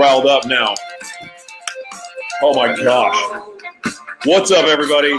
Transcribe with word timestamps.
riled 0.00 0.24
up 0.24 0.46
now. 0.46 0.74
Oh 2.42 2.54
my 2.54 2.74
gosh. 2.74 3.42
What's 4.24 4.50
up, 4.50 4.64
everybody? 4.64 5.14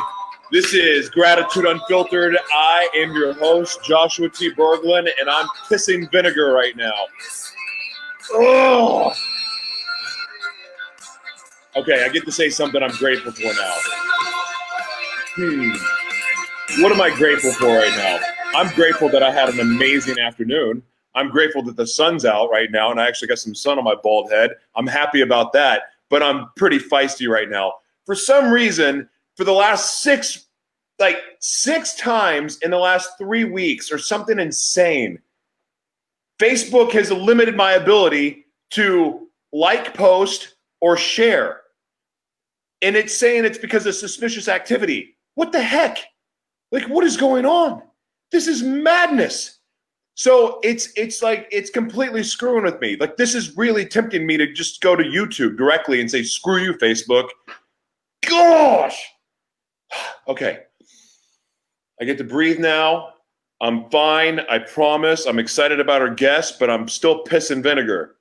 This 0.52 0.74
is 0.74 1.08
Gratitude 1.08 1.66
Unfiltered. 1.66 2.36
I 2.52 2.90
am 2.96 3.14
your 3.14 3.34
host, 3.34 3.84
Joshua 3.84 4.28
T. 4.30 4.52
Berglan, 4.56 5.08
and 5.20 5.30
I'm 5.30 5.46
pissing 5.70 6.12
vinegar 6.12 6.52
right 6.52 6.76
now. 6.76 6.94
Oh. 8.34 9.14
Okay, 11.76 12.04
I 12.04 12.10
get 12.10 12.26
to 12.26 12.32
say 12.32 12.50
something 12.50 12.82
I'm 12.82 12.96
grateful 12.96 13.34
for 13.34 13.54
now. 13.54 13.76
Hmm. 15.36 16.82
What 16.82 16.92
am 16.92 17.02
I 17.02 17.16
grateful 17.16 17.54
for 17.54 17.68
right 17.68 17.96
now? 17.96 18.20
I'm 18.60 18.74
grateful 18.74 19.10
that 19.10 19.22
I 19.22 19.32
had 19.32 19.50
an 19.50 19.60
amazing 19.60 20.18
afternoon. 20.18 20.82
I'm 21.14 21.30
grateful 21.30 21.62
that 21.64 21.76
the 21.76 21.88
sun's 21.88 22.26
out 22.26 22.50
right 22.52 22.72
now 22.72 22.92
and 22.92 23.00
I 23.00 23.08
actually 23.08 23.28
got 23.28 23.40
some 23.40 23.56
sun 23.56 23.78
on 23.78 23.84
my 23.84 23.96
bald 23.96 24.32
head. 24.32 24.52
I'm 24.76 24.88
happy 24.88 25.22
about 25.22 25.54
that, 25.54 25.84
but 26.10 26.24
I'm 26.24 26.50
pretty 26.56 26.80
feisty 26.80 27.28
right 27.28 27.50
now. 27.50 27.76
For 28.06 28.16
some 28.16 28.52
reason, 28.52 29.10
for 29.36 29.44
the 29.44 29.52
last 29.52 30.02
six, 30.02 30.48
like 31.00 31.22
six 31.40 31.96
times 31.96 32.60
in 32.60 32.72
the 32.72 32.78
last 32.78 33.18
three 33.18 33.44
weeks 33.44 33.92
or 33.92 33.98
something 33.98 34.40
insane, 34.40 35.20
Facebook 36.40 36.92
has 36.92 37.12
limited 37.12 37.56
my 37.56 37.74
ability 37.74 38.46
to 38.72 39.28
like, 39.54 39.94
post, 39.94 40.56
or 40.80 40.98
share. 40.98 41.62
And 42.82 42.96
it's 42.96 43.16
saying 43.16 43.46
it's 43.46 43.58
because 43.58 43.86
of 43.86 43.96
suspicious 43.96 44.48
activity. 44.48 45.18
What 45.36 45.52
the 45.52 45.62
heck? 45.62 46.00
Like, 46.72 46.88
what 46.88 47.04
is 47.06 47.18
going 47.18 47.46
on? 47.46 47.84
This 48.32 48.48
is 48.48 48.64
madness. 48.64 49.60
So 50.22 50.60
it's 50.62 50.90
it's 50.96 51.24
like 51.24 51.48
it's 51.52 51.72
completely 51.72 52.22
screwing 52.22 52.64
with 52.64 52.80
me. 52.80 52.96
Like 52.96 53.18
this 53.18 53.34
is 53.34 53.58
really 53.58 53.88
tempting 53.88 54.28
me 54.28 54.38
to 54.38 54.54
just 54.54 54.80
go 54.80 54.96
to 54.96 55.04
YouTube 55.04 55.58
directly 55.58 56.00
and 56.00 56.12
say 56.12 56.22
screw 56.22 56.58
you 56.58 56.74
Facebook. 56.74 57.30
Gosh. 58.28 59.04
Okay. 60.28 60.60
I 62.00 62.06
get 62.06 62.20
to 62.20 62.24
breathe 62.24 62.60
now. 62.60 63.10
I'm 63.60 63.90
fine. 63.90 64.42
I 64.42 64.60
promise. 64.60 65.26
I'm 65.26 65.40
excited 65.40 65.80
about 65.80 66.02
our 66.02 66.14
guest, 66.14 66.60
but 66.60 66.70
I'm 66.70 66.88
still 66.88 67.24
pissing 67.24 67.62
vinegar, 67.62 68.18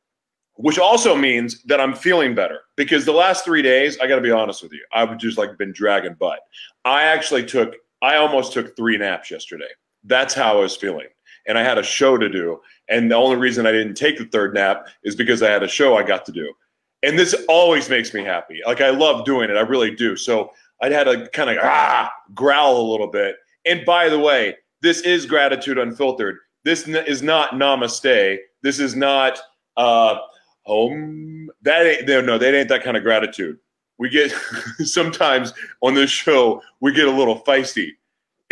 which 0.55 0.79
also 0.79 1.15
means 1.15 1.63
that 1.65 1.81
I'm 1.81 1.95
feeling 1.95 2.35
better 2.35 2.61
because 2.77 3.05
the 3.05 3.13
last 3.13 3.45
three 3.45 3.63
days, 3.63 3.99
I 4.01 4.09
got 4.09 4.17
to 4.17 4.23
be 4.23 4.31
honest 4.31 4.63
with 4.63 4.73
you, 4.73 4.85
I've 4.93 5.17
just 5.19 5.37
like 5.37 5.57
been 5.59 5.73
dragging 5.73 6.15
butt. 6.15 6.41
I 6.87 7.03
actually 7.03 7.45
took, 7.45 7.77
I 8.03 8.17
almost 8.17 8.55
took 8.55 8.75
three 8.75 8.97
naps 8.97 9.31
yesterday. 9.31 9.71
That's 10.03 10.35
how 10.35 10.57
I 10.57 10.61
was 10.61 10.77
feeling. 10.77 11.07
And 11.51 11.59
I 11.59 11.65
had 11.65 11.79
a 11.79 11.83
show 11.83 12.17
to 12.17 12.29
do. 12.29 12.61
And 12.89 13.11
the 13.11 13.17
only 13.17 13.37
reason 13.37 13.67
I 13.67 13.73
didn't 13.73 13.97
take 13.97 14.19
the 14.19 14.25
third 14.27 14.55
nap 14.55 14.87
is 15.03 15.17
because 15.17 15.43
I 15.43 15.51
had 15.51 15.65
a 15.65 15.69
show 15.69 15.97
I 15.97 16.05
got 16.05 16.25
to 16.27 16.33
do. 16.33 16.55
And 17.03 17.19
this 17.19 17.35
always 17.49 17.91
makes 17.91 18.15
me 18.15 18.23
happy. 18.23 18.61
Like 18.65 18.81
I 18.81 18.91
love 18.91 19.25
doing 19.25 19.51
it. 19.51 19.57
I 19.57 19.63
really 19.63 19.93
do. 19.93 20.15
So 20.15 20.53
I'd 20.81 20.93
had 20.93 21.05
to 21.05 21.29
kind 21.31 21.51
of 21.51 21.57
ah, 21.61 22.13
growl 22.35 22.81
a 22.81 22.89
little 22.89 23.09
bit. 23.09 23.35
And 23.67 23.85
by 23.85 24.09
the 24.09 24.19
way, 24.19 24.57
this 24.81 25.01
is 25.01 25.27
gratitude 25.27 25.77
unfiltered. 25.77 26.39
This 26.63 26.87
is 26.87 27.21
not 27.21 27.55
namaste. 27.55 28.39
This 28.63 28.79
is 28.79 28.95
not 28.95 29.41
uh 29.77 30.19
home. 30.63 31.51
That 31.63 31.85
ain't 31.85 32.07
no, 32.07 32.39
that 32.39 32.55
ain't 32.55 32.69
that 32.69 32.85
kind 32.85 32.97
of 32.97 33.03
gratitude. 33.03 33.59
We 33.99 34.09
get 34.09 34.31
sometimes 34.85 35.53
on 35.81 35.95
this 35.95 36.11
show 36.11 36.63
we 36.79 36.93
get 36.93 37.09
a 37.09 37.11
little 37.11 37.41
feisty. 37.41 37.91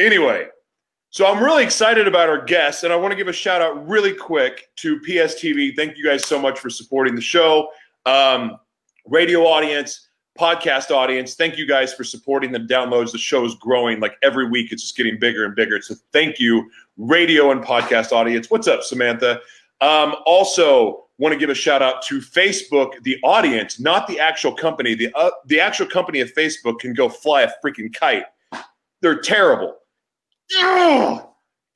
Anyway, 0.00 0.48
so 1.10 1.26
I'm 1.26 1.42
really 1.42 1.64
excited 1.64 2.06
about 2.06 2.28
our 2.28 2.44
guests, 2.44 2.84
and 2.84 2.92
I 2.92 2.96
want 2.96 3.12
to 3.12 3.16
give 3.16 3.28
a 3.28 3.32
shout 3.32 3.62
out 3.62 3.88
really 3.88 4.12
quick 4.12 4.68
to 4.76 5.00
PSTV. 5.00 5.74
Thank 5.74 5.96
you 5.96 6.04
guys 6.04 6.26
so 6.26 6.38
much 6.38 6.58
for 6.58 6.68
supporting 6.68 7.14
the 7.14 7.22
show. 7.22 7.70
Um, 8.04 8.58
radio 9.06 9.46
audience, 9.46 10.08
podcast 10.38 10.90
audience, 10.90 11.34
thank 11.34 11.56
you 11.56 11.66
guys 11.66 11.94
for 11.94 12.04
supporting 12.04 12.52
the 12.52 12.60
downloads. 12.60 13.12
The 13.12 13.18
show 13.18 13.44
is 13.44 13.54
growing 13.54 14.00
like 14.00 14.16
every 14.22 14.48
week, 14.48 14.70
it's 14.70 14.82
just 14.82 14.96
getting 14.96 15.18
bigger 15.18 15.44
and 15.44 15.56
bigger. 15.56 15.80
So 15.80 15.94
thank 16.12 16.38
you, 16.38 16.70
radio 16.98 17.50
and 17.52 17.64
podcast 17.64 18.12
audience. 18.12 18.50
What's 18.50 18.68
up, 18.68 18.82
Samantha? 18.82 19.40
Um, 19.80 20.14
also, 20.26 21.06
want 21.18 21.32
to 21.32 21.38
give 21.38 21.50
a 21.50 21.54
shout 21.54 21.82
out 21.82 22.02
to 22.02 22.20
Facebook, 22.20 23.02
the 23.02 23.18
audience, 23.24 23.80
not 23.80 24.06
the 24.06 24.20
actual 24.20 24.54
company. 24.54 24.94
The 24.94 25.12
uh, 25.14 25.30
the 25.46 25.60
actual 25.60 25.86
company 25.86 26.20
of 26.20 26.32
Facebook 26.34 26.80
can 26.80 26.94
go 26.94 27.08
fly 27.08 27.42
a 27.42 27.50
freaking 27.64 27.94
kite. 27.94 28.24
They're 29.00 29.20
terrible. 29.20 29.76
Ugh. 30.56 31.24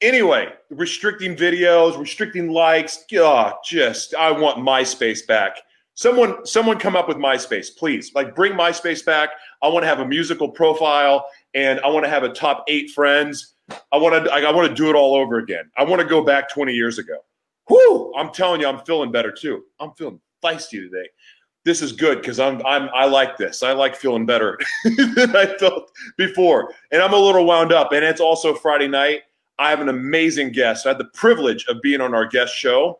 Anyway, 0.00 0.48
restricting 0.70 1.36
videos, 1.36 1.98
restricting 1.98 2.48
likes. 2.50 3.04
Oh, 3.14 3.52
just 3.64 4.14
I 4.14 4.32
want 4.32 4.58
MySpace 4.58 5.26
back. 5.26 5.58
Someone, 5.94 6.44
someone, 6.46 6.78
come 6.78 6.96
up 6.96 7.06
with 7.06 7.18
MySpace, 7.18 7.76
please. 7.76 8.12
Like, 8.14 8.34
bring 8.34 8.52
MySpace 8.52 9.04
back. 9.04 9.30
I 9.62 9.68
want 9.68 9.82
to 9.84 9.86
have 9.86 10.00
a 10.00 10.06
musical 10.06 10.48
profile, 10.48 11.26
and 11.54 11.78
I 11.80 11.88
want 11.88 12.04
to 12.04 12.10
have 12.10 12.22
a 12.22 12.30
top 12.30 12.64
eight 12.66 12.90
friends. 12.90 13.54
I 13.92 13.98
want 13.98 14.24
to, 14.24 14.32
I, 14.32 14.40
I 14.40 14.52
want 14.52 14.68
to 14.68 14.74
do 14.74 14.88
it 14.88 14.96
all 14.96 15.14
over 15.14 15.38
again. 15.38 15.70
I 15.76 15.84
want 15.84 16.00
to 16.00 16.08
go 16.08 16.24
back 16.24 16.48
20 16.48 16.72
years 16.72 16.98
ago. 16.98 17.18
Whoo! 17.68 18.12
I'm 18.16 18.32
telling 18.32 18.60
you, 18.60 18.66
I'm 18.66 18.80
feeling 18.84 19.12
better 19.12 19.30
too. 19.30 19.64
I'm 19.78 19.92
feeling 19.92 20.20
feisty 20.42 20.80
today. 20.80 21.08
This 21.64 21.80
is 21.80 21.92
good 21.92 22.20
because 22.20 22.40
I'm, 22.40 22.64
I'm, 22.66 22.88
I 22.92 23.04
like 23.04 23.36
this. 23.36 23.62
I 23.62 23.72
like 23.72 23.94
feeling 23.94 24.26
better 24.26 24.58
than 24.84 25.36
I 25.36 25.46
felt 25.58 25.92
before, 26.16 26.74
and 26.90 27.00
I'm 27.00 27.12
a 27.12 27.18
little 27.18 27.44
wound 27.44 27.72
up. 27.72 27.92
And 27.92 28.04
it's 28.04 28.20
also 28.20 28.54
Friday 28.54 28.88
night. 28.88 29.22
I 29.58 29.70
have 29.70 29.80
an 29.80 29.88
amazing 29.88 30.52
guest. 30.52 30.86
I 30.86 30.90
had 30.90 30.98
the 30.98 31.10
privilege 31.14 31.64
of 31.68 31.80
being 31.82 32.00
on 32.00 32.14
our 32.14 32.26
guest 32.26 32.54
show 32.54 32.98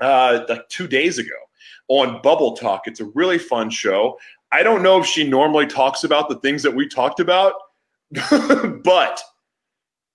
uh, 0.00 0.40
like 0.48 0.68
two 0.68 0.86
days 0.86 1.18
ago 1.18 1.34
on 1.88 2.22
Bubble 2.22 2.56
Talk. 2.56 2.86
It's 2.86 3.00
a 3.00 3.06
really 3.06 3.38
fun 3.38 3.70
show. 3.70 4.18
I 4.52 4.62
don't 4.62 4.82
know 4.82 4.98
if 4.98 5.06
she 5.06 5.28
normally 5.28 5.66
talks 5.66 6.04
about 6.04 6.28
the 6.28 6.36
things 6.36 6.62
that 6.62 6.74
we 6.74 6.88
talked 6.88 7.20
about, 7.20 7.54
but 8.82 9.20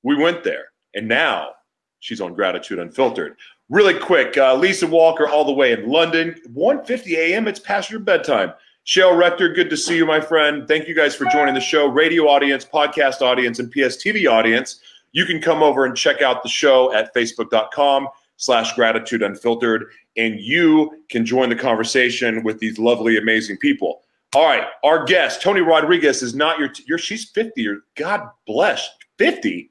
we 0.03 0.15
went 0.15 0.43
there. 0.43 0.65
And 0.95 1.07
now 1.07 1.51
she's 1.99 2.21
on 2.21 2.33
Gratitude 2.33 2.79
Unfiltered. 2.79 3.35
Really 3.69 3.97
quick, 3.97 4.37
uh, 4.37 4.55
Lisa 4.55 4.85
Walker, 4.85 5.27
all 5.27 5.45
the 5.45 5.53
way 5.53 5.71
in 5.71 5.89
London, 5.89 6.35
1.50 6.53 7.13
a.m. 7.17 7.47
It's 7.47 7.59
past 7.59 7.89
your 7.89 8.01
bedtime. 8.01 8.53
Shale 8.83 9.15
Rector, 9.15 9.53
good 9.53 9.69
to 9.69 9.77
see 9.77 9.95
you, 9.95 10.05
my 10.05 10.19
friend. 10.19 10.67
Thank 10.67 10.89
you 10.89 10.93
guys 10.93 11.15
for 11.15 11.25
joining 11.31 11.53
the 11.53 11.61
show. 11.61 11.87
Radio 11.87 12.27
audience, 12.27 12.65
podcast 12.65 13.21
audience, 13.21 13.59
and 13.59 13.73
PSTV 13.73 14.29
audience. 14.29 14.81
You 15.13 15.25
can 15.25 15.41
come 15.41 15.63
over 15.63 15.85
and 15.85 15.95
check 15.95 16.21
out 16.21 16.43
the 16.43 16.49
show 16.49 16.93
at 16.93 17.15
facebook.com 17.15 18.09
slash 18.35 18.73
gratitude 18.73 19.21
unfiltered, 19.21 19.85
and 20.17 20.39
you 20.39 21.03
can 21.09 21.25
join 21.25 21.47
the 21.47 21.55
conversation 21.55 22.43
with 22.43 22.59
these 22.59 22.77
lovely, 22.77 23.17
amazing 23.17 23.57
people. 23.57 24.03
All 24.35 24.45
right, 24.45 24.67
our 24.83 25.05
guest, 25.05 25.41
Toni 25.41 25.61
Rodriguez, 25.61 26.21
is 26.21 26.35
not 26.35 26.59
your, 26.59 26.69
your 26.87 26.97
she's 26.97 27.29
50 27.29 27.67
or 27.67 27.77
God 27.95 28.27
bless, 28.45 28.89
50? 29.17 29.69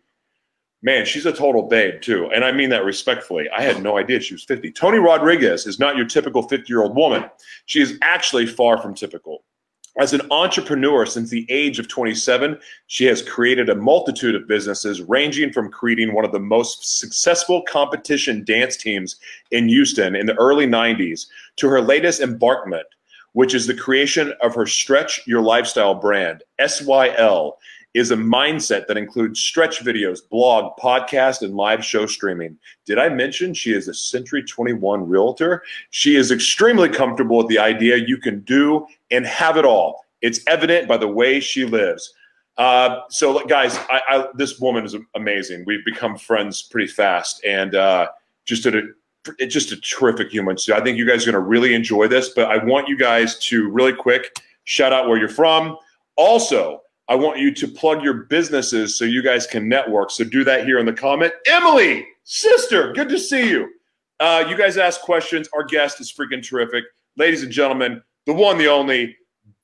Man, 0.85 1.07
she's 1.07 1.27
a 1.27 1.33
total 1.33 1.63
babe 1.69 2.01
too. 2.01 2.29
And 2.35 2.45
I 2.45 2.51
mean 2.51 2.71
that 2.71 2.85
respectfully. 2.85 3.49
I 3.57 3.63
had 3.63 3.83
no 3.83 3.99
idea 3.99 4.21
she 4.21 4.35
was 4.35 4.45
50. 4.45 4.73
Toni 4.73 4.99
Rodriguez 4.99 5.67
is 5.67 5.79
not 5.79 5.97
your 5.97 6.07
typical 6.07 6.43
50 6.43 6.65
year 6.69 6.83
old 6.83 6.97
woman. 6.97 7.25
She 7.67 7.81
is 7.81 7.99
actually 8.03 8.47
far 8.47 8.79
from 8.79 8.95
typical. 8.95 9.45
As 9.99 10.15
an 10.15 10.23
entrepreneur 10.31 11.05
since 11.05 11.29
the 11.29 11.47
age 11.51 11.79
of 11.79 11.87
27, 11.87 12.59
she 12.87 13.05
has 13.05 13.21
created 13.21 13.69
a 13.69 13.75
multitude 13.75 14.35
of 14.35 14.49
businesses, 14.49 15.03
ranging 15.03 15.53
from 15.53 15.71
creating 15.71 16.15
one 16.15 16.25
of 16.25 16.33
the 16.33 16.41
most 16.41 16.99
successful 16.99 17.63
competition 17.69 18.43
dance 18.43 18.77
teams 18.77 19.17
in 19.51 19.69
Houston 19.69 20.17
in 20.17 20.25
the 20.25 20.35
early 20.37 20.67
90s 20.67 21.27
to 21.57 21.69
her 21.69 21.83
latest 21.83 22.23
embarkment, 22.23 22.87
which 23.35 23.55
is 23.55 23.67
the 23.67 23.75
creation 23.75 24.33
of 24.41 24.55
her 24.55 24.67
Stretch 24.67 25.27
Your 25.27 25.43
Lifestyle 25.43 25.95
brand, 25.95 26.43
SYL, 26.59 27.53
is 27.95 28.11
a 28.11 28.17
mindset 28.17 28.87
that 28.87 28.97
includes 28.97 29.41
stretch 29.41 29.85
videos, 29.85 30.21
blog, 30.29 30.77
podcast, 30.79 31.43
and 31.43 31.55
live 31.55 31.85
show 31.85 32.07
streaming. 32.07 32.57
Did 32.87 32.99
I 32.99 33.09
mention 33.09 33.53
she 33.53 33.75
is 33.75 33.89
a 33.89 33.95
Century 33.95 34.43
21 34.43 35.07
realtor? 35.07 35.63
She 35.91 36.17
is 36.17 36.31
extremely 36.31 36.89
comfortable 36.89 37.39
with 37.39 37.49
the 37.49 37.59
idea 37.59 37.97
you 37.97 38.17
can 38.17 38.41
do 38.41 38.87
and 39.11 39.27
have 39.27 39.57
it 39.57 39.65
all. 39.65 40.05
It's 40.23 40.41
evident 40.47 40.89
by 40.89 40.97
the 40.97 41.09
way 41.09 41.41
she 41.41 41.65
lives. 41.65 42.15
Uh, 42.57 43.01
so, 43.09 43.45
guys, 43.47 43.77
I, 43.91 44.01
I, 44.09 44.27
this 44.35 44.59
woman 44.59 44.85
is 44.85 44.95
amazing. 45.15 45.65
We've 45.67 45.85
become 45.85 46.17
friends 46.17 46.63
pretty 46.63 46.87
fast, 46.87 47.43
and 47.45 47.75
uh, 47.75 48.09
just 48.45 48.67
a 48.67 48.83
just 49.49 49.73
a 49.73 49.81
terrific 49.81 50.31
human. 50.31 50.59
So, 50.59 50.77
I 50.77 50.81
think 50.83 50.99
you 50.99 51.07
guys 51.07 51.27
are 51.27 51.33
going 51.33 51.43
to 51.43 51.49
really 51.49 51.75
enjoy 51.75 52.09
this. 52.09 52.29
But 52.29 52.51
I 52.51 52.63
want 52.63 52.89
you 52.89 52.97
guys 52.97 53.39
to 53.47 53.71
really 53.71 53.95
quick 53.95 54.37
shout 54.65 54.93
out 54.93 55.09
where 55.09 55.19
you're 55.19 55.29
from. 55.29 55.79
Also, 56.17 56.82
I 57.09 57.15
want 57.15 57.39
you 57.39 57.53
to 57.53 57.69
plug 57.69 58.03
your 58.03 58.15
businesses 58.15 58.97
so 58.97 59.05
you 59.05 59.23
guys 59.23 59.47
can 59.47 59.69
network. 59.69 60.11
So 60.11 60.25
do 60.25 60.45
that 60.45 60.65
here 60.65 60.79
in 60.79 60.87
the 60.87 60.93
comment. 60.93 61.33
Emily, 61.47 62.07
sister, 62.25 62.93
good 62.93 63.09
to 63.09 63.19
see 63.19 63.51
you. 63.51 63.69
Uh, 64.21 64.45
you 64.49 64.57
guys 64.57 64.77
ask 64.79 65.01
questions. 65.01 65.49
Our 65.53 65.65
guest 65.65 66.01
is 66.01 66.13
freaking 66.13 66.47
terrific. 66.47 66.85
Ladies 67.17 67.43
and 67.43 67.51
gentlemen, 67.51 68.01
the 68.27 68.33
one, 68.33 68.57
the 68.57 68.69
only 68.69 69.17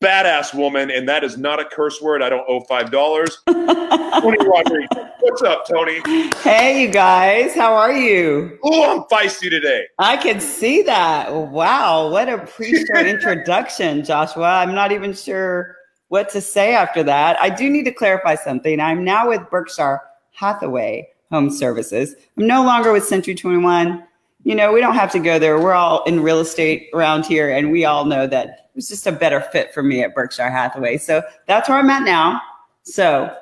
badass 0.03 0.53
woman, 0.53 0.91
and 0.91 1.09
that 1.09 1.25
is 1.25 1.39
not 1.39 1.61
a 1.61 1.65
curse 1.65 2.03
word. 2.03 2.23
I 2.23 2.29
don't 2.29 2.45
owe 2.49 2.61
five 2.63 2.91
dollars. 2.91 3.39
Toni 3.47 4.39
Rodriguez. 4.45 4.89
What's 5.21 5.43
up, 5.43 5.67
Toni? 5.67 6.01
Hey, 6.43 6.83
you 6.83 6.89
guys. 6.89 7.55
How 7.55 7.75
are 7.75 7.93
you? 7.93 8.59
Oh, 8.63 8.93
I'm 8.97 9.03
feisty 9.05 9.49
today. 9.49 9.85
I 9.99 10.17
can 10.17 10.41
see 10.41 10.83
that. 10.83 11.33
Wow, 11.33 12.11
what 12.11 12.29
a 12.29 12.39
pre-show 12.39 12.95
introduction, 12.99 14.05
Joshua. 14.05 14.59
I'm 14.59 14.75
not 14.75 14.93
even 14.93 15.13
sure 15.13 15.78
what 16.09 16.29
to 16.31 16.41
say 16.41 16.75
after 16.75 17.03
that. 17.05 17.41
I 17.41 17.51
do 17.51 17.71
need 17.71 17.85
to 17.85 17.93
clarify 17.93 18.35
something. 18.35 18.81
I'm 18.81 19.05
now 19.05 19.29
with 19.29 19.49
Berkshire 19.51 20.01
Hathaway 20.33 21.09
Home 21.31 21.51
Services. 21.51 22.15
I'm 22.37 22.47
no 22.47 22.65
longer 22.65 22.93
with 22.93 23.05
Century 23.05 23.35
21. 23.35 24.05
You 24.45 24.55
know, 24.55 24.73
we 24.73 24.81
don't 24.81 24.95
have 24.95 25.13
to 25.13 25.19
go 25.19 25.39
there. 25.39 25.61
We're 25.61 25.75
all 25.75 26.03
in 26.05 26.21
real 26.21 26.41
estate 26.41 26.89
around 26.95 27.27
here, 27.27 27.51
and 27.51 27.71
we 27.71 27.85
all 27.85 28.05
know 28.05 28.27
that 28.27 28.47
it 28.49 28.77
was 28.77 28.89
just 28.89 29.07
a 29.07 29.13
better 29.13 29.41
fit 29.41 29.75
for 29.75 29.83
me 29.83 30.03
at 30.03 30.15
Berkshire 30.15 30.51
Hathaway. 30.51 30.97
So 30.99 31.23
that's 31.47 31.69
where 31.69 31.79
I'm 31.79 31.91
at 31.91 32.05
now. 32.05 32.41
So 32.85 33.35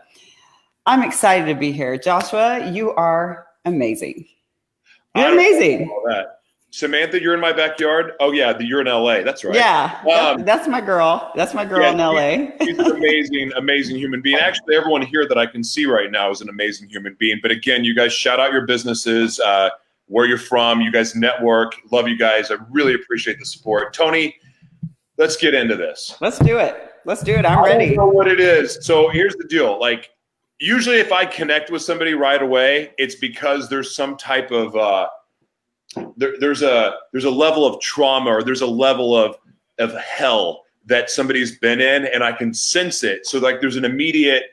I'm 0.86 1.02
excited 1.02 1.46
to 1.46 1.54
be 1.54 1.70
here. 1.70 1.96
Joshua, 1.98 2.70
you 2.70 2.92
are 2.92 3.46
amazing. 3.64 4.26
You're 5.14 5.32
amazing. 5.32 5.90
Samantha, 6.76 7.18
you're 7.18 7.32
in 7.32 7.40
my 7.40 7.54
backyard. 7.54 8.12
Oh 8.20 8.32
yeah, 8.32 8.58
you're 8.60 8.82
in 8.82 8.86
LA. 8.86 9.22
That's 9.22 9.42
right. 9.44 9.54
Yeah, 9.54 9.98
um, 10.12 10.44
that's 10.44 10.68
my 10.68 10.82
girl. 10.82 11.32
That's 11.34 11.54
my 11.54 11.64
girl 11.64 11.80
yeah, 11.80 11.92
in 11.92 11.96
LA. 11.96 12.52
she's 12.66 12.78
an 12.78 12.84
amazing, 12.84 13.52
amazing 13.56 13.96
human 13.96 14.20
being. 14.20 14.36
Actually, 14.36 14.76
everyone 14.76 15.00
here 15.00 15.26
that 15.26 15.38
I 15.38 15.46
can 15.46 15.64
see 15.64 15.86
right 15.86 16.10
now 16.10 16.30
is 16.30 16.42
an 16.42 16.50
amazing 16.50 16.90
human 16.90 17.16
being. 17.18 17.38
But 17.40 17.50
again, 17.50 17.82
you 17.82 17.94
guys 17.94 18.12
shout 18.12 18.40
out 18.40 18.52
your 18.52 18.66
businesses, 18.66 19.40
uh, 19.40 19.70
where 20.08 20.26
you're 20.26 20.36
from. 20.36 20.82
You 20.82 20.92
guys 20.92 21.14
network. 21.14 21.76
Love 21.90 22.08
you 22.08 22.18
guys. 22.18 22.50
I 22.50 22.56
really 22.70 22.92
appreciate 22.92 23.38
the 23.38 23.46
support. 23.46 23.94
Toni, 23.94 24.36
let's 25.16 25.38
get 25.38 25.54
into 25.54 25.76
this. 25.76 26.18
Let's 26.20 26.38
do 26.40 26.58
it. 26.58 26.92
Let's 27.06 27.22
do 27.22 27.36
it. 27.36 27.46
I'm 27.46 27.64
ready. 27.64 27.84
I 27.84 27.88
don't 27.94 27.96
know 27.96 28.06
what 28.08 28.28
it 28.28 28.38
is. 28.38 28.84
So 28.84 29.08
here's 29.08 29.34
the 29.36 29.48
deal. 29.48 29.80
Like 29.80 30.10
usually, 30.60 30.96
if 30.98 31.10
I 31.10 31.24
connect 31.24 31.70
with 31.70 31.80
somebody 31.80 32.12
right 32.12 32.42
away, 32.42 32.92
it's 32.98 33.14
because 33.14 33.70
there's 33.70 33.96
some 33.96 34.18
type 34.18 34.50
of 34.50 34.76
uh, 34.76 35.08
there, 36.16 36.34
there's 36.38 36.62
a 36.62 36.96
there's 37.12 37.24
a 37.24 37.30
level 37.30 37.66
of 37.66 37.80
trauma 37.80 38.30
or 38.30 38.42
there's 38.42 38.62
a 38.62 38.66
level 38.66 39.16
of 39.16 39.36
of 39.78 39.94
hell 39.94 40.64
that 40.86 41.10
somebody's 41.10 41.58
been 41.58 41.80
in 41.80 42.06
and 42.06 42.22
I 42.22 42.32
can 42.32 42.54
sense 42.54 43.02
it. 43.02 43.26
So 43.26 43.38
like 43.38 43.60
there's 43.60 43.76
an 43.76 43.84
immediate 43.84 44.44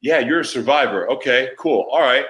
yeah, 0.00 0.18
you're 0.20 0.40
a 0.40 0.44
survivor. 0.44 1.10
Okay, 1.10 1.50
cool. 1.58 1.86
All 1.90 2.00
right. 2.00 2.26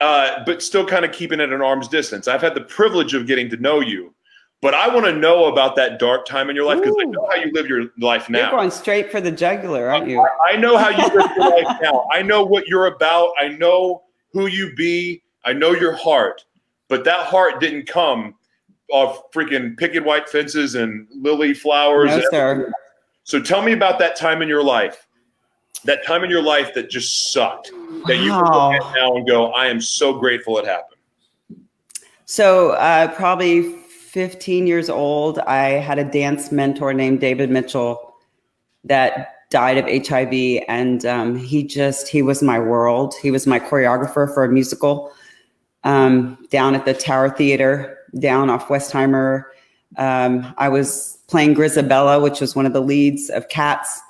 Uh, 0.00 0.44
but 0.46 0.62
still 0.62 0.86
kind 0.86 1.04
of 1.04 1.12
keeping 1.12 1.40
it 1.40 1.44
at 1.44 1.52
an 1.52 1.60
arm's 1.60 1.88
distance. 1.88 2.28
I've 2.28 2.40
had 2.40 2.54
the 2.54 2.62
privilege 2.62 3.14
of 3.14 3.26
getting 3.26 3.50
to 3.50 3.56
know 3.56 3.80
you, 3.80 4.14
but 4.62 4.74
I 4.74 4.88
want 4.88 5.06
to 5.06 5.12
know 5.12 5.46
about 5.46 5.76
that 5.76 5.98
dark 5.98 6.24
time 6.24 6.48
in 6.48 6.56
your 6.56 6.64
life 6.64 6.78
because 6.78 6.96
I 7.00 7.04
know 7.04 7.26
how 7.28 7.36
you 7.36 7.50
live 7.52 7.66
your 7.66 7.88
life 7.98 8.30
now. 8.30 8.42
You're 8.42 8.50
going 8.50 8.70
straight 8.70 9.10
for 9.10 9.20
the 9.20 9.30
jugular, 9.30 9.90
aren't 9.90 10.08
you? 10.08 10.20
I, 10.20 10.52
I 10.52 10.56
know 10.56 10.78
how 10.78 10.88
you 10.88 11.02
live 11.02 11.30
your 11.36 11.50
life 11.50 11.78
now. 11.82 12.08
I 12.12 12.22
know 12.22 12.42
what 12.44 12.66
you're 12.66 12.86
about. 12.86 13.32
I 13.38 13.48
know 13.48 14.04
who 14.32 14.46
you 14.46 14.74
be. 14.74 15.22
I 15.44 15.52
know 15.52 15.72
your 15.72 15.94
heart. 15.94 16.44
But 16.90 17.04
that 17.04 17.26
heart 17.26 17.60
didn't 17.60 17.86
come 17.86 18.34
off 18.90 19.30
freaking 19.32 19.78
picket 19.78 20.04
white 20.04 20.28
fences 20.28 20.74
and 20.74 21.06
lily 21.12 21.54
flowers. 21.54 22.10
No, 22.10 22.22
sir. 22.30 22.72
So 23.22 23.40
tell 23.40 23.62
me 23.62 23.72
about 23.72 24.00
that 24.00 24.16
time 24.16 24.42
in 24.42 24.48
your 24.48 24.64
life, 24.64 25.06
that 25.84 26.04
time 26.04 26.24
in 26.24 26.30
your 26.30 26.42
life 26.42 26.74
that 26.74 26.90
just 26.90 27.32
sucked, 27.32 27.70
that 28.06 28.16
you 28.16 28.32
can 28.32 28.42
look 28.42 28.74
at 28.74 28.94
now 28.96 29.14
and 29.14 29.26
go, 29.26 29.52
I 29.52 29.66
am 29.66 29.80
so 29.80 30.18
grateful 30.18 30.58
it 30.58 30.66
happened. 30.66 31.00
So 32.24 32.70
uh, 32.72 33.06
probably 33.14 33.76
15 34.10 34.66
years 34.66 34.90
old, 34.90 35.38
I 35.40 35.68
had 35.68 36.00
a 36.00 36.04
dance 36.04 36.50
mentor 36.50 36.92
named 36.92 37.20
David 37.20 37.50
Mitchell 37.50 38.16
that 38.82 39.36
died 39.50 39.78
of 39.78 40.06
HIV, 40.08 40.64
and 40.66 41.06
um, 41.06 41.36
he 41.36 41.62
just 41.62 42.08
he 42.08 42.22
was 42.22 42.42
my 42.42 42.58
world. 42.58 43.14
He 43.22 43.30
was 43.30 43.46
my 43.46 43.60
choreographer 43.60 44.32
for 44.32 44.44
a 44.44 44.48
musical 44.48 45.12
um, 45.84 46.38
down 46.50 46.74
at 46.74 46.84
the 46.84 46.94
Tower 46.94 47.30
Theater 47.30 47.98
down 48.18 48.50
off 48.50 48.68
Westheimer. 48.68 49.44
Um, 49.96 50.54
I 50.58 50.68
was 50.68 51.18
playing 51.28 51.54
Grizabella, 51.54 52.22
which 52.22 52.40
was 52.40 52.56
one 52.56 52.66
of 52.66 52.72
the 52.72 52.80
leads 52.80 53.30
of 53.30 53.48
Cats, 53.48 54.00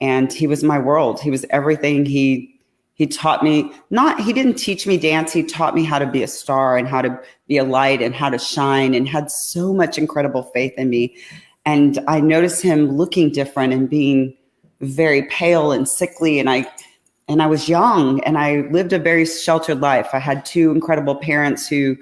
and 0.00 0.32
he 0.32 0.46
was 0.46 0.62
my 0.62 0.78
world. 0.78 1.20
He 1.20 1.30
was 1.30 1.44
everything. 1.50 2.04
He 2.04 2.54
he 2.94 3.06
taught 3.06 3.44
me 3.44 3.72
not 3.90 4.20
he 4.20 4.32
didn't 4.32 4.54
teach 4.54 4.86
me 4.86 4.96
dance. 4.96 5.32
He 5.32 5.42
taught 5.42 5.74
me 5.74 5.84
how 5.84 5.98
to 5.98 6.06
be 6.06 6.22
a 6.22 6.28
star 6.28 6.76
and 6.76 6.88
how 6.88 7.02
to 7.02 7.20
be 7.46 7.56
a 7.56 7.64
light 7.64 8.02
and 8.02 8.14
how 8.14 8.30
to 8.30 8.38
shine, 8.38 8.94
and 8.94 9.08
had 9.08 9.30
so 9.30 9.72
much 9.72 9.98
incredible 9.98 10.44
faith 10.54 10.74
in 10.76 10.90
me. 10.90 11.16
And 11.64 11.98
I 12.08 12.20
noticed 12.20 12.62
him 12.62 12.96
looking 12.96 13.30
different 13.30 13.72
and 13.72 13.90
being 13.90 14.34
very 14.80 15.22
pale 15.24 15.72
and 15.72 15.88
sickly, 15.88 16.38
and 16.38 16.48
I 16.48 16.70
and 17.28 17.42
I 17.42 17.46
was 17.46 17.68
young 17.68 18.22
and 18.24 18.38
I 18.38 18.62
lived 18.70 18.92
a 18.92 18.98
very 18.98 19.26
sheltered 19.26 19.80
life. 19.80 20.08
I 20.12 20.18
had 20.18 20.44
two 20.44 20.70
incredible 20.70 21.14
parents 21.14 21.68
who 21.68 21.96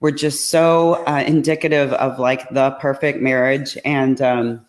were 0.00 0.12
just 0.12 0.50
so 0.50 1.02
uh, 1.06 1.24
indicative 1.26 1.92
of 1.94 2.18
like 2.18 2.48
the 2.50 2.72
perfect 2.72 3.20
marriage 3.20 3.78
and 3.84 4.20
um, 4.20 4.64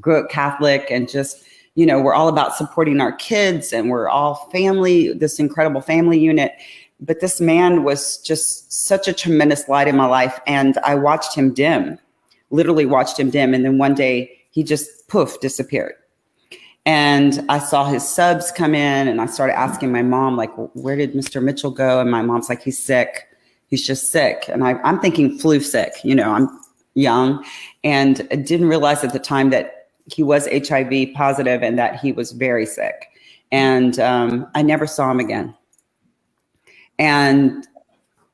grew 0.00 0.20
up 0.20 0.30
Catholic 0.30 0.86
and 0.90 1.08
just, 1.08 1.42
you 1.74 1.86
know, 1.86 2.00
we're 2.00 2.14
all 2.14 2.28
about 2.28 2.54
supporting 2.54 3.00
our 3.00 3.12
kids 3.12 3.72
and 3.72 3.90
we're 3.90 4.08
all 4.08 4.48
family, 4.52 5.12
this 5.12 5.38
incredible 5.38 5.80
family 5.80 6.18
unit. 6.18 6.52
But 7.00 7.20
this 7.20 7.40
man 7.40 7.82
was 7.82 8.18
just 8.18 8.70
such 8.70 9.08
a 9.08 9.14
tremendous 9.14 9.68
light 9.68 9.88
in 9.88 9.96
my 9.96 10.06
life. 10.06 10.38
And 10.46 10.76
I 10.78 10.94
watched 10.94 11.34
him 11.34 11.54
dim, 11.54 11.98
literally 12.50 12.84
watched 12.84 13.18
him 13.18 13.30
dim. 13.30 13.54
And 13.54 13.64
then 13.64 13.78
one 13.78 13.94
day 13.94 14.30
he 14.50 14.62
just 14.62 15.08
poof 15.08 15.40
disappeared. 15.40 15.94
And 16.90 17.46
I 17.48 17.60
saw 17.60 17.84
his 17.84 18.02
subs 18.08 18.50
come 18.50 18.74
in 18.74 19.06
and 19.06 19.20
I 19.20 19.26
started 19.26 19.56
asking 19.56 19.92
my 19.92 20.02
mom, 20.02 20.36
like, 20.36 20.50
where 20.74 20.96
did 20.96 21.14
Mr. 21.14 21.40
Mitchell 21.40 21.70
go? 21.70 22.00
And 22.00 22.10
my 22.10 22.20
mom's 22.20 22.48
like, 22.48 22.64
he's 22.64 22.80
sick. 22.82 23.28
He's 23.68 23.86
just 23.86 24.10
sick. 24.10 24.46
And 24.48 24.64
I, 24.64 24.72
I'm 24.82 24.98
thinking 24.98 25.38
flu 25.38 25.60
sick, 25.60 25.92
you 26.02 26.16
know, 26.16 26.32
I'm 26.32 26.48
young 26.94 27.46
and 27.84 28.26
I 28.32 28.34
didn't 28.34 28.66
realize 28.66 29.04
at 29.04 29.12
the 29.12 29.20
time 29.20 29.50
that 29.50 29.86
he 30.12 30.24
was 30.24 30.48
HIV 30.48 31.14
positive 31.14 31.62
and 31.62 31.78
that 31.78 32.00
he 32.00 32.10
was 32.10 32.32
very 32.32 32.66
sick. 32.66 33.06
And 33.52 34.00
um, 34.00 34.48
I 34.56 34.62
never 34.62 34.88
saw 34.88 35.12
him 35.12 35.20
again. 35.20 35.54
And 36.98 37.68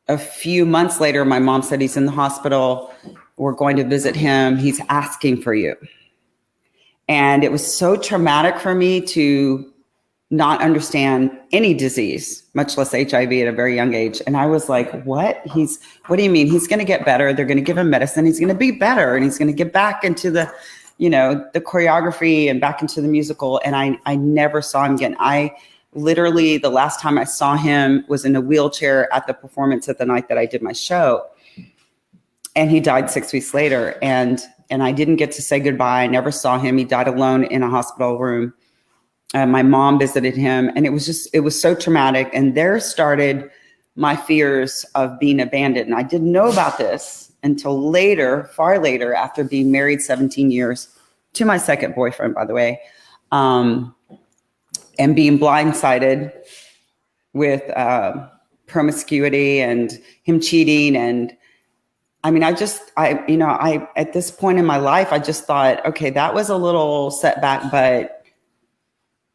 a 0.09 0.17
few 0.17 0.65
months 0.65 0.99
later, 0.99 1.27
my 1.27 1.41
mom 1.41 1.61
said, 1.61 1.83
he's 1.83 1.99
in 1.99 2.07
the 2.07 2.13
hospital. 2.13 2.95
We're 3.37 3.53
going 3.53 3.77
to 3.77 3.85
visit 3.85 4.17
him. 4.17 4.57
He's 4.57 4.81
asking 4.89 5.43
for 5.43 5.53
you. 5.53 5.77
And 7.09 7.45
it 7.45 7.53
was 7.53 7.65
so 7.65 7.97
traumatic 7.97 8.59
for 8.59 8.75
me 8.75 9.01
to 9.01 9.73
not 10.31 10.61
understand 10.61 11.31
any 11.53 11.73
disease, 11.73 12.43
much 12.55 12.77
less 12.77 12.91
HIV 12.91 13.33
at 13.33 13.47
a 13.47 13.53
very 13.53 13.77
young 13.77 13.95
age. 13.95 14.21
And 14.27 14.37
I 14.37 14.47
was 14.47 14.69
like, 14.69 15.05
what? 15.05 15.41
He's, 15.47 15.79
what 16.07 16.17
do 16.17 16.25
you 16.25 16.31
mean? 16.31 16.49
He's 16.49 16.67
going 16.67 16.81
to 16.81 16.85
get 16.85 17.05
better. 17.05 17.33
They're 17.33 17.47
going 17.47 17.59
to 17.59 17.63
give 17.63 17.79
him 17.79 17.91
medicine. 17.91 18.27
He's 18.27 18.41
going 18.41 18.49
to 18.49 18.55
be 18.55 18.73
better 18.73 19.15
and 19.15 19.25
he's 19.25 19.39
going 19.39 19.49
to 19.49 19.55
get 19.55 19.73
back 19.73 20.03
into 20.03 20.33
the, 20.33 20.53
you 20.99 21.09
know, 21.09 21.47
the 21.53 21.61
choreography 21.61 22.51
and 22.51 22.61
back 22.61 22.83
into 22.83 23.01
the 23.01 23.07
musical. 23.07 23.61
And 23.65 23.77
I, 23.77 23.99
I 24.05 24.17
never 24.17 24.61
saw 24.61 24.85
him 24.85 24.97
again. 24.97 25.17
I 25.21 25.55
literally, 25.93 26.59
the 26.59 26.71
last 26.71 27.01
time 27.01 27.19
I 27.19 27.25
saw 27.25 27.57
him 27.57 28.05
was 28.09 28.25
in 28.25 28.35
a 28.35 28.41
wheelchair 28.41 29.13
at 29.15 29.29
the 29.29 29.35
performance 29.35 29.89
at 29.89 29.99
the 29.99 30.07
night 30.07 30.29
that 30.29 30.39
I 30.39 30.47
did 30.47 30.61
my 30.61 30.73
show. 30.73 31.25
And 32.57 32.69
he 32.69 32.81
died 32.81 33.11
six 33.11 33.33
weeks 33.33 33.55
later. 33.55 33.97
And 34.03 34.43
and 34.71 34.83
I 34.83 34.93
didn't 34.93 35.17
get 35.17 35.33
to 35.33 35.43
say 35.43 35.61
goodbye. 35.61 36.03
I 36.03 36.07
never 36.07 36.31
saw 36.31 36.59
him. 36.59 36.79
He 36.79 36.85
died 36.85 37.09
alone 37.09 37.45
in 37.45 37.63
a 37.63 37.71
hospital 37.71 38.19
room. 38.19 38.53
Uh, 39.35 39.47
my 39.47 39.63
mom 39.63 39.99
visited 39.99 40.37
him, 40.37 40.71
and 40.77 40.87
it 40.87 40.91
was 40.91 41.07
just, 41.07 41.29
it 41.33 41.41
was 41.41 41.61
so 41.61 41.75
traumatic. 41.75 42.31
And 42.33 42.55
there 42.55 42.79
started 42.81 43.51
my 43.97 44.15
fears 44.15 44.85
of 44.95 45.19
being 45.19 45.41
abandoned. 45.41 45.87
And 45.87 45.95
I 45.95 46.03
didn't 46.03 46.31
know 46.31 46.49
about 46.49 46.79
this 46.79 47.33
until 47.43 47.91
later, 47.91 48.45
far 48.55 48.79
later, 48.79 49.15
after 49.15 49.43
being 49.43 49.71
married 49.71 50.03
17 50.03 50.51
years 50.51 50.89
to 51.35 51.45
my 51.45 51.57
second 51.57 51.95
boyfriend, 51.95 52.35
by 52.35 52.45
the 52.45 52.55
way, 52.55 52.81
um, 53.33 53.95
and 54.99 55.15
being 55.15 55.39
blindsided 55.39 56.33
with 57.33 57.69
uh, 57.77 58.29
promiscuity 58.67 59.61
and 59.61 60.01
him 60.23 60.41
cheating 60.41 60.97
and 60.97 61.37
I 62.27 62.33
mean, 62.33 62.43
I 62.43 62.53
just, 62.53 62.91
I, 62.97 63.25
you 63.29 63.37
know, 63.37 63.47
I, 63.47 63.89
at 63.95 64.13
this 64.13 64.33
point 64.33 64.59
in 64.59 64.67
my 64.67 64.79
life, 64.79 65.13
I 65.13 65.21
just 65.21 65.45
thought, 65.45 65.87
okay, 65.87 66.11
that 66.11 66.35
was 66.35 66.49
a 66.49 66.57
little 66.57 67.13
setback, 67.13 67.71
but 67.71 68.25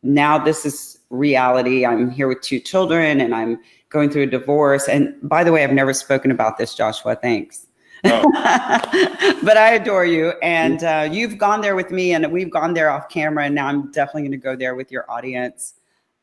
now 0.03 0.37
this 0.37 0.65
is 0.65 0.99
reality. 1.09 1.85
I'm 1.85 2.09
here 2.09 2.27
with 2.27 2.41
two 2.41 2.59
children 2.59 3.21
and 3.21 3.33
I'm 3.33 3.61
going 3.91 4.09
through 4.09 4.23
a 4.23 4.27
divorce. 4.27 4.89
And 4.89 5.15
by 5.23 5.41
the 5.45 5.53
way, 5.53 5.63
I've 5.63 5.71
never 5.71 5.93
spoken 5.93 6.31
about 6.31 6.57
this, 6.57 6.75
Joshua. 6.75 7.15
Thanks. 7.15 7.67
Oh. 8.03 8.23
but 9.41 9.55
I 9.55 9.75
adore 9.75 10.03
you. 10.03 10.33
And 10.43 10.83
uh, 10.83 11.07
you've 11.09 11.37
gone 11.37 11.61
there 11.61 11.77
with 11.77 11.91
me, 11.91 12.11
and 12.13 12.29
we've 12.29 12.51
gone 12.51 12.73
there 12.73 12.89
off 12.89 13.07
camera. 13.07 13.45
And 13.45 13.55
now 13.55 13.67
I'm 13.67 13.89
definitely 13.91 14.23
going 14.23 14.31
to 14.31 14.37
go 14.37 14.57
there 14.57 14.75
with 14.75 14.91
your 14.91 15.09
audience. 15.09 15.75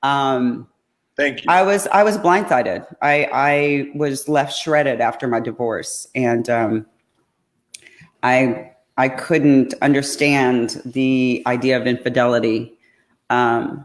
Um, 0.03 0.69
Thank 1.19 1.43
you. 1.43 1.47
I 1.51 1.63
was 1.63 1.89
I 1.89 2.05
was 2.05 2.17
blindsided. 2.17 2.87
I 3.03 3.29
I 3.33 3.91
was 3.97 4.29
left 4.29 4.57
shredded 4.57 5.01
after 5.01 5.27
my 5.27 5.41
divorce, 5.41 6.07
and 6.15 6.49
um, 6.49 6.87
I 8.23 8.71
I 8.97 9.09
couldn't 9.09 9.75
understand 9.83 10.81
the 10.85 11.43
idea 11.45 11.77
of 11.77 11.89
infidelity. 11.89 12.79
Um, 13.31 13.85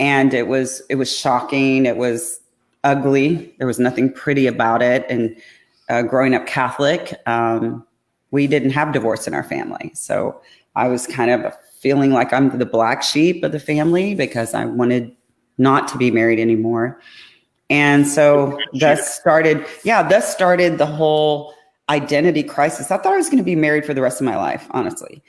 and 0.00 0.34
it 0.34 0.48
was 0.48 0.82
it 0.90 0.96
was 0.96 1.16
shocking. 1.16 1.86
It 1.86 1.96
was 1.96 2.40
ugly. 2.82 3.54
There 3.58 3.68
was 3.68 3.78
nothing 3.78 4.12
pretty 4.12 4.48
about 4.48 4.82
it. 4.82 5.06
And 5.08 5.36
uh, 5.88 6.02
growing 6.02 6.34
up 6.34 6.44
Catholic, 6.44 7.14
um, 7.26 7.86
we 8.32 8.48
didn't 8.48 8.70
have 8.70 8.92
divorce 8.92 9.28
in 9.28 9.34
our 9.34 9.44
family, 9.44 9.92
so 9.94 10.40
I 10.74 10.88
was 10.88 11.06
kind 11.06 11.30
of 11.30 11.54
feeling 11.78 12.10
like 12.10 12.32
I'm 12.32 12.58
the 12.58 12.66
black 12.66 13.04
sheep 13.04 13.44
of 13.44 13.52
the 13.52 13.60
family 13.60 14.16
because 14.16 14.54
I 14.54 14.64
wanted 14.64 15.14
not 15.58 15.88
to 15.88 15.98
be 15.98 16.10
married 16.10 16.38
anymore. 16.38 17.00
And 17.70 18.06
so 18.06 18.58
thus 18.72 19.14
started, 19.14 19.66
yeah, 19.84 20.02
thus 20.06 20.30
started 20.30 20.78
the 20.78 20.86
whole 20.86 21.54
identity 21.88 22.42
crisis. 22.42 22.90
I 22.90 22.96
thought 22.96 23.12
I 23.14 23.16
was 23.16 23.28
going 23.28 23.38
to 23.38 23.44
be 23.44 23.56
married 23.56 23.84
for 23.84 23.94
the 23.94 24.02
rest 24.02 24.20
of 24.20 24.24
my 24.24 24.36
life, 24.36 24.66
honestly. 24.70 25.22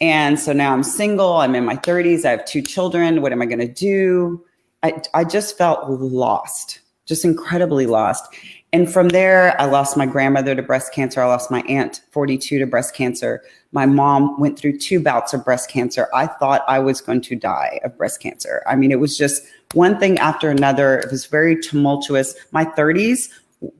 And 0.00 0.38
so 0.38 0.52
now 0.52 0.72
I'm 0.72 0.82
single, 0.82 1.36
I'm 1.36 1.54
in 1.54 1.64
my 1.64 1.76
30s, 1.76 2.24
I 2.24 2.30
have 2.30 2.44
two 2.46 2.62
children. 2.62 3.20
What 3.20 3.32
am 3.32 3.42
I 3.42 3.46
going 3.46 3.58
to 3.60 3.68
do? 3.68 4.42
I, 4.82 5.02
I 5.12 5.24
just 5.24 5.58
felt 5.58 5.90
lost, 5.90 6.80
just 7.04 7.24
incredibly 7.24 7.86
lost. 7.86 8.34
And 8.72 8.90
from 8.90 9.08
there, 9.08 9.60
I 9.60 9.66
lost 9.66 9.96
my 9.96 10.06
grandmother 10.06 10.54
to 10.54 10.62
breast 10.62 10.94
cancer. 10.94 11.20
I 11.20 11.26
lost 11.26 11.50
my 11.50 11.60
aunt, 11.62 12.02
42, 12.12 12.60
to 12.60 12.66
breast 12.66 12.94
cancer. 12.94 13.42
My 13.72 13.84
mom 13.84 14.38
went 14.40 14.58
through 14.58 14.78
two 14.78 15.00
bouts 15.00 15.34
of 15.34 15.44
breast 15.44 15.68
cancer. 15.68 16.08
I 16.14 16.28
thought 16.28 16.62
I 16.68 16.78
was 16.78 17.00
going 17.00 17.20
to 17.22 17.36
die 17.36 17.80
of 17.82 17.96
breast 17.98 18.20
cancer. 18.22 18.62
I 18.66 18.76
mean, 18.76 18.92
it 18.92 19.00
was 19.00 19.18
just 19.18 19.42
one 19.74 19.98
thing 19.98 20.18
after 20.18 20.50
another. 20.50 20.98
It 20.98 21.10
was 21.10 21.26
very 21.26 21.60
tumultuous. 21.60 22.34
My 22.52 22.64
30s 22.64 23.28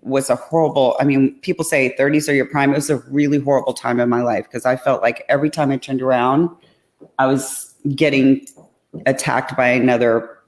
was 0.03 0.29
a 0.29 0.37
horrible 0.37 0.95
i 1.01 1.05
mean 1.05 1.35
people 1.41 1.65
say 1.65 1.95
30s 1.99 2.29
are 2.29 2.35
your 2.35 2.45
prime 2.45 2.71
it 2.71 2.75
was 2.75 2.91
a 2.91 2.99
really 3.09 3.39
horrible 3.39 3.73
time 3.73 3.99
in 3.99 4.11
my 4.11 4.21
life 4.21 4.45
because 4.45 4.67
i 4.67 4.77
felt 4.77 5.01
like 5.01 5.25
every 5.29 5.49
time 5.49 5.71
i 5.71 5.77
turned 5.79 6.03
around 6.03 6.51
i 7.19 7.27
was 7.27 7.75
getting 7.95 8.47
attacked 9.07 9.57
by 9.57 9.69
another 9.69 10.39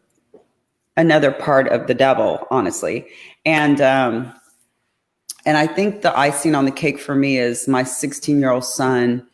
another 0.98 1.32
part 1.32 1.66
of 1.68 1.86
the 1.86 1.94
devil 1.94 2.46
honestly 2.50 3.06
and 3.46 3.80
um 3.80 4.30
and 5.46 5.56
i 5.56 5.66
think 5.66 6.02
the 6.02 6.18
icing 6.18 6.54
on 6.54 6.66
the 6.66 6.70
cake 6.70 7.00
for 7.00 7.14
me 7.14 7.38
is 7.38 7.66
my 7.66 7.82
16 7.82 8.38
year 8.38 8.50
old 8.50 8.66
son 8.66 9.26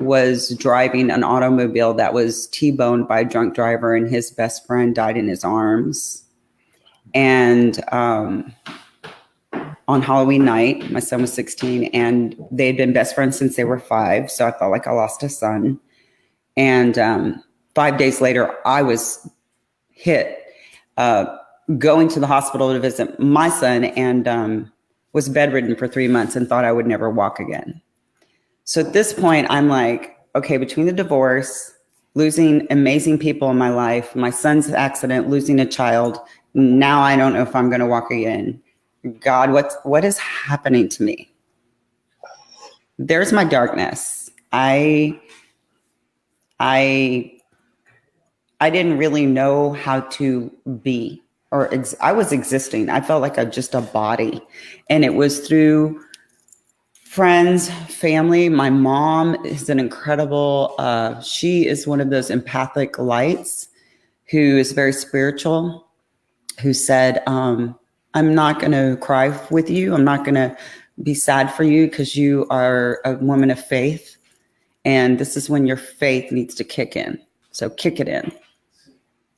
was 0.00 0.54
driving 0.56 1.10
an 1.10 1.22
automobile 1.22 1.94
that 1.94 2.12
was 2.12 2.48
t-boned 2.48 3.06
by 3.06 3.20
a 3.20 3.24
drunk 3.24 3.54
driver 3.54 3.94
and 3.94 4.08
his 4.08 4.30
best 4.30 4.66
friend 4.66 4.94
died 4.94 5.16
in 5.16 5.28
his 5.28 5.44
arms 5.44 6.24
and 7.14 7.80
um 7.92 8.52
on 9.88 10.02
Halloween 10.02 10.44
night. 10.44 10.90
My 10.90 11.00
son 11.00 11.20
was 11.20 11.32
16 11.32 11.84
and 11.86 12.34
they 12.50 12.66
had 12.66 12.76
been 12.76 12.92
best 12.92 13.14
friends 13.14 13.36
since 13.36 13.56
they 13.56 13.64
were 13.64 13.78
five. 13.78 14.30
So 14.30 14.46
I 14.46 14.52
felt 14.52 14.70
like 14.70 14.86
I 14.86 14.92
lost 14.92 15.22
a 15.22 15.28
son. 15.28 15.78
And 16.56 16.98
um, 16.98 17.42
five 17.74 17.98
days 17.98 18.20
later, 18.20 18.54
I 18.64 18.82
was 18.82 19.28
hit 19.90 20.38
uh, 20.96 21.36
going 21.78 22.08
to 22.08 22.20
the 22.20 22.26
hospital 22.26 22.72
to 22.72 22.80
visit 22.80 23.18
my 23.20 23.48
son 23.48 23.84
and 23.84 24.26
um, 24.26 24.72
was 25.12 25.28
bedridden 25.28 25.76
for 25.76 25.88
three 25.88 26.08
months 26.08 26.36
and 26.36 26.48
thought 26.48 26.64
I 26.64 26.72
would 26.72 26.86
never 26.86 27.10
walk 27.10 27.38
again. 27.38 27.80
So 28.64 28.80
at 28.80 28.92
this 28.92 29.12
point, 29.12 29.46
I'm 29.50 29.68
like, 29.68 30.16
okay, 30.34 30.56
between 30.56 30.86
the 30.86 30.92
divorce, 30.92 31.72
losing 32.14 32.66
amazing 32.70 33.18
people 33.18 33.50
in 33.50 33.58
my 33.58 33.70
life, 33.70 34.14
my 34.16 34.30
son's 34.30 34.70
accident, 34.70 35.28
losing 35.28 35.60
a 35.60 35.66
child, 35.66 36.18
now 36.54 37.00
I 37.00 37.16
don't 37.16 37.32
know 37.32 37.42
if 37.42 37.54
I'm 37.54 37.68
going 37.68 37.80
to 37.80 37.86
walk 37.86 38.10
again 38.10 38.60
God, 39.20 39.52
what 39.52 39.74
what 39.82 40.04
is 40.04 40.18
happening 40.18 40.88
to 40.90 41.02
me? 41.02 41.30
There's 42.98 43.32
my 43.32 43.44
darkness. 43.44 44.30
I 44.52 45.20
I 46.60 47.32
I 48.60 48.70
didn't 48.70 48.98
really 48.98 49.26
know 49.26 49.72
how 49.72 50.00
to 50.00 50.50
be 50.82 51.22
or 51.50 51.72
ex- 51.72 51.94
I 52.00 52.12
was 52.12 52.32
existing. 52.32 52.88
I 52.88 53.00
felt 53.00 53.20
like 53.20 53.36
a 53.36 53.44
just 53.44 53.74
a 53.74 53.82
body. 53.82 54.40
And 54.88 55.04
it 55.04 55.14
was 55.14 55.46
through 55.46 56.02
friends, 57.14 57.70
family. 57.70 58.48
My 58.48 58.70
mom 58.70 59.36
is 59.46 59.68
an 59.68 59.78
incredible 59.78 60.74
uh, 60.78 61.20
she 61.20 61.64
is 61.64 61.86
one 61.86 62.00
of 62.00 62.10
those 62.10 62.28
empathic 62.28 62.98
lights 62.98 63.68
who 64.30 64.58
is 64.58 64.72
very 64.72 64.92
spiritual 64.92 65.86
who 66.60 66.74
said 66.74 67.22
um, 67.28 67.78
I'm 68.14 68.34
not 68.34 68.58
going 68.58 68.72
to 68.72 68.96
cry 69.00 69.28
with 69.52 69.70
you. 69.70 69.94
I'm 69.94 70.02
not 70.02 70.24
going 70.24 70.34
to 70.34 70.56
be 71.04 71.14
sad 71.14 71.54
for 71.54 71.62
you 71.62 71.88
because 71.88 72.16
you 72.16 72.48
are 72.50 73.00
a 73.04 73.14
woman 73.18 73.52
of 73.52 73.64
faith. 73.64 74.16
And 74.84 75.16
this 75.16 75.36
is 75.36 75.48
when 75.48 75.68
your 75.68 75.76
faith 75.76 76.32
needs 76.32 76.52
to 76.56 76.64
kick 76.64 76.96
in. 76.96 77.20
So 77.52 77.70
kick 77.70 78.00
it 78.00 78.08
in. 78.08 78.32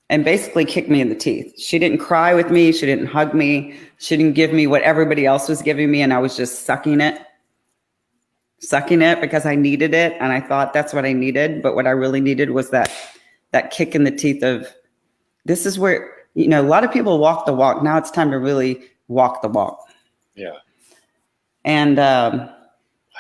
And 0.09 0.25
basically 0.25 0.65
kick 0.65 0.89
me 0.89 1.03
in 1.03 1.11
the 1.11 1.15
teeth. 1.15 1.53
She 1.61 1.79
didn't 1.79 1.99
cry 1.99 2.33
with 2.33 2.51
me. 2.51 2.73
She 2.73 2.87
didn't 2.87 3.09
hug 3.09 3.35
me. 3.35 3.77
She 3.99 4.17
didn't 4.17 4.35
give 4.35 4.55
me 4.55 4.67
what 4.67 4.81
everybody 4.81 5.27
else 5.27 5.47
was 5.47 5.61
giving 5.61 5.91
me. 5.91 6.01
And 6.01 6.15
I 6.15 6.19
was 6.19 6.39
just 6.39 6.65
sucking 6.65 7.03
it, 7.03 7.21
sucking 8.59 9.03
it 9.03 9.21
because 9.21 9.47
I 9.47 9.55
needed 9.55 9.95
it. 9.95 10.17
And 10.21 10.33
I 10.33 10.41
thought 10.41 10.73
that's 10.73 10.93
what 10.93 11.05
I 11.05 11.13
needed. 11.13 11.63
But 11.63 11.75
what 11.75 11.87
I 11.87 11.91
really 11.91 12.21
needed 12.21 12.51
was 12.51 12.71
that, 12.71 12.91
that 13.53 13.71
kick 13.71 13.95
in 13.95 14.05
the 14.05 14.11
teeth 14.11 14.43
of 14.43 14.67
this 15.45 15.67
is 15.67 15.79
where 15.79 16.17
you 16.37 16.49
know, 16.49 16.61
a 16.61 16.63
lot 16.63 16.85
of 16.85 16.93
people 16.93 17.19
walk 17.19 17.47
the 17.47 17.53
walk. 17.55 17.83
Now 17.83 17.97
it's 17.97 18.11
time 18.11 18.31
to 18.31 18.39
really 18.39 18.83
walk 19.09 19.41
the 19.41 19.49
walk. 19.49 19.89
Yeah. 20.35 20.59
And 21.65 21.99
um, 21.99 22.51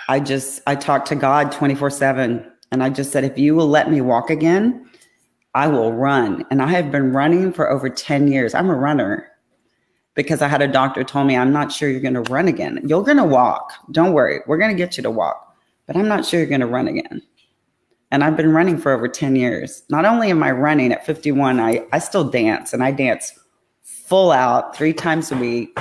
I 0.09 0.21
just, 0.21 0.61
I 0.67 0.75
talked 0.77 1.09
to 1.09 1.15
God 1.17 1.51
24 1.51 1.91
7. 1.91 2.53
And 2.73 2.83
I 2.83 2.91
just 2.91 3.13
said, 3.13 3.25
if 3.25 3.39
you 3.39 3.55
will 3.55 3.69
let 3.69 3.91
me 3.91 4.03
walk 4.03 4.29
again, 4.29 4.87
I 5.55 5.67
will 5.67 5.95
run. 5.95 6.45
And 6.51 6.61
I 6.61 6.67
have 6.67 6.93
been 6.93 7.13
running 7.13 7.55
for 7.55 7.71
over 7.71 7.89
10 7.89 8.29
years. 8.29 8.55
I'm 8.55 8.69
a 8.69 8.75
runner 8.75 9.31
because 10.17 10.43
I 10.43 10.49
had 10.49 10.63
a 10.63 10.67
doctor 10.67 11.05
told 11.05 11.29
me, 11.29 11.37
I'm 11.37 11.53
not 11.53 11.71
sure 11.71 11.89
you're 11.89 12.01
going 12.01 12.15
to 12.15 12.23
run 12.23 12.49
again. 12.49 12.81
You're 12.85 13.05
going 13.05 13.19
to 13.19 13.25
walk. 13.25 13.73
Don't 13.93 14.15
worry. 14.15 14.41
We're 14.47 14.57
going 14.57 14.71
to 14.71 14.77
get 14.77 14.97
you 14.97 15.03
to 15.05 15.11
walk, 15.11 15.57
but 15.87 15.95
I'm 15.95 16.09
not 16.09 16.25
sure 16.25 16.41
you're 16.41 16.49
going 16.49 16.63
to 16.63 16.67
run 16.67 16.89
again. 16.89 17.23
And 18.11 18.25
I've 18.25 18.37
been 18.37 18.53
running 18.53 18.79
for 18.79 18.93
over 18.93 19.09
10 19.09 19.37
years. 19.37 19.83
Not 19.91 20.05
only 20.05 20.31
am 20.31 20.43
I 20.43 20.53
running 20.53 20.91
at 20.93 21.05
51, 21.05 21.61
I, 21.61 21.87
I 21.93 21.99
still 21.99 22.25
dance 22.25 22.73
and 22.73 22.83
I 22.83 22.91
dance 22.93 23.39
full 23.83 24.33
out 24.33 24.75
three 24.75 24.93
times 24.93 25.31
a 25.31 25.37
week. 25.37 25.79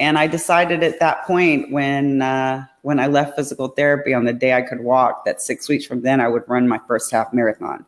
And 0.00 0.18
I 0.18 0.26
decided 0.26 0.82
at 0.82 1.00
that 1.00 1.24
point 1.24 1.72
when 1.72 2.22
uh, 2.22 2.64
when 2.82 3.00
I 3.00 3.06
left 3.06 3.34
physical 3.34 3.68
therapy 3.68 4.14
on 4.14 4.24
the 4.24 4.32
day 4.32 4.54
I 4.54 4.62
could 4.62 4.80
walk, 4.80 5.24
that 5.24 5.42
six 5.42 5.68
weeks 5.68 5.84
from 5.84 6.02
then 6.02 6.20
I 6.20 6.28
would 6.28 6.44
run 6.48 6.68
my 6.68 6.78
first 6.86 7.10
half 7.10 7.32
marathon. 7.32 7.84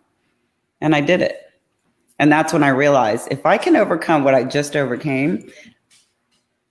And 0.81 0.95
I 0.95 1.01
did 1.01 1.21
it. 1.23 1.48
And 2.19 2.33
that's 2.33 2.53
when 2.53 2.65
I 2.65 2.69
realized 2.69 3.29
if 3.31 3.47
I 3.47 3.59
can 3.59 3.77
overcome 3.77 4.25
what 4.25 4.35
I 4.35 4.45
just 4.45 4.75
overcame, 4.75 5.51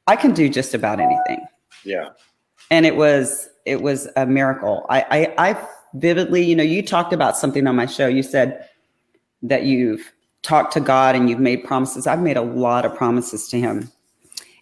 I 0.07 0.15
can 0.15 0.33
do 0.33 0.49
just 0.49 0.73
about 0.73 0.99
anything. 0.99 1.45
Yeah. 1.83 2.09
And 2.69 2.85
it 2.85 2.95
was 2.95 3.49
it 3.65 3.81
was 3.81 4.07
a 4.15 4.25
miracle. 4.25 4.85
I 4.89 5.01
I, 5.37 5.49
I 5.49 5.67
vividly, 5.93 6.43
you 6.43 6.55
know, 6.55 6.63
you 6.63 6.81
talked 6.83 7.13
about 7.13 7.37
something 7.37 7.67
on 7.67 7.75
my 7.75 7.85
show. 7.85 8.07
You 8.07 8.23
said 8.23 8.67
that 9.41 9.63
you've 9.63 10.13
talked 10.41 10.73
to 10.73 10.79
God 10.79 11.15
and 11.15 11.29
you've 11.29 11.39
made 11.39 11.63
promises. 11.63 12.07
I've 12.07 12.21
made 12.21 12.37
a 12.37 12.41
lot 12.41 12.85
of 12.85 12.95
promises 12.95 13.47
to 13.49 13.59
Him, 13.59 13.91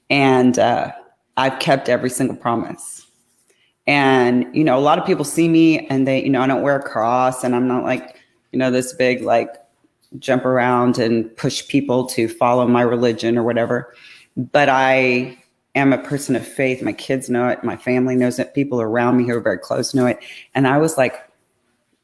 and 0.10 0.58
uh, 0.60 0.92
I've 1.38 1.60
kept 1.60 1.89
every 1.89 2.10
single 2.10 2.36
promise. 2.36 3.06
And 3.88 4.56
you 4.56 4.63
know, 4.63 4.77
a 4.77 4.82
lot 4.82 4.98
of 4.98 5.06
people 5.06 5.25
see 5.25 5.48
me 5.48 5.86
and 5.88 6.08
they, 6.08 6.24
you 6.24 6.30
know, 6.30 6.42
I 6.42 6.48
don't 6.48 6.63
wear 6.63 6.77
a 6.77 6.84
cross, 6.84 7.44
and 7.44 7.56
I'm 7.56 7.68
not 7.68 7.84
like, 7.84 8.18
you 8.51 8.60
know, 8.60 8.72
this 8.72 8.94
big 8.94 9.22
like 9.22 9.56
jump 10.19 10.45
around 10.45 10.98
and 10.98 11.36
push 11.38 11.67
people 11.67 12.05
to 12.07 12.27
follow 12.27 12.67
my 12.67 12.81
religion 12.81 13.38
or 13.38 13.43
whatever. 13.43 13.93
But 14.36 14.69
I 14.69 15.38
am 15.75 15.93
a 15.93 15.98
person 15.98 16.36
of 16.36 16.48
faith. 16.48 16.81
My 16.81 16.93
kids 16.93 17.29
know 17.29 17.48
it. 17.48 17.63
My 17.63 17.77
family 17.77 18.15
knows 18.15 18.39
it. 18.39 18.53
People 18.53 18.81
around 18.81 19.17
me 19.17 19.25
who 19.25 19.36
are 19.36 19.41
very 19.41 19.60
close 19.60 19.93
know 19.93 20.05
it. 20.05 20.19
And 20.53 20.67
I 20.67 20.77
was 20.77 20.98
like, 20.98 21.22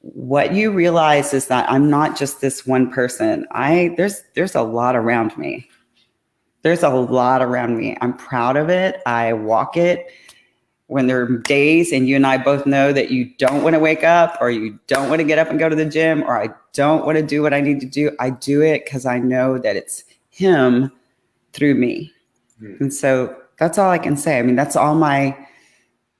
what 0.01 0.53
you 0.53 0.72
realize 0.72 1.34
is 1.34 1.48
that 1.48 1.70
I'm 1.70 1.89
not 1.89 2.18
just 2.18 2.41
this 2.41 2.65
one 2.65 2.91
person. 2.91 3.46
I 3.51 3.94
there's 3.98 4.24
there's 4.34 4.56
a 4.56 4.63
lot 4.63 4.96
around 4.96 5.38
me. 5.38 5.70
There's 6.63 6.84
a 6.84 6.89
lot 6.89 7.41
around 7.41 7.77
me. 7.77 7.98
I'm 8.01 8.15
proud 8.15 8.58
of 8.58 8.70
it. 8.70 9.01
I 9.06 9.34
walk 9.34 9.77
it. 9.77 10.08
When 10.91 11.07
there 11.07 11.21
are 11.21 11.38
days 11.38 11.93
and 11.93 12.05
you 12.05 12.17
and 12.17 12.27
I 12.27 12.38
both 12.38 12.65
know 12.65 12.91
that 12.91 13.12
you 13.12 13.31
don't 13.38 13.63
want 13.63 13.75
to 13.75 13.79
wake 13.79 14.03
up 14.03 14.38
or 14.41 14.51
you 14.51 14.77
don't 14.88 15.07
want 15.07 15.21
to 15.21 15.24
get 15.24 15.39
up 15.39 15.50
and 15.50 15.57
go 15.57 15.69
to 15.69 15.75
the 15.75 15.86
gym 15.86 16.21
or 16.24 16.38
I 16.38 16.50
don't 16.74 17.05
want 17.05 17.17
to 17.17 17.24
do 17.24 17.41
what 17.41 17.53
I 17.53 17.62
need 17.62 17.79
to 17.79 17.86
do, 17.86 18.12
I 18.19 18.31
do 18.31 18.62
it 18.62 18.83
because 18.83 19.05
I 19.05 19.17
know 19.17 19.57
that 19.57 19.77
it's 19.77 20.03
him 20.31 20.91
through 21.53 21.75
me. 21.75 22.12
Mm. 22.62 22.81
And 22.81 22.93
so 22.93 23.33
that's 23.57 23.77
all 23.77 23.89
I 23.89 24.00
can 24.00 24.17
say. 24.17 24.38
I 24.38 24.41
mean, 24.41 24.57
that's 24.57 24.75
all 24.75 24.95
my 24.95 25.48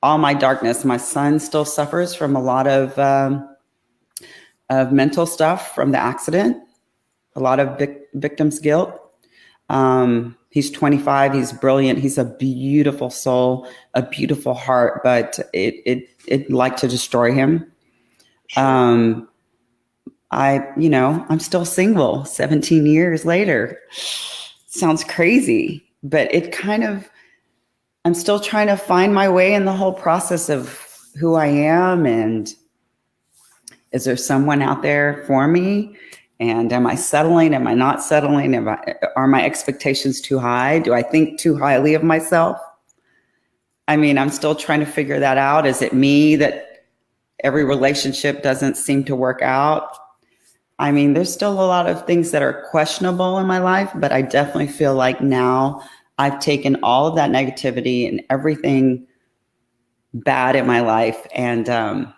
all 0.02 0.16
my 0.16 0.32
darkness. 0.32 0.86
My 0.86 0.96
son 0.96 1.38
still 1.38 1.66
suffers 1.66 2.14
from 2.14 2.34
a 2.34 2.40
lot 2.40 2.66
of 2.66 2.98
um, 2.98 3.46
of 4.70 4.90
mental 4.90 5.26
stuff 5.26 5.74
from 5.74 5.92
the 5.92 5.98
accident, 5.98 6.56
a 7.36 7.40
lot 7.40 7.60
of 7.60 7.78
vic- 7.78 8.08
victim's 8.14 8.58
guilt. 8.58 8.98
Um, 9.68 10.34
he's 10.52 10.70
25. 10.70 11.34
He's 11.34 11.52
brilliant. 11.52 11.98
He's 11.98 12.18
a 12.18 12.24
beautiful 12.24 13.10
soul, 13.10 13.66
a 13.94 14.02
beautiful 14.02 14.54
heart, 14.54 15.02
but 15.02 15.40
it 15.52 15.82
it 15.84 16.08
it'd 16.28 16.52
like 16.52 16.76
to 16.78 16.88
destroy 16.88 17.32
him. 17.32 17.70
Sure. 18.48 18.62
Um, 18.62 19.28
I, 20.32 20.66
you 20.78 20.88
know, 20.88 21.24
I'm 21.28 21.40
still 21.40 21.64
single 21.66 22.24
17 22.24 22.86
years 22.86 23.26
later. 23.26 23.78
Sounds 24.66 25.04
crazy, 25.04 25.84
but 26.02 26.34
it 26.34 26.52
kind 26.52 26.84
of, 26.84 27.08
I'm 28.06 28.14
still 28.14 28.40
trying 28.40 28.68
to 28.68 28.76
find 28.76 29.14
my 29.14 29.28
way 29.28 29.52
in 29.52 29.66
the 29.66 29.74
whole 29.74 29.92
process 29.92 30.48
of 30.48 30.80
who 31.20 31.34
I 31.34 31.46
am 31.46 32.06
and 32.06 32.52
is 33.92 34.06
there 34.06 34.16
someone 34.16 34.62
out 34.62 34.80
there 34.80 35.22
for 35.26 35.46
me? 35.46 35.94
And 36.42 36.72
am 36.72 36.88
I 36.88 36.96
settling? 36.96 37.54
Am 37.54 37.68
I 37.68 37.74
not 37.74 38.02
settling? 38.02 38.56
Am 38.56 38.68
I, 38.68 38.96
are 39.14 39.28
my 39.28 39.44
expectations 39.44 40.20
too 40.20 40.40
high? 40.40 40.80
Do 40.80 40.92
I 40.92 41.00
think 41.00 41.38
too 41.38 41.56
highly 41.56 41.94
of 41.94 42.02
myself? 42.02 42.58
I 43.86 43.96
mean, 43.96 44.18
I'm 44.18 44.28
still 44.28 44.56
trying 44.56 44.80
to 44.80 44.86
figure 44.86 45.20
that 45.20 45.38
out. 45.38 45.66
Is 45.66 45.82
it 45.82 45.92
me 45.92 46.34
that 46.36 46.84
every 47.44 47.64
relationship 47.64 48.42
doesn't 48.42 48.76
seem 48.76 49.04
to 49.04 49.14
work 49.14 49.40
out? 49.40 49.96
I 50.80 50.90
mean, 50.90 51.14
there's 51.14 51.32
still 51.32 51.52
a 51.52 51.62
lot 51.62 51.88
of 51.88 52.04
things 52.08 52.32
that 52.32 52.42
are 52.42 52.66
questionable 52.72 53.38
in 53.38 53.46
my 53.46 53.58
life, 53.58 53.92
but 53.94 54.10
I 54.10 54.22
definitely 54.22 54.66
feel 54.66 54.96
like 54.96 55.20
now 55.20 55.80
I've 56.18 56.40
taken 56.40 56.76
all 56.82 57.06
of 57.06 57.14
that 57.14 57.30
negativity 57.30 58.08
and 58.08 58.20
everything 58.30 59.06
bad 60.12 60.56
in 60.56 60.66
my 60.66 60.80
life 60.80 61.24
and 61.36 61.68
um, 61.68 62.12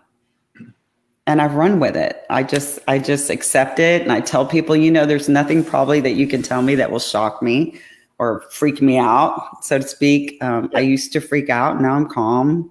and 1.26 1.40
I've 1.40 1.54
run 1.54 1.81
with 1.81 1.97
it. 1.97 2.25
I 2.31 2.43
just 2.43 2.78
I 2.88 2.99
just 2.99 3.31
accept 3.31 3.78
it 3.78 4.02
and 4.02 4.12
I 4.12 4.21
tell 4.21 4.47
people, 4.47 4.76
you 4.76 4.90
know, 4.90 5.07
there's 5.07 5.28
nothing 5.28 5.64
probably 5.64 6.00
that 6.00 6.12
you 6.12 6.26
can 6.26 6.43
tell 6.43 6.62
me 6.62 6.75
that 6.75 6.90
will 6.90 6.99
shock 6.99 7.43
me 7.43 7.81
or 8.19 8.43
freak 8.50 8.81
me 8.81 8.99
out, 8.99 9.64
so 9.64 9.78
to 9.78 9.87
speak. 9.87 10.43
Um, 10.43 10.71
I 10.75 10.81
used 10.81 11.12
to 11.14 11.21
freak 11.21 11.50
out. 11.50 11.81
Now 11.81 11.95
I'm 11.95 12.09
calm 12.09 12.71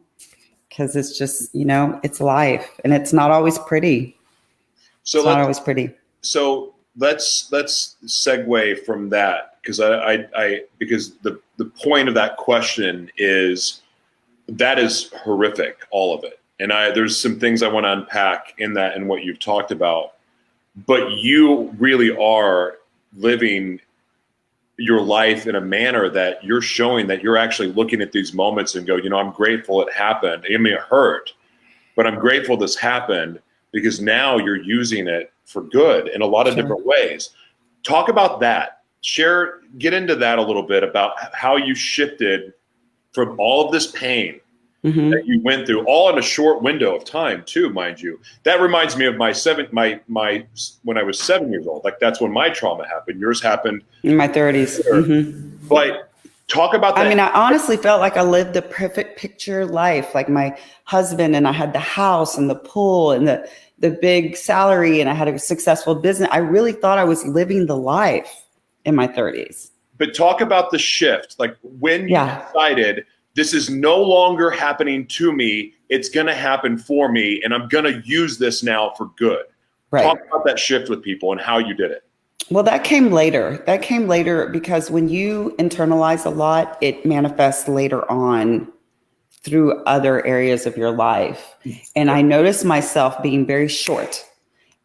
because 0.69 0.95
it's 0.95 1.17
just 1.17 1.53
you 1.53 1.65
know 1.65 1.99
it's 2.03 2.19
life 2.21 2.79
and 2.83 2.93
it's 2.93 3.13
not 3.13 3.31
always 3.31 3.57
pretty. 3.59 4.15
So 5.03 5.19
It's 5.19 5.25
not 5.25 5.39
always 5.41 5.59
pretty. 5.59 5.91
so 6.21 6.73
let's 6.97 7.51
let's 7.51 7.97
segue 8.05 8.85
from 8.85 9.09
that 9.09 9.57
because 9.61 9.79
I, 9.79 10.13
I 10.13 10.27
I 10.35 10.61
because 10.77 11.15
the 11.17 11.39
the 11.57 11.65
point 11.65 12.07
of 12.07 12.13
that 12.15 12.37
question 12.37 13.09
is 13.17 13.81
that 14.47 14.77
is 14.79 15.11
horrific, 15.23 15.79
all 15.91 16.13
of 16.17 16.23
it. 16.23 16.39
And 16.59 16.71
I 16.71 16.91
there's 16.91 17.19
some 17.19 17.39
things 17.39 17.63
I 17.63 17.67
want 17.67 17.85
to 17.85 17.91
unpack 17.91 18.53
in 18.57 18.73
that 18.73 18.95
and 18.95 19.07
what 19.07 19.23
you've 19.23 19.39
talked 19.39 19.71
about. 19.71 20.13
But 20.87 21.11
you 21.11 21.73
really 21.77 22.15
are 22.15 22.77
living 23.15 23.79
your 24.77 25.01
life 25.01 25.45
in 25.45 25.55
a 25.55 25.61
manner 25.61 26.09
that 26.09 26.43
you're 26.43 26.61
showing 26.61 27.05
that 27.07 27.21
you're 27.21 27.37
actually 27.37 27.71
looking 27.71 28.01
at 28.01 28.11
these 28.11 28.33
moments 28.33 28.75
and 28.75 28.87
go, 28.87 28.95
you 28.95 29.09
know, 29.09 29.17
I'm 29.17 29.31
grateful 29.31 29.81
it 29.81 29.93
happened. 29.93 30.45
I 30.51 30.57
mean, 30.57 30.73
it 30.73 30.79
hurt, 30.79 31.31
but 31.95 32.07
I'm 32.07 32.17
grateful 32.19 32.57
this 32.57 32.75
happened 32.75 33.39
because 33.71 34.01
now 34.01 34.37
you're 34.37 34.61
using 34.61 35.07
it 35.07 35.31
for 35.45 35.61
good 35.61 36.07
in 36.07 36.21
a 36.21 36.25
lot 36.25 36.47
of 36.47 36.53
Sure. 36.53 36.63
different 36.63 36.85
ways. 36.85 37.31
Talk 37.83 38.09
about 38.09 38.39
that. 38.39 38.81
Share, 39.01 39.59
get 39.77 39.93
into 39.93 40.15
that 40.15 40.39
a 40.39 40.41
little 40.41 40.63
bit 40.63 40.83
about 40.83 41.13
how 41.35 41.57
you 41.57 41.75
shifted 41.75 42.53
from 43.11 43.35
all 43.39 43.65
of 43.65 43.71
this 43.71 43.91
pain 43.91 44.39
hmm 44.83 45.09
that 45.11 45.25
you 45.25 45.41
went 45.41 45.65
through, 45.65 45.83
all 45.85 46.09
in 46.09 46.17
a 46.17 46.21
short 46.21 46.61
window 46.61 46.95
of 46.95 47.05
time, 47.05 47.43
too, 47.45 47.69
mind 47.69 48.01
you. 48.01 48.19
That 48.43 48.59
reminds 48.59 48.95
me 48.97 49.05
of 49.05 49.15
my 49.15 49.31
seven, 49.31 49.67
my 49.71 49.99
my 50.07 50.45
when 50.83 50.97
I 50.97 51.03
was 51.03 51.19
seven 51.19 51.51
years 51.51 51.67
old. 51.67 51.83
Like 51.83 51.99
that's 51.99 52.19
when 52.19 52.31
my 52.31 52.49
trauma 52.49 52.87
happened. 52.87 53.19
Yours 53.19 53.41
happened, 53.41 53.83
In 54.03 54.15
my 54.17 54.27
30s. 54.27 54.83
Sure. 54.83 55.01
hmm 55.03 55.49
but 55.69 56.09
talk 56.49 56.73
about 56.73 56.95
that. 56.95 57.05
I 57.05 57.09
mean, 57.09 57.19
I 57.21 57.31
honestly 57.31 57.77
felt 57.77 58.01
like 58.01 58.17
I 58.17 58.21
lived 58.21 58.53
the 58.53 58.61
perfect 58.61 59.17
picture 59.17 59.65
life. 59.65 60.13
Like 60.13 60.27
my 60.27 60.57
husband 60.83 61.35
and 61.37 61.47
I 61.47 61.53
had 61.53 61.71
the 61.73 61.79
house 61.79 62.37
and 62.37 62.49
the 62.49 62.55
pool 62.55 63.11
and 63.11 63.25
the 63.27 63.47
the 63.79 63.91
big 63.91 64.35
salary 64.35 64.99
and 65.01 65.09
I 65.09 65.13
had 65.13 65.27
a 65.29 65.39
successful 65.39 65.95
business. 65.95 66.29
I 66.31 66.37
really 66.39 66.73
thought 66.73 66.97
I 66.97 67.05
was 67.05 67.25
living 67.25 67.65
the 67.67 67.77
life 67.77 68.45
in 68.85 68.95
my 68.95 69.07
30s. 69.07 69.71
but 69.97 70.13
talk 70.13 70.41
about 70.41 70.71
the 70.71 70.77
shift. 70.77 71.35
Like 71.39 71.55
when 71.61 72.03
you 72.03 72.15
Yeah. 72.15 72.45
decided 72.47 73.05
this 73.35 73.53
is 73.53 73.69
no 73.69 74.01
longer 74.01 74.49
happening 74.49 75.07
to 75.07 75.31
me, 75.31 75.73
it's 75.89 76.09
going 76.09 76.27
to 76.27 76.35
happen 76.35 76.77
for 76.77 77.11
me, 77.11 77.41
and 77.43 77.53
I'm 77.53 77.67
going 77.67 77.85
to 77.85 78.01
use 78.05 78.37
this 78.37 78.63
now 78.63 78.93
for 78.97 79.11
good. 79.17 79.45
Right. 79.91 80.03
Talk 80.03 80.19
about 80.27 80.45
that 80.45 80.59
shift 80.59 80.89
with 80.89 81.03
people 81.03 81.31
and 81.31 81.41
how 81.41 81.57
you 81.57 81.73
did 81.73 81.91
it. 81.91 82.03
Well, 82.49 82.63
that 82.63 82.83
came 82.83 83.11
later. 83.11 83.63
That 83.65 83.81
came 83.81 84.07
later 84.07 84.47
because 84.47 84.91
when 84.91 85.07
you 85.07 85.55
internalize 85.59 86.25
a 86.25 86.29
lot, 86.29 86.77
it 86.81 87.05
manifests 87.05 87.67
later 87.67 88.09
on 88.11 88.71
through 89.43 89.83
other 89.83 90.25
areas 90.25 90.65
of 90.65 90.77
your 90.77 90.91
life. 90.91 91.55
And 91.95 92.09
I 92.09 92.21
noticed 92.21 92.65
myself 92.65 93.21
being 93.21 93.45
very 93.45 93.67
short 93.67 94.25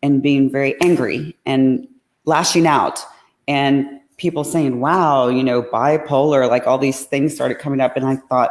and 0.03 0.23
being 0.23 0.51
very 0.51 0.81
angry 0.81 1.37
and 1.47 1.87
lashing 2.25 2.67
out 2.67 3.01
and 3.47 3.98
people 4.19 4.45
saying, 4.45 4.81
wow, 4.81 5.29
you 5.29 5.43
know, 5.43 5.63
bipolar, 5.63 6.49
like 6.49 6.67
all 6.67 6.79
these 6.79 7.05
things 7.05 7.35
started 7.35 7.59
coming 7.59 7.81
up. 7.81 7.97
And 7.97 8.05
I 8.05 8.17
thought, 8.17 8.51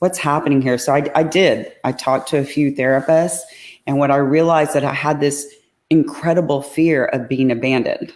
what's 0.00 0.18
happening 0.18 0.60
here? 0.60 0.76
So 0.76 0.94
I, 0.94 1.10
I 1.14 1.22
did. 1.22 1.72
I 1.84 1.92
talked 1.92 2.28
to 2.30 2.38
a 2.38 2.44
few 2.44 2.72
therapists. 2.72 3.38
And 3.86 3.98
what 3.98 4.10
I 4.10 4.16
realized 4.16 4.74
that 4.74 4.84
I 4.84 4.92
had 4.92 5.20
this 5.20 5.46
incredible 5.88 6.62
fear 6.62 7.06
of 7.06 7.28
being 7.28 7.50
abandoned. 7.50 8.12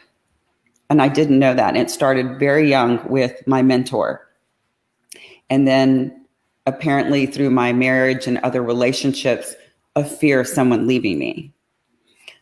And 0.90 1.00
I 1.00 1.08
didn't 1.08 1.38
know 1.38 1.54
that. 1.54 1.68
And 1.68 1.76
it 1.76 1.90
started 1.90 2.38
very 2.38 2.68
young 2.68 3.06
with 3.08 3.46
my 3.46 3.62
mentor. 3.62 4.26
And 5.50 5.66
then 5.66 6.26
apparently 6.66 7.26
through 7.26 7.50
my 7.50 7.72
marriage 7.72 8.26
and 8.26 8.38
other 8.38 8.62
relationships, 8.62 9.54
a 9.96 10.04
fear 10.04 10.40
of 10.40 10.46
someone 10.46 10.86
leaving 10.86 11.18
me. 11.18 11.52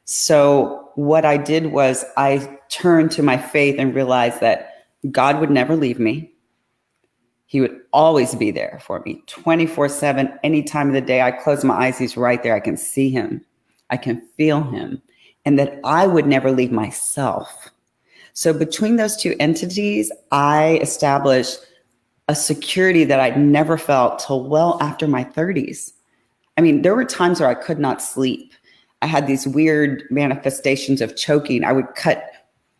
So 0.04 0.90
what 0.94 1.24
I 1.24 1.36
did 1.36 1.66
was 1.66 2.04
I 2.16 2.55
turned 2.68 3.10
to 3.12 3.22
my 3.22 3.36
faith 3.36 3.76
and 3.78 3.94
realized 3.94 4.40
that 4.40 4.86
God 5.10 5.40
would 5.40 5.50
never 5.50 5.76
leave 5.76 5.98
me. 5.98 6.32
He 7.46 7.60
would 7.60 7.80
always 7.92 8.34
be 8.34 8.50
there 8.50 8.80
for 8.82 9.00
me 9.00 9.22
24 9.26 9.88
7, 9.88 10.38
any 10.42 10.62
time 10.62 10.88
of 10.88 10.94
the 10.94 11.00
day. 11.00 11.22
I 11.22 11.30
close 11.30 11.64
my 11.64 11.86
eyes, 11.86 11.98
he's 11.98 12.16
right 12.16 12.42
there. 12.42 12.54
I 12.54 12.60
can 12.60 12.76
see 12.76 13.10
him, 13.10 13.44
I 13.90 13.96
can 13.96 14.26
feel 14.36 14.62
him, 14.62 15.00
and 15.44 15.58
that 15.58 15.78
I 15.84 16.06
would 16.06 16.26
never 16.26 16.50
leave 16.50 16.72
myself. 16.72 17.70
So 18.32 18.52
between 18.52 18.96
those 18.96 19.16
two 19.16 19.34
entities, 19.38 20.12
I 20.32 20.78
established 20.82 21.60
a 22.28 22.34
security 22.34 23.04
that 23.04 23.20
I'd 23.20 23.38
never 23.38 23.78
felt 23.78 24.18
till 24.18 24.44
well 24.44 24.76
after 24.80 25.06
my 25.06 25.24
30s. 25.24 25.92
I 26.58 26.60
mean, 26.60 26.82
there 26.82 26.96
were 26.96 27.04
times 27.04 27.40
where 27.40 27.48
I 27.48 27.54
could 27.54 27.78
not 27.78 28.02
sleep. 28.02 28.52
I 29.02 29.06
had 29.06 29.26
these 29.26 29.46
weird 29.46 30.04
manifestations 30.10 31.00
of 31.00 31.16
choking. 31.16 31.64
I 31.64 31.72
would 31.72 31.94
cut 31.94 32.30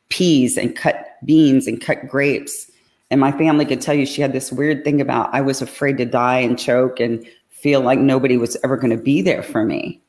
peas 0.09 0.57
and 0.57 0.77
cut 0.77 1.17
beans 1.25 1.67
and 1.67 1.81
cut 1.81 2.09
grapes. 2.09 2.71
And 3.11 3.21
my 3.21 3.33
family 3.33 3.65
could 3.65 3.81
tell 3.81 3.95
you 3.95 4.07
she 4.07 4.23
had 4.23 4.33
this 4.33 4.53
weird 4.53 4.85
thing 4.85 5.01
about 5.01 5.35
I 5.35 5.41
was 5.41 5.63
afraid 5.63 5.99
to 5.99 6.05
die 6.05 6.39
and 6.39 6.59
choke 6.59 7.01
and 7.01 7.27
feel 7.51 7.81
like 7.81 7.99
nobody 7.99 8.37
was 8.37 8.57
ever 8.65 8.77
going 8.77 8.97
to 8.97 9.03
be 9.03 9.23
there 9.23 9.43
for 9.43 9.65
me. 9.65 10.01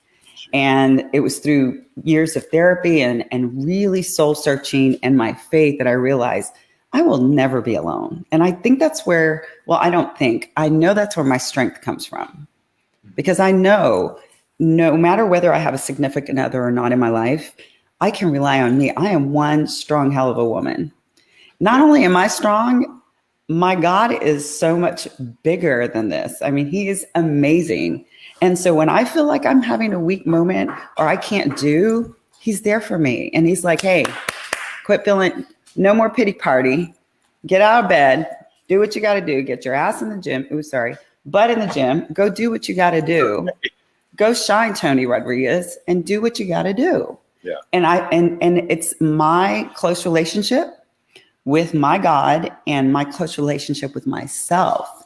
And 0.54 1.04
it 1.14 1.22
was 1.22 1.40
through 1.40 1.84
years 2.04 2.36
of 2.36 2.46
therapy 2.48 3.02
and, 3.02 3.26
and 3.32 3.66
really 3.66 4.02
soul 4.02 4.36
searching 4.36 4.98
and 5.04 5.18
my 5.18 5.34
faith 5.34 5.78
that 5.78 5.88
I 5.88 5.92
realized 5.92 6.54
I 6.94 7.02
will 7.02 7.18
never 7.18 7.62
be 7.62 7.76
alone. 7.76 8.26
And 8.32 8.44
I 8.44 8.52
think 8.52 8.80
that's 8.80 9.06
where, 9.06 9.46
well, 9.66 9.80
I 9.80 9.90
don't 9.90 10.18
think, 10.18 10.52
I 10.56 10.70
know 10.70 10.94
that's 10.94 11.18
where 11.18 11.26
my 11.26 11.38
strength 11.38 11.82
comes 11.82 12.06
from. 12.06 12.48
Because 13.16 13.40
I 13.40 13.52
know 13.52 14.18
no 14.60 14.96
matter 14.96 15.26
whether 15.26 15.54
I 15.54 15.60
have 15.60 15.74
a 15.74 15.80
significant 15.80 16.40
other 16.40 16.64
or 16.64 16.72
not 16.72 16.92
in 16.92 17.00
my 17.00 17.10
life, 17.10 17.56
I 18.00 18.12
can 18.12 18.30
rely 18.30 18.62
on 18.62 18.78
me. 18.78 18.92
I 18.96 19.08
am 19.08 19.34
one 19.34 19.68
strong 19.68 20.12
hell 20.12 20.30
of 20.30 20.38
a 20.38 20.48
woman. 20.48 20.92
Not 21.60 21.82
only 21.82 22.04
am 22.04 22.16
I 22.16 22.28
strong, 22.28 23.02
my 23.50 23.76
God 23.76 24.12
is 24.22 24.60
so 24.60 24.78
much 24.78 25.08
bigger 25.42 25.88
than 25.88 26.10
this. 26.10 26.42
I 26.42 26.52
mean, 26.52 26.68
He 26.68 26.90
is 26.90 27.06
amazing. 27.16 28.06
And 28.42 28.60
so 28.60 28.76
when 28.76 28.90
I 28.90 29.04
feel 29.04 29.26
like 29.26 29.46
I'm 29.46 29.62
having 29.62 29.94
a 29.94 30.00
weak 30.00 30.28
moment 30.28 30.70
or 30.98 31.08
I 31.08 31.16
can't 31.16 31.58
do, 31.58 32.16
He's 32.40 32.62
there 32.62 32.82
for 32.82 33.00
me. 33.00 33.32
And 33.34 33.48
He's 33.48 33.64
like, 33.64 33.82
hey, 33.82 34.06
quit 34.86 35.04
feeling, 35.04 35.46
no 35.76 35.94
more 35.94 36.10
pity 36.10 36.34
party. 36.34 36.94
Get 37.46 37.62
out 37.62 37.86
of 37.86 37.90
bed, 37.90 38.30
do 38.68 38.80
what 38.80 38.96
you 38.96 39.02
got 39.02 39.14
to 39.14 39.22
do, 39.22 39.42
get 39.42 39.66
your 39.66 39.74
ass 39.74 40.02
in 40.02 40.10
the 40.10 40.18
gym. 40.18 40.46
Ooh, 40.52 40.62
sorry, 40.62 40.98
butt 41.26 41.50
in 41.50 41.60
the 41.60 41.68
gym, 41.68 42.06
go 42.14 42.30
do 42.30 42.52
what 42.52 42.68
you 42.68 42.76
got 42.76 42.92
to 42.92 43.02
do. 43.02 43.48
Go 44.16 44.34
shine, 44.34 44.74
Toni 44.74 45.06
Rodriguez, 45.06 45.78
and 45.88 46.06
do 46.06 46.22
what 46.22 46.40
you 46.40 46.48
got 46.48 46.64
to 46.64 46.74
do. 46.74 47.18
Yeah. 47.44 47.56
And 47.74 47.86
I 47.86 48.08
and 48.10 48.42
and 48.42 48.70
it's 48.72 49.00
my 49.00 49.70
close 49.76 50.06
relationship 50.06 50.68
with 51.46 51.74
my 51.74 51.98
God 51.98 52.52
and 52.68 52.92
my 52.92 53.06
close 53.06 53.38
relationship 53.38 53.96
with 53.96 54.06
myself 54.06 55.06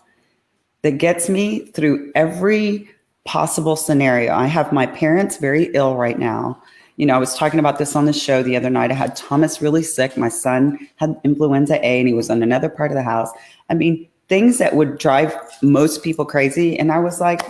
that 0.82 0.98
gets 0.98 1.30
me 1.30 1.66
through 1.68 2.12
every 2.16 2.90
possible 3.26 3.76
scenario. 3.76 4.34
I 4.34 4.48
have 4.48 4.74
my 4.74 4.88
parents 4.88 5.38
very 5.38 5.66
ill 5.76 5.96
right 5.96 6.18
now. 6.18 6.62
You 6.98 7.06
know, 7.06 7.16
I 7.16 7.20
was 7.20 7.36
talking 7.36 7.60
about 7.60 7.78
this 7.78 7.96
on 7.96 8.06
the 8.06 8.14
show 8.14 8.42
the 8.42 8.56
other 8.56 8.70
night. 8.70 8.92
I 8.92 8.96
had 8.96 9.16
Thomas 9.16 9.62
really 9.62 9.84
sick. 9.84 10.18
My 10.18 10.30
son 10.30 10.80
had 10.96 11.16
influenza 11.24 11.76
A 11.76 12.00
and 12.00 12.08
he 12.08 12.14
was 12.14 12.30
in 12.30 12.42
another 12.42 12.70
part 12.70 12.92
of 12.92 12.96
the 12.96 13.04
house. 13.04 13.30
I 13.70 13.76
mean, 13.76 14.08
things 14.28 14.58
that 14.58 14.76
would 14.76 14.98
drive 14.98 15.36
most 15.62 16.04
people 16.04 16.26
crazy. 16.26 16.78
And 16.78 16.92
I 16.92 17.00
was 17.00 17.20
like, 17.20 17.42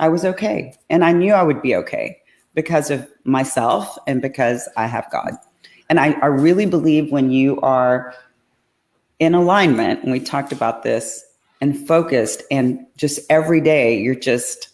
I 0.00 0.08
was 0.08 0.24
okay. 0.24 0.74
And 0.90 1.04
I 1.04 1.12
knew 1.12 1.32
I 1.32 1.42
would 1.42 1.62
be 1.62 1.74
okay 1.76 2.21
because 2.54 2.90
of 2.90 3.08
myself 3.24 3.96
and 4.06 4.20
because 4.20 4.68
I 4.76 4.86
have 4.86 5.10
God. 5.10 5.32
And 5.88 6.00
I, 6.00 6.12
I 6.22 6.26
really 6.26 6.66
believe 6.66 7.12
when 7.12 7.30
you 7.30 7.60
are 7.60 8.14
in 9.18 9.34
alignment, 9.34 10.02
and 10.02 10.10
we 10.10 10.20
talked 10.20 10.52
about 10.52 10.82
this, 10.82 11.24
and 11.60 11.86
focused, 11.86 12.42
and 12.50 12.84
just 12.96 13.20
every 13.30 13.60
day 13.60 13.96
you're 14.00 14.14
just, 14.16 14.70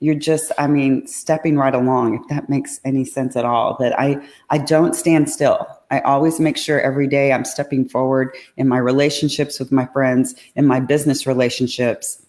you're 0.00 0.14
just, 0.14 0.52
I 0.58 0.66
mean, 0.66 1.06
stepping 1.06 1.56
right 1.56 1.74
along, 1.74 2.16
if 2.16 2.28
that 2.28 2.50
makes 2.50 2.80
any 2.84 3.04
sense 3.04 3.34
at 3.34 3.46
all. 3.46 3.76
That 3.80 3.98
I 3.98 4.20
I 4.50 4.58
don't 4.58 4.94
stand 4.94 5.30
still. 5.30 5.66
I 5.90 6.00
always 6.00 6.38
make 6.38 6.58
sure 6.58 6.80
every 6.80 7.06
day 7.06 7.32
I'm 7.32 7.46
stepping 7.46 7.88
forward 7.88 8.34
in 8.58 8.68
my 8.68 8.78
relationships 8.78 9.58
with 9.58 9.72
my 9.72 9.86
friends, 9.86 10.34
in 10.54 10.66
my 10.66 10.80
business 10.80 11.26
relationships, 11.26 12.20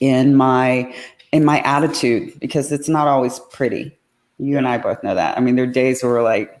in 0.00 0.36
my 0.36 0.94
in 1.32 1.44
my 1.44 1.60
attitude 1.60 2.38
because 2.40 2.72
it's 2.72 2.88
not 2.88 3.08
always 3.08 3.40
pretty. 3.50 3.96
You 4.38 4.58
and 4.58 4.68
I 4.68 4.78
both 4.78 5.02
know 5.02 5.14
that. 5.14 5.36
I 5.36 5.40
mean, 5.40 5.56
there 5.56 5.64
are 5.64 5.68
days 5.68 6.02
where 6.02 6.12
we're 6.12 6.22
like, 6.22 6.60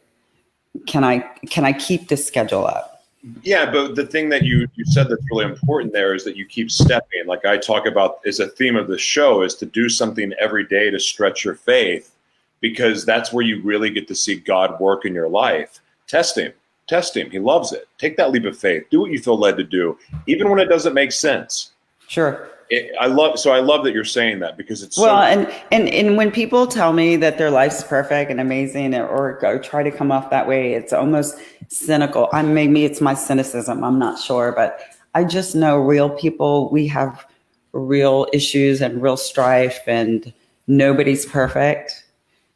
can 0.86 1.04
I 1.04 1.18
can 1.48 1.64
I 1.64 1.72
keep 1.72 2.08
this 2.08 2.26
schedule 2.26 2.66
up? 2.66 3.04
Yeah, 3.42 3.70
but 3.70 3.96
the 3.96 4.06
thing 4.06 4.28
that 4.30 4.42
you 4.42 4.68
you 4.74 4.84
said 4.84 5.08
that's 5.08 5.24
really 5.30 5.44
important 5.44 5.92
there 5.92 6.14
is 6.14 6.24
that 6.24 6.36
you 6.36 6.46
keep 6.46 6.70
stepping. 6.70 7.26
Like 7.26 7.44
I 7.44 7.56
talk 7.56 7.86
about 7.86 8.20
is 8.24 8.40
a 8.40 8.48
theme 8.48 8.76
of 8.76 8.88
the 8.88 8.98
show 8.98 9.42
is 9.42 9.54
to 9.56 9.66
do 9.66 9.88
something 9.88 10.32
every 10.38 10.66
day 10.66 10.90
to 10.90 11.00
stretch 11.00 11.44
your 11.44 11.54
faith 11.54 12.12
because 12.60 13.04
that's 13.04 13.32
where 13.32 13.44
you 13.44 13.62
really 13.62 13.90
get 13.90 14.08
to 14.08 14.14
see 14.14 14.36
God 14.36 14.78
work 14.80 15.04
in 15.04 15.14
your 15.14 15.28
life. 15.28 15.80
Test 16.06 16.38
him. 16.38 16.52
Test 16.86 17.16
him. 17.16 17.30
He 17.30 17.38
loves 17.38 17.72
it. 17.72 17.88
Take 17.98 18.16
that 18.16 18.30
leap 18.30 18.44
of 18.44 18.56
faith. 18.56 18.84
Do 18.90 19.00
what 19.00 19.10
you 19.10 19.18
feel 19.18 19.38
led 19.38 19.56
to 19.56 19.64
do, 19.64 19.98
even 20.26 20.48
when 20.48 20.60
it 20.60 20.66
doesn't 20.66 20.94
make 20.94 21.12
sense. 21.12 21.72
Sure. 22.06 22.48
It, 22.68 22.92
I 23.00 23.06
love 23.06 23.38
so 23.38 23.52
I 23.52 23.60
love 23.60 23.84
that 23.84 23.92
you're 23.92 24.04
saying 24.04 24.40
that 24.40 24.56
because 24.56 24.82
it's 24.82 24.98
well, 24.98 25.22
so, 25.22 25.22
and 25.22 25.54
and 25.70 25.88
and 25.88 26.16
when 26.16 26.30
people 26.30 26.66
tell 26.66 26.92
me 26.92 27.16
that 27.16 27.38
their 27.38 27.50
life's 27.50 27.84
perfect 27.84 28.30
and 28.30 28.40
amazing, 28.40 28.94
or, 28.94 29.38
or 29.44 29.58
try 29.60 29.82
to 29.82 29.90
come 29.90 30.10
off 30.10 30.30
that 30.30 30.48
way, 30.48 30.74
it's 30.74 30.92
almost 30.92 31.38
cynical. 31.68 32.28
I 32.32 32.42
maybe 32.42 32.84
it's 32.84 33.00
my 33.00 33.14
cynicism. 33.14 33.84
I'm 33.84 33.98
not 33.98 34.18
sure, 34.18 34.52
but 34.52 34.80
I 35.14 35.24
just 35.24 35.54
know 35.54 35.78
real 35.78 36.10
people. 36.10 36.70
We 36.70 36.88
have 36.88 37.24
real 37.72 38.26
issues 38.32 38.80
and 38.80 39.00
real 39.00 39.16
strife, 39.16 39.80
and 39.86 40.32
nobody's 40.66 41.24
perfect, 41.24 42.04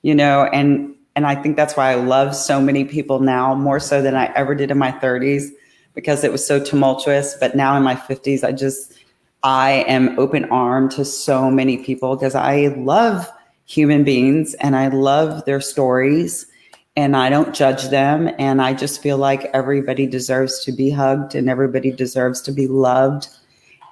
you 0.03 0.15
know. 0.15 0.49
And 0.53 0.95
and 1.17 1.27
I 1.27 1.35
think 1.35 1.57
that's 1.57 1.77
why 1.77 1.91
I 1.93 1.97
love 1.97 2.35
so 2.35 2.61
many 2.61 2.85
people 2.85 3.21
now 3.21 3.55
more 3.55 3.81
so 3.81 4.03
than 4.03 4.15
I 4.15 4.27
ever 4.35 4.55
did 4.55 4.71
in 4.71 4.79
my 4.79 4.93
30s 4.93 5.51
because 5.95 6.25
it 6.25 6.33
was 6.33 6.47
so 6.47 6.63
tumultuous. 6.63 7.35
But 7.35 7.57
now 7.57 7.77
in 7.77 7.83
my 7.83 7.95
50s, 7.95 8.45
I 8.45 8.53
just 8.53 8.95
I 9.43 9.85
am 9.89 10.19
open 10.19 10.45
armed 10.47 10.91
to 10.93 11.05
so 11.05 11.51
many 11.51 11.79
people 11.79 12.17
because 12.17 12.35
I 12.35 12.69
love 12.79 13.31
human 13.67 14.05
beings 14.05 14.55
and 14.55 14.77
I 14.77 14.89
love 14.89 15.45
their 15.45 15.61
stories 15.61 16.47
and 16.97 17.17
I 17.17 17.31
don't 17.31 17.55
judge 17.55 17.89
them. 17.89 18.31
And 18.39 18.61
I 18.61 18.75
just 18.75 19.01
feel 19.01 19.17
like 19.17 19.45
everybody 19.55 20.07
deserves 20.07 20.63
to 20.65 20.73
be 20.73 20.91
hugged 20.91 21.35
and 21.35 21.49
everybody 21.49 21.91
deserves 21.91 22.43
to 22.43 22.53
be 22.53 22.67
loved 22.67 23.29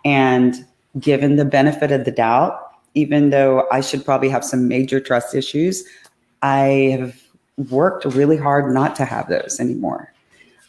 and 0.05 0.67
given 0.99 1.37
the 1.37 1.45
benefit 1.45 1.93
of 1.93 2.05
the 2.05 2.11
doubt. 2.11 2.61
Even 2.95 3.31
though 3.31 3.67
I 3.71 3.81
should 3.81 4.05
probably 4.05 4.29
have 4.29 4.45
some 4.45 4.67
major 4.67 4.99
trust 4.99 5.35
issues, 5.35 5.85
I 6.43 6.97
have 6.99 7.23
worked 7.71 8.05
really 8.05 8.37
hard 8.37 8.73
not 8.75 8.97
to 8.97 9.05
have 9.05 9.29
those 9.29 9.61
anymore. 9.61 10.13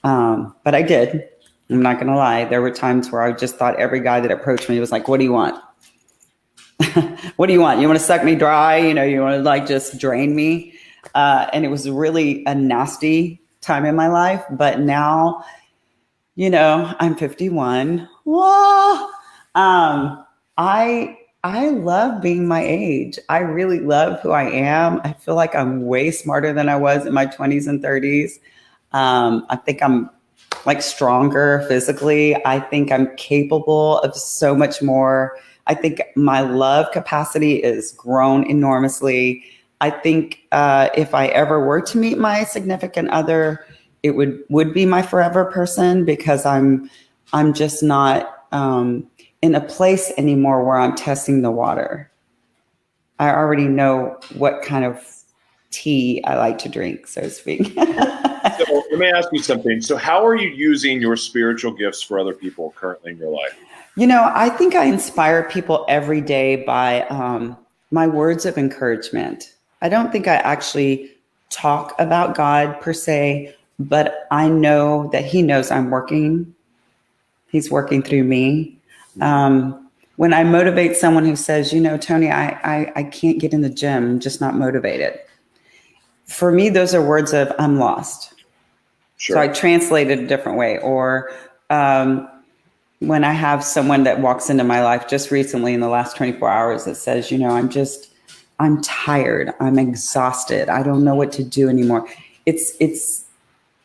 Um, 0.03 0.55
but 0.63 0.75
I 0.75 0.81
did. 0.83 1.27
I'm 1.69 1.81
not 1.81 1.99
to 1.99 2.15
lie. 2.15 2.45
There 2.45 2.61
were 2.61 2.71
times 2.71 3.11
where 3.11 3.21
I 3.21 3.31
just 3.31 3.55
thought 3.55 3.79
every 3.79 3.99
guy 3.99 4.19
that 4.19 4.31
approached 4.31 4.69
me 4.69 4.79
was 4.79 4.91
like, 4.91 5.07
What 5.07 5.19
do 5.19 5.23
you 5.23 5.33
want? 5.33 5.61
what 7.35 7.47
do 7.47 7.53
you 7.53 7.59
want? 7.59 7.79
You 7.79 7.87
want 7.87 7.99
to 7.99 8.05
suck 8.05 8.23
me 8.23 8.35
dry? 8.35 8.77
You 8.77 8.93
know, 8.93 9.03
you 9.03 9.21
want 9.21 9.35
to 9.35 9.41
like 9.41 9.67
just 9.67 9.99
drain 9.99 10.35
me? 10.35 10.73
Uh, 11.13 11.47
and 11.53 11.65
it 11.65 11.67
was 11.67 11.89
really 11.89 12.43
a 12.45 12.55
nasty 12.55 13.41
time 13.61 13.85
in 13.85 13.95
my 13.95 14.07
life. 14.07 14.43
But 14.51 14.79
now, 14.79 15.43
you 16.35 16.49
know, 16.49 16.93
I'm 16.99 17.15
51. 17.15 18.07
Whoa! 18.23 19.09
Um, 19.55 20.25
I 20.57 21.17
I 21.43 21.69
love 21.69 22.21
being 22.21 22.47
my 22.47 22.63
age. 22.63 23.17
I 23.29 23.39
really 23.39 23.79
love 23.79 24.19
who 24.21 24.31
I 24.31 24.49
am. 24.49 25.01
I 25.03 25.13
feel 25.13 25.35
like 25.35 25.55
I'm 25.55 25.85
way 25.85 26.11
smarter 26.11 26.51
than 26.51 26.67
I 26.67 26.75
was 26.75 27.05
in 27.05 27.13
my 27.13 27.25
20s 27.25 27.67
and 27.67 27.81
30s. 27.81 28.39
Um, 28.91 29.45
I 29.49 29.55
think 29.55 29.81
I'm 29.81 30.09
like 30.65 30.81
stronger 30.81 31.65
physically. 31.67 32.35
I 32.45 32.59
think 32.59 32.91
I'm 32.91 33.15
capable 33.15 33.99
of 33.99 34.15
so 34.15 34.55
much 34.55 34.81
more. 34.81 35.37
I 35.67 35.75
think 35.75 36.01
my 36.15 36.41
love 36.41 36.91
capacity 36.91 37.55
is 37.55 37.91
grown 37.93 38.49
enormously. 38.49 39.43
I 39.81 39.89
think 39.89 40.41
uh, 40.51 40.89
if 40.95 41.13
I 41.13 41.27
ever 41.27 41.65
were 41.65 41.81
to 41.81 41.97
meet 41.97 42.17
my 42.17 42.43
significant 42.43 43.09
other, 43.09 43.65
it 44.03 44.11
would 44.11 44.43
would 44.49 44.73
be 44.73 44.85
my 44.85 45.01
forever 45.01 45.45
person 45.45 46.05
because 46.05 46.45
I'm 46.45 46.89
I'm 47.33 47.53
just 47.53 47.83
not 47.83 48.45
um, 48.51 49.07
in 49.41 49.55
a 49.55 49.61
place 49.61 50.11
anymore 50.17 50.63
where 50.65 50.77
I'm 50.77 50.95
testing 50.95 51.41
the 51.41 51.51
water. 51.51 52.11
I 53.19 53.29
already 53.29 53.67
know 53.67 54.17
what 54.35 54.61
kind 54.63 54.85
of 54.85 55.05
tea 55.71 56.23
I 56.23 56.37
like 56.37 56.57
to 56.59 56.69
drink, 56.69 57.07
so 57.07 57.21
to 57.21 57.29
speak. 57.29 57.73
so 58.57 58.83
let 58.91 58.99
me 58.99 59.11
ask 59.11 59.29
you 59.31 59.41
something. 59.41 59.81
So, 59.81 59.95
how 59.95 60.25
are 60.25 60.35
you 60.35 60.49
using 60.49 61.01
your 61.01 61.15
spiritual 61.15 61.71
gifts 61.71 62.01
for 62.01 62.19
other 62.19 62.33
people 62.33 62.73
currently 62.75 63.11
in 63.11 63.17
your 63.17 63.31
life? 63.31 63.57
You 63.95 64.07
know, 64.07 64.31
I 64.33 64.49
think 64.49 64.75
I 64.75 64.85
inspire 64.85 65.43
people 65.49 65.85
every 65.89 66.21
day 66.21 66.57
by 66.57 67.01
um, 67.07 67.57
my 67.91 68.07
words 68.07 68.45
of 68.45 68.57
encouragement. 68.57 69.55
I 69.81 69.89
don't 69.89 70.11
think 70.11 70.27
I 70.27 70.35
actually 70.35 71.11
talk 71.49 71.95
about 71.99 72.35
God 72.35 72.79
per 72.81 72.93
se, 72.93 73.55
but 73.79 74.27
I 74.31 74.47
know 74.47 75.09
that 75.11 75.25
He 75.25 75.41
knows 75.41 75.71
I'm 75.71 75.89
working. 75.89 76.53
He's 77.49 77.71
working 77.71 78.03
through 78.03 78.23
me. 78.23 78.77
Um, 79.21 79.89
when 80.17 80.33
I 80.33 80.43
motivate 80.43 80.97
someone 80.97 81.25
who 81.25 81.35
says, 81.35 81.73
you 81.73 81.79
know, 81.81 81.97
Toni, 81.97 82.29
I, 82.29 82.49
I, 82.63 82.91
I 82.97 83.03
can't 83.03 83.39
get 83.39 83.53
in 83.53 83.61
the 83.61 83.69
gym, 83.69 84.19
just 84.19 84.41
not 84.41 84.55
motivated 84.55 85.19
for 86.29 86.51
me, 86.51 86.69
those 86.69 86.93
are 86.93 87.01
words 87.01 87.33
of 87.33 87.51
I'm 87.59 87.79
lost. 87.79 88.33
Sure. 89.17 89.35
So 89.35 89.41
I 89.41 89.47
translate 89.47 90.09
it 90.09 90.19
a 90.19 90.27
different 90.27 90.57
way. 90.57 90.77
Or 90.79 91.31
um, 91.69 92.29
when 92.99 93.23
I 93.23 93.33
have 93.33 93.63
someone 93.63 94.03
that 94.03 94.21
walks 94.21 94.49
into 94.49 94.63
my 94.63 94.83
life 94.83 95.07
just 95.07 95.31
recently 95.31 95.73
in 95.73 95.79
the 95.79 95.89
last 95.89 96.15
24 96.15 96.49
hours 96.49 96.85
that 96.85 96.95
says, 96.95 97.31
you 97.31 97.37
know, 97.37 97.49
I'm 97.49 97.69
just, 97.69 98.11
I'm 98.59 98.81
tired, 98.81 99.53
I'm 99.59 99.79
exhausted, 99.79 100.69
I 100.69 100.83
don't 100.83 101.03
know 101.03 101.15
what 101.15 101.31
to 101.33 101.43
do 101.43 101.67
anymore. 101.67 102.07
It's, 102.45 102.73
it's, 102.79 103.25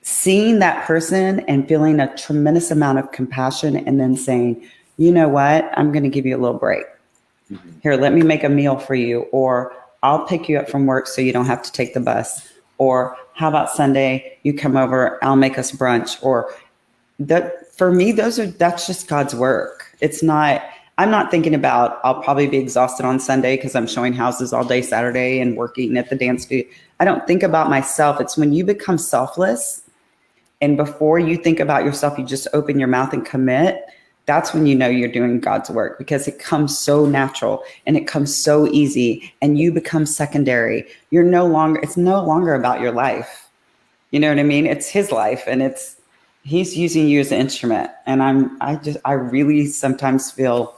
seeing 0.07 0.59
that 0.59 0.85
person 0.85 1.41
and 1.49 1.67
feeling 1.67 1.99
a 1.99 2.15
tremendous 2.15 2.71
amount 2.71 2.99
of 2.99 3.11
compassion 3.11 3.75
and 3.75 3.99
then 3.99 4.15
saying, 4.19 4.63
you 4.99 5.11
know 5.11 5.29
what, 5.29 5.67
I'm 5.79 5.93
going 5.93 6.03
to 6.03 6.11
give 6.11 6.27
you 6.27 6.37
a 6.37 6.41
little 6.41 6.59
break. 6.59 6.85
Mm-hmm. 7.51 7.71
Here, 7.83 7.97
let 7.97 8.13
me 8.13 8.21
make 8.21 8.45
a 8.45 8.51
meal 8.51 8.79
for 8.79 8.95
you. 8.95 9.23
Or 9.33 9.75
I'll 10.05 10.27
pick 10.27 10.49
you 10.51 10.59
up 10.59 10.69
from 10.69 10.85
work 10.85 11.07
so 11.07 11.23
you 11.23 11.33
don't 11.33 11.47
have 11.47 11.63
to 11.63 11.73
take 11.73 11.95
the 11.95 12.01
bus. 12.01 12.47
Or 12.77 13.17
how 13.33 13.49
about 13.49 13.71
Sunday, 13.71 14.39
you 14.43 14.53
come 14.53 14.77
over, 14.77 15.19
I'll 15.25 15.35
make 15.35 15.59
us 15.59 15.73
brunch. 15.73 16.23
Or 16.23 16.55
that 17.19 17.75
for 17.75 17.91
me, 17.91 18.13
those 18.13 18.39
are 18.39 18.47
that's 18.47 18.87
just 18.87 19.09
God's 19.09 19.35
work. 19.35 19.91
It's 20.01 20.23
not, 20.23 20.63
I'm 20.99 21.11
not 21.11 21.31
thinking 21.31 21.55
about 21.55 22.01
I'll 22.05 22.23
probably 22.23 22.47
be 22.47 22.59
exhausted 22.59 23.07
on 23.07 23.19
Sunday 23.19 23.57
because 23.57 23.75
I'm 23.75 23.87
showing 23.87 24.13
houses 24.13 24.53
all 24.53 24.65
day 24.65 24.83
Saturday 24.83 25.41
and 25.41 25.57
working 25.57 25.97
at 25.97 26.11
the 26.11 26.17
dance 26.17 26.43
studio. 26.43 26.71
I 27.01 27.07
don't 27.07 27.27
think 27.27 27.43
about 27.43 27.71
myself. 27.71 28.21
It's 28.21 28.37
when 28.37 28.53
you 28.53 28.63
become 28.63 28.99
selfless 28.99 29.83
and 30.61 30.77
before 30.77 31.19
you 31.19 31.37
think 31.37 31.61
about 31.61 31.85
yourself, 31.85 32.19
you 32.19 32.25
just 32.25 32.47
open 32.53 32.79
your 32.79 32.89
mouth 32.89 33.13
and 33.13 33.25
commit 33.25 33.85
that's 34.27 34.55
when 34.55 34.67
you 34.67 34.75
know 34.75 34.89
you're 34.89 35.11
doing 35.11 35.39
God's 35.41 35.71
work 35.71 35.99
because 35.99 36.27
it 36.27 36.39
comes 36.39 36.77
so 36.77 37.07
natural 37.07 37.63
and 37.87 37.97
it 37.97 38.07
comes 38.07 38.35
so 38.35 38.67
easy 38.69 39.33
and 39.43 39.59
you 39.59 39.71
become 39.71 40.07
secondary. 40.07 40.87
You're 41.11 41.25
no 41.25 41.47
longer, 41.47 41.81
it's 41.83 41.97
no 41.97 42.25
longer 42.25 42.55
about 42.55 42.81
your 42.81 42.93
life. 42.93 43.51
You 44.11 44.21
know 44.21 44.29
what 44.29 44.39
I 44.39 44.45
mean? 44.45 44.67
It's 44.67 44.89
his 44.89 45.13
life 45.13 45.45
and 45.47 45.63
it's, 45.63 45.97
he's 46.43 46.77
using 46.77 47.09
you 47.09 47.21
as 47.21 47.33
an 47.33 47.41
instrument. 47.41 47.91
And 48.07 48.23
I'm, 48.23 48.57
I 48.63 48.77
just, 48.77 48.99
I 49.05 49.13
really 49.13 49.67
sometimes 49.67 50.31
feel 50.31 50.75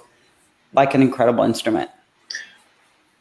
like 0.72 0.94
an 0.94 1.02
incredible 1.02 1.44
instrument. 1.44 1.90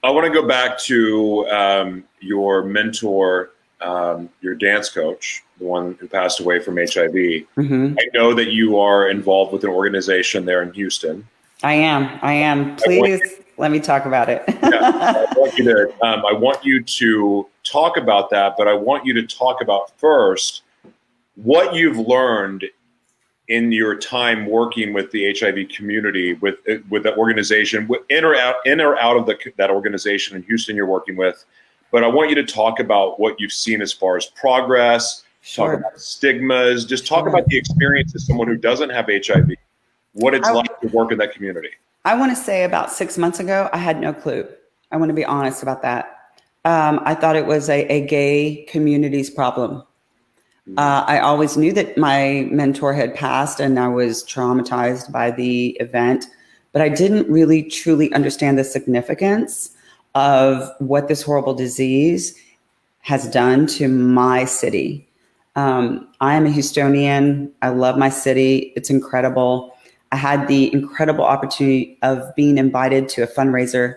I 0.04 0.12
want 0.12 0.26
to 0.26 0.32
go 0.32 0.48
back 0.48 0.78
to 0.82 1.48
um, 1.50 2.04
your 2.20 2.64
mentor, 2.64 3.52
um, 3.82 4.30
your 4.42 4.56
dance 4.56 4.90
coach, 4.90 5.44
the 5.60 5.66
one 5.66 5.96
who 6.00 6.08
passed 6.08 6.40
away 6.40 6.60
from 6.60 6.78
HIV. 6.78 7.14
Mm-hmm. 7.14 7.96
I 8.00 8.06
know 8.14 8.34
that 8.34 8.52
you 8.52 8.80
are 8.80 9.10
involved 9.10 9.54
with 9.54 9.64
an 9.64 9.70
organization 9.70 10.46
there 10.46 10.62
in 10.62 10.74
Houston. 10.74 11.28
I 11.64 11.74
am. 11.74 12.20
I 12.22 12.34
am. 12.34 12.76
Please 12.78 13.22
I 13.22 13.46
let 13.58 13.72
me 13.72 13.80
talk 13.80 14.06
about 14.06 14.30
it. 14.30 14.44
yeah, 14.48 15.26
I 15.30 15.34
want 15.38 15.58
you 15.58 15.64
to. 15.66 16.06
Um, 16.06 16.26
I 16.26 16.34
want 16.34 16.64
you 16.66 16.84
to 16.84 17.48
talk 17.64 17.98
about 17.98 18.30
that, 18.32 18.56
but 18.58 18.68
I 18.68 18.74
want 18.74 19.06
you 19.06 19.14
to 19.14 19.26
talk 19.26 19.62
about 19.62 19.98
first 19.98 20.64
what 21.36 21.74
you've 21.74 21.98
learned 21.98 22.66
in 23.48 23.72
your 23.72 23.96
time 23.96 24.48
working 24.48 24.92
with 24.94 25.12
the 25.12 25.34
HIV 25.38 25.70
community, 25.70 26.34
with 26.34 26.56
with 26.90 27.04
that 27.04 27.18
organization, 27.18 27.90
in 28.10 28.26
or 28.26 28.36
out, 28.36 28.56
in 28.66 28.82
or 28.82 28.98
out 29.00 29.18
of 29.18 29.26
the, 29.26 29.38
that 29.58 29.70
organization 29.70 30.36
in 30.36 30.44
Houston 30.44 30.76
you're 30.76 30.86
working 30.86 31.16
with. 31.16 31.46
But 31.96 32.04
I 32.04 32.08
want 32.08 32.30
you 32.30 32.36
to 32.36 32.44
talk 32.44 32.82
about 32.82 33.22
what 33.22 33.40
you've 33.40 33.54
seen 33.54 33.82
as 33.82 33.94
far 33.94 34.18
as 34.18 34.26
progress, 34.26 35.24
sure. 35.40 35.72
talk 35.72 35.80
about 35.80 35.98
stigmas, 35.98 36.84
just 36.84 37.08
talk 37.08 37.22
sure. 37.22 37.30
about 37.30 37.48
the 37.48 37.56
experience 37.58 38.14
as 38.14 38.28
someone 38.28 38.50
who 38.50 38.58
doesn't 38.58 38.90
have 38.90 39.06
HIV, 39.08 39.52
what 40.12 40.34
it's 40.34 40.46
I, 40.46 40.52
like 40.52 40.82
to 40.82 40.88
work 40.90 41.14
in 41.14 41.18
that 41.20 41.32
community. 41.32 41.70
I 42.04 42.16
want 42.16 42.36
to 42.36 42.36
say 42.36 42.66
about 42.66 42.92
six 42.92 43.18
months 43.18 43.40
ago, 43.40 43.70
I 43.72 43.78
had 43.78 44.02
no 44.02 44.12
clue. 44.12 44.46
I 44.92 44.98
want 44.98 45.08
to 45.08 45.14
be 45.14 45.24
honest 45.24 45.64
about 45.64 45.84
that. 45.84 46.34
Um, 46.66 47.00
I 47.06 47.16
thought 47.16 47.38
it 47.38 47.46
was 47.46 47.70
a, 47.70 47.86
a 47.88 48.06
gay 48.06 48.66
community's 48.68 49.30
problem. 49.30 49.82
Mm-hmm. 50.68 50.78
Uh, 50.78 51.06
I 51.08 51.20
always 51.20 51.56
knew 51.56 51.72
that 51.72 51.98
my 51.98 52.50
mentor 52.52 52.94
had 52.94 53.16
passed 53.16 53.62
and 53.62 53.80
I 53.80 53.88
was 53.88 54.22
traumatized 54.26 55.14
by 55.14 55.32
the 55.32 55.78
event, 55.80 56.26
but 56.74 56.82
I 56.82 56.90
didn't 56.90 57.32
really 57.32 57.64
truly 57.64 58.12
understand 58.12 58.60
the 58.60 58.66
significance 58.66 59.75
of 60.16 60.72
what 60.80 61.08
this 61.08 61.22
horrible 61.22 61.54
disease 61.54 62.36
has 63.02 63.30
done 63.30 63.68
to 63.68 63.88
my 63.88 64.46
city. 64.46 65.08
Um, 65.56 66.08
I 66.22 66.36
am 66.36 66.46
a 66.46 66.50
Houstonian. 66.50 67.52
I 67.62 67.70
love 67.70 67.98
my 67.98 68.10
city. 68.10 68.74
It's 68.76 68.90
incredible. 68.90 69.78
I 70.12 70.16
had 70.16 70.48
the 70.48 70.74
incredible 70.74 71.24
opportunity 71.24 71.98
of 72.02 72.34
being 72.36 72.58
invited 72.58 73.10
to 73.10 73.24
a 73.24 73.28
fundraiser, 73.28 73.96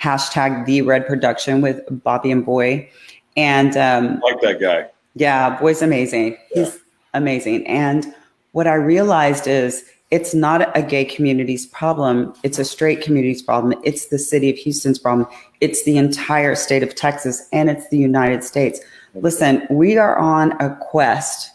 hashtag 0.00 0.66
the 0.66 0.82
Red 0.82 1.06
Production 1.06 1.60
with 1.60 1.80
Bobby 2.02 2.30
and 2.30 2.44
Boy. 2.44 2.90
And 3.36 3.76
um, 3.76 4.20
like 4.20 4.40
that 4.40 4.60
guy. 4.60 4.86
Yeah, 5.14 5.58
Boy's 5.58 5.82
amazing. 5.82 6.36
Yeah. 6.54 6.64
He's 6.64 6.78
amazing. 7.14 7.66
And 7.66 8.14
what 8.52 8.66
I 8.66 8.74
realized 8.74 9.46
is 9.46 9.84
it's 10.10 10.34
not 10.34 10.76
a 10.76 10.82
gay 10.82 11.04
community's 11.04 11.66
problem. 11.66 12.34
It's 12.42 12.58
a 12.58 12.64
straight 12.64 13.00
community's 13.00 13.42
problem. 13.42 13.74
It's 13.84 14.06
the 14.06 14.18
city 14.18 14.50
of 14.50 14.56
Houston's 14.56 14.98
problem. 14.98 15.28
It's 15.60 15.84
the 15.84 15.98
entire 15.98 16.56
state 16.56 16.82
of 16.82 16.94
Texas 16.96 17.48
and 17.52 17.70
it's 17.70 17.88
the 17.90 17.98
United 17.98 18.42
States. 18.42 18.80
Listen, 19.14 19.66
we 19.70 19.96
are 19.98 20.18
on 20.18 20.52
a 20.60 20.76
quest. 20.80 21.52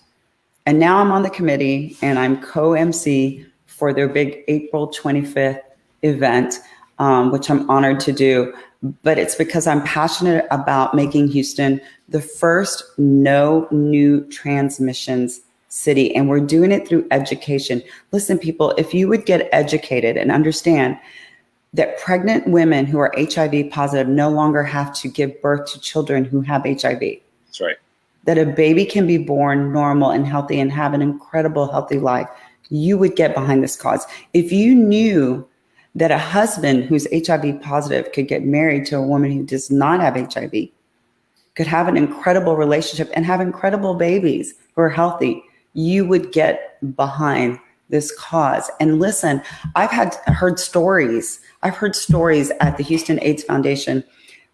And 0.65 0.79
now 0.79 0.97
I'm 0.97 1.11
on 1.11 1.23
the 1.23 1.29
committee 1.29 1.97
and 2.01 2.17
I'm 2.17 2.41
co 2.41 2.73
MC 2.73 3.45
for 3.65 3.93
their 3.93 4.07
big 4.07 4.43
April 4.47 4.87
25th 4.87 5.59
event, 6.01 6.59
um, 6.97 7.31
which 7.31 7.49
I'm 7.49 7.69
honored 7.69 7.99
to 8.01 8.13
do. 8.13 8.53
But 9.03 9.17
it's 9.17 9.35
because 9.35 9.67
I'm 9.67 9.83
passionate 9.83 10.45
about 10.49 10.93
making 10.93 11.27
Houston 11.29 11.81
the 12.07 12.21
first 12.21 12.83
no 12.97 13.67
new 13.69 14.25
transmissions 14.29 15.41
city. 15.75 16.15
And 16.15 16.29
we're 16.29 16.39
doing 16.39 16.71
it 16.71 16.87
through 16.87 17.05
education. 17.11 17.83
Listen, 18.11 18.39
people, 18.39 18.71
if 18.77 18.93
you 18.93 19.07
would 19.07 19.25
get 19.25 19.49
educated 19.51 20.17
and 20.17 20.31
understand 20.31 20.97
that 21.73 21.99
pregnant 21.99 22.47
women 22.47 22.85
who 22.85 22.97
are 22.99 23.13
HIV 23.17 23.69
positive 23.69 24.07
no 24.07 24.29
longer 24.29 24.63
have 24.63 24.93
to 24.95 25.09
give 25.09 25.41
birth 25.41 25.71
to 25.73 25.79
children 25.81 26.23
who 26.23 26.39
have 26.41 26.63
HIV. 26.63 27.01
That's 27.01 27.61
right. 27.61 27.75
That 28.23 28.37
a 28.37 28.45
baby 28.45 28.85
can 28.85 29.05
be 29.05 29.17
born 29.17 29.73
normal 29.73 30.11
and 30.11 30.25
healthy 30.25 30.59
and 30.59 30.71
have 30.71 30.93
an 30.93 31.01
incredible, 31.01 31.69
healthy 31.69 31.99
life. 31.99 32.29
You 32.69 32.97
would 32.97 33.17
get 33.17 33.35
behind 33.35 33.61
this 33.61 33.75
cause. 33.75 34.05
If 34.33 34.51
you 34.53 34.73
knew 34.73 35.45
that 35.95 36.11
a 36.11 36.17
husband 36.17 36.85
who's 36.85 37.07
HIV 37.11 37.61
positive 37.61 38.11
could 38.13 38.27
get 38.27 38.45
married 38.45 38.85
to 38.87 38.97
a 38.97 39.01
woman 39.01 39.31
who 39.31 39.43
does 39.43 39.69
not 39.69 39.99
have 39.99 40.15
HIV, 40.15 40.69
could 41.55 41.67
have 41.67 41.87
an 41.87 41.97
incredible 41.97 42.55
relationship 42.55 43.11
and 43.13 43.25
have 43.25 43.41
incredible 43.41 43.95
babies 43.95 44.53
who 44.75 44.81
are 44.81 44.89
healthy, 44.89 45.43
you 45.75 46.05
would 46.05 46.31
get 46.31 46.79
behind 46.95 47.59
this 47.89 48.11
cause. 48.17 48.71
And 48.79 48.99
listen, 48.99 49.43
I've 49.75 49.91
had 49.91 50.15
heard 50.25 50.59
stories. 50.59 51.39
I've 51.61 51.75
heard 51.75 51.95
stories 51.95 52.51
at 52.59 52.77
the 52.77 52.83
Houston 52.83 53.21
AIDS 53.21 53.43
Foundation 53.43 54.03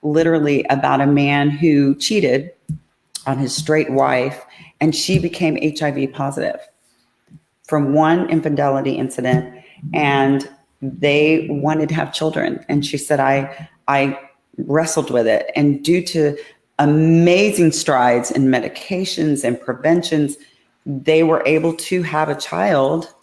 literally 0.01 0.65
about 0.69 0.99
a 0.99 1.07
man 1.07 1.49
who 1.49 1.95
cheated 1.95 2.51
on 3.25 3.37
his 3.37 3.55
straight 3.55 3.91
wife 3.91 4.43
and 4.79 4.95
she 4.95 5.19
became 5.19 5.59
HIV 5.61 6.11
positive 6.11 6.59
from 7.63 7.93
one 7.93 8.27
infidelity 8.29 8.93
incident 8.93 9.63
and 9.93 10.49
they 10.81 11.47
wanted 11.49 11.87
to 11.89 11.95
have 11.95 12.11
children 12.11 12.65
and 12.67 12.83
she 12.83 12.97
said 12.97 13.19
I 13.19 13.69
I 13.87 14.19
wrestled 14.57 15.11
with 15.11 15.27
it 15.27 15.51
and 15.55 15.83
due 15.83 16.03
to 16.05 16.35
amazing 16.79 17.71
strides 17.71 18.31
in 18.31 18.47
medications 18.47 19.43
and 19.43 19.61
preventions 19.61 20.35
they 20.85 21.23
were 21.23 21.43
able 21.45 21.75
to 21.75 22.01
have 22.03 22.29
a 22.29 22.35
child 22.35 23.13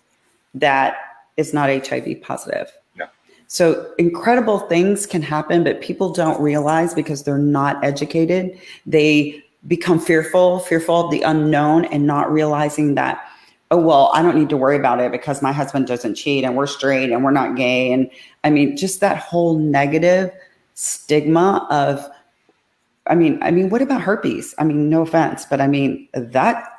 that 0.55 0.97
is 1.37 1.55
not 1.55 1.69
HIV 1.69 2.23
positive. 2.23 2.71
Yeah. 2.97 3.07
So 3.47 3.93
incredible 3.99 4.61
things 4.61 5.07
can 5.07 5.23
happen, 5.23 5.65
but 5.65 5.81
people 5.81 6.13
don't 6.13 6.41
realize 6.41 6.95
because 6.95 7.23
they're 7.23 7.39
not 7.39 7.83
educated. 7.85 8.59
They 8.87 9.43
become 9.67 9.99
fearful, 9.99 10.61
fearful 10.61 11.07
of 11.07 11.11
the 11.11 11.23
unknown, 11.23 11.85
and 11.87 12.07
not 12.07 12.33
realizing 12.33 12.95
that, 12.95 13.25
oh, 13.71 13.79
well, 13.79 14.11
I 14.15 14.23
don't 14.23 14.37
need 14.37 14.49
to 14.51 14.57
worry 14.57 14.77
about 14.77 15.01
it 15.01 15.13
because 15.13 15.43
my 15.43 15.53
husband 15.53 15.87
doesn't 15.87 16.15
cheat 16.15 16.45
and 16.45 16.57
we're 16.57 16.67
straight 16.67 17.11
and 17.11 17.25
we're 17.25 17.33
not 17.33 17.57
gay. 17.57 17.93
And 17.93 18.11
I 18.45 18.51
mean, 18.51 18.77
just 18.77 19.01
that 19.01 19.19
whole 19.19 19.59
negative 19.59 20.31
stigma 20.75 21.67
of, 21.71 22.09
I 23.07 23.15
mean, 23.15 23.39
I 23.43 23.51
mean, 23.51 23.69
what 23.69 23.83
about 23.83 24.01
herpes? 24.01 24.55
I 24.59 24.65
mean, 24.65 24.89
no 24.89 25.03
offense, 25.03 25.45
but 25.45 25.61
I 25.61 25.67
mean, 25.67 26.09
that 26.13 26.78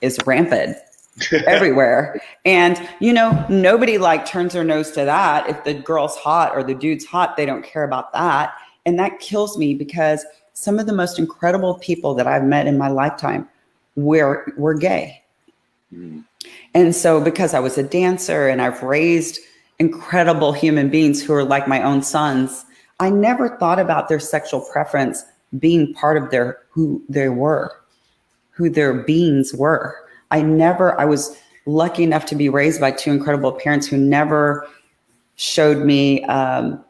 is 0.00 0.18
rampant 0.26 0.76
everywhere. 1.46 2.20
And, 2.44 2.88
you 3.00 3.12
know, 3.12 3.44
nobody 3.48 3.98
like 3.98 4.26
turns 4.26 4.52
their 4.52 4.64
nose 4.64 4.90
to 4.92 5.04
that. 5.04 5.48
If 5.48 5.64
the 5.64 5.74
girl's 5.74 6.16
hot 6.16 6.52
or 6.54 6.62
the 6.62 6.74
dude's 6.74 7.04
hot, 7.04 7.36
they 7.36 7.46
don't 7.46 7.64
care 7.64 7.84
about 7.84 8.12
that. 8.12 8.54
And 8.86 8.98
that 8.98 9.20
kills 9.20 9.58
me 9.58 9.74
because 9.74 10.24
some 10.54 10.78
of 10.78 10.86
the 10.86 10.92
most 10.92 11.18
incredible 11.18 11.74
people 11.78 12.14
that 12.14 12.26
I've 12.26 12.44
met 12.44 12.66
in 12.66 12.78
my 12.78 12.88
lifetime 12.88 13.48
were, 13.96 14.52
were 14.56 14.74
gay. 14.74 15.22
Mm. 15.92 16.24
And 16.74 16.94
so, 16.94 17.20
because 17.20 17.54
I 17.54 17.60
was 17.60 17.78
a 17.78 17.82
dancer 17.82 18.48
and 18.48 18.62
I've 18.62 18.82
raised 18.82 19.40
incredible 19.78 20.52
human 20.52 20.88
beings 20.88 21.22
who 21.22 21.32
are 21.32 21.44
like 21.44 21.66
my 21.68 21.82
own 21.82 22.02
sons, 22.02 22.64
I 23.00 23.10
never 23.10 23.56
thought 23.56 23.78
about 23.78 24.08
their 24.08 24.20
sexual 24.20 24.60
preference 24.60 25.24
being 25.58 25.94
part 25.94 26.16
of 26.16 26.30
their 26.30 26.58
who 26.70 27.02
they 27.08 27.28
were 27.28 27.77
who 28.58 28.68
their 28.68 28.92
beings 28.92 29.54
were. 29.54 29.96
I 30.32 30.42
never, 30.42 31.00
I 31.00 31.04
was 31.04 31.38
lucky 31.64 32.02
enough 32.02 32.26
to 32.26 32.34
be 32.34 32.48
raised 32.48 32.80
by 32.80 32.90
two 32.90 33.12
incredible 33.12 33.52
parents 33.52 33.86
who 33.86 33.96
never 33.96 34.66
showed 35.36 35.86
me 35.86 36.24
um, 36.24 36.84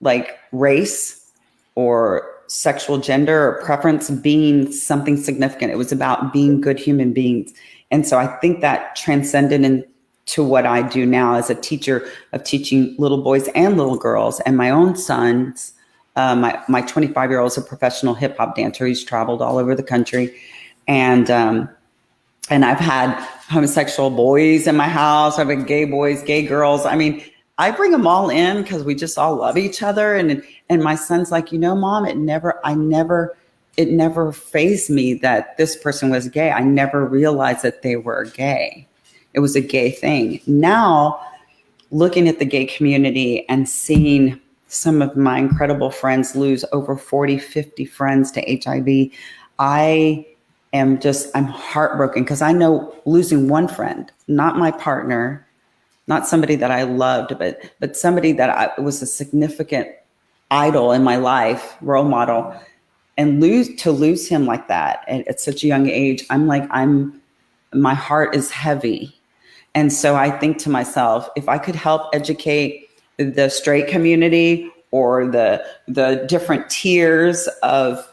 like 0.00 0.38
race 0.50 1.30
or 1.76 2.28
sexual 2.48 2.98
gender 2.98 3.48
or 3.48 3.62
preference 3.64 4.10
being 4.10 4.72
something 4.72 5.16
significant. 5.16 5.70
It 5.70 5.76
was 5.76 5.92
about 5.92 6.32
being 6.32 6.60
good 6.60 6.80
human 6.80 7.12
beings. 7.12 7.54
And 7.92 8.06
so 8.06 8.18
I 8.18 8.26
think 8.38 8.60
that 8.60 8.96
transcended 8.96 9.62
into 9.62 10.42
what 10.42 10.66
I 10.66 10.82
do 10.82 11.06
now 11.06 11.34
as 11.34 11.48
a 11.48 11.54
teacher 11.54 12.04
of 12.32 12.42
teaching 12.42 12.96
little 12.98 13.22
boys 13.22 13.48
and 13.54 13.76
little 13.76 13.96
girls 13.96 14.40
and 14.40 14.56
my 14.56 14.70
own 14.70 14.96
sons. 14.96 15.72
Uh, 16.16 16.34
my 16.34 16.60
my 16.68 16.80
25 16.80 17.30
year 17.30 17.40
old 17.40 17.52
is 17.52 17.58
a 17.58 17.62
professional 17.62 18.14
hip 18.14 18.36
hop 18.36 18.56
dancer. 18.56 18.86
He's 18.86 19.04
traveled 19.04 19.42
all 19.42 19.58
over 19.58 19.74
the 19.74 19.82
country, 19.82 20.34
and 20.86 21.30
um, 21.30 21.68
and 22.50 22.64
I've 22.64 22.78
had 22.78 23.18
homosexual 23.48 24.10
boys 24.10 24.66
in 24.66 24.76
my 24.76 24.88
house. 24.88 25.38
I've 25.38 25.48
had 25.48 25.66
gay 25.66 25.84
boys, 25.84 26.22
gay 26.22 26.42
girls. 26.44 26.86
I 26.86 26.96
mean, 26.96 27.22
I 27.58 27.70
bring 27.70 27.90
them 27.90 28.06
all 28.06 28.28
in 28.28 28.62
because 28.62 28.84
we 28.84 28.94
just 28.94 29.18
all 29.18 29.36
love 29.36 29.56
each 29.56 29.82
other. 29.82 30.14
And 30.14 30.42
and 30.68 30.82
my 30.82 30.94
son's 30.94 31.30
like, 31.30 31.52
you 31.52 31.58
know, 31.58 31.74
mom, 31.74 32.06
it 32.06 32.16
never, 32.16 32.60
I 32.64 32.74
never, 32.74 33.36
it 33.76 33.90
never 33.90 34.32
phased 34.32 34.90
me 34.90 35.14
that 35.14 35.56
this 35.56 35.76
person 35.76 36.10
was 36.10 36.28
gay. 36.28 36.50
I 36.50 36.60
never 36.60 37.04
realized 37.04 37.62
that 37.62 37.82
they 37.82 37.96
were 37.96 38.24
gay. 38.24 38.86
It 39.32 39.40
was 39.40 39.54
a 39.54 39.60
gay 39.60 39.90
thing. 39.90 40.40
Now, 40.46 41.20
looking 41.90 42.28
at 42.28 42.38
the 42.38 42.44
gay 42.44 42.66
community 42.66 43.48
and 43.48 43.68
seeing 43.68 44.40
some 44.68 45.00
of 45.00 45.16
my 45.16 45.38
incredible 45.38 45.90
friends 45.90 46.34
lose 46.34 46.64
over 46.72 46.96
40, 46.96 47.38
50 47.38 47.84
friends 47.84 48.32
to 48.32 48.60
HIV, 48.64 49.10
I 49.58 50.26
am 50.72 50.98
just 50.98 51.34
I'm 51.34 51.44
heartbroken 51.44 52.22
because 52.22 52.42
I 52.42 52.52
know 52.52 52.94
losing 53.04 53.48
one 53.48 53.68
friend, 53.68 54.10
not 54.28 54.58
my 54.58 54.70
partner, 54.70 55.46
not 56.06 56.26
somebody 56.26 56.56
that 56.56 56.70
I 56.70 56.82
loved, 56.84 57.38
but 57.38 57.60
but 57.80 57.96
somebody 57.96 58.32
that 58.32 58.50
I, 58.50 58.80
was 58.80 59.02
a 59.02 59.06
significant 59.06 59.88
idol 60.50 60.92
in 60.92 61.02
my 61.02 61.16
life, 61.16 61.76
role 61.80 62.04
model, 62.04 62.54
and 63.16 63.40
lose 63.40 63.74
to 63.76 63.90
lose 63.90 64.28
him 64.28 64.46
like 64.46 64.68
that 64.68 65.04
at, 65.08 65.26
at 65.26 65.40
such 65.40 65.64
a 65.64 65.66
young 65.66 65.88
age, 65.88 66.24
I'm 66.30 66.46
like 66.46 66.66
I'm 66.70 67.20
my 67.74 67.94
heart 67.94 68.34
is 68.34 68.50
heavy. 68.50 69.14
And 69.74 69.92
so 69.92 70.16
I 70.16 70.30
think 70.30 70.58
to 70.58 70.70
myself, 70.70 71.28
if 71.36 71.48
I 71.48 71.58
could 71.58 71.74
help 71.74 72.08
educate 72.14 72.88
the 73.18 73.48
straight 73.48 73.88
community 73.88 74.70
or 74.90 75.26
the 75.26 75.64
the 75.88 76.24
different 76.28 76.70
tiers 76.70 77.48
of 77.62 78.08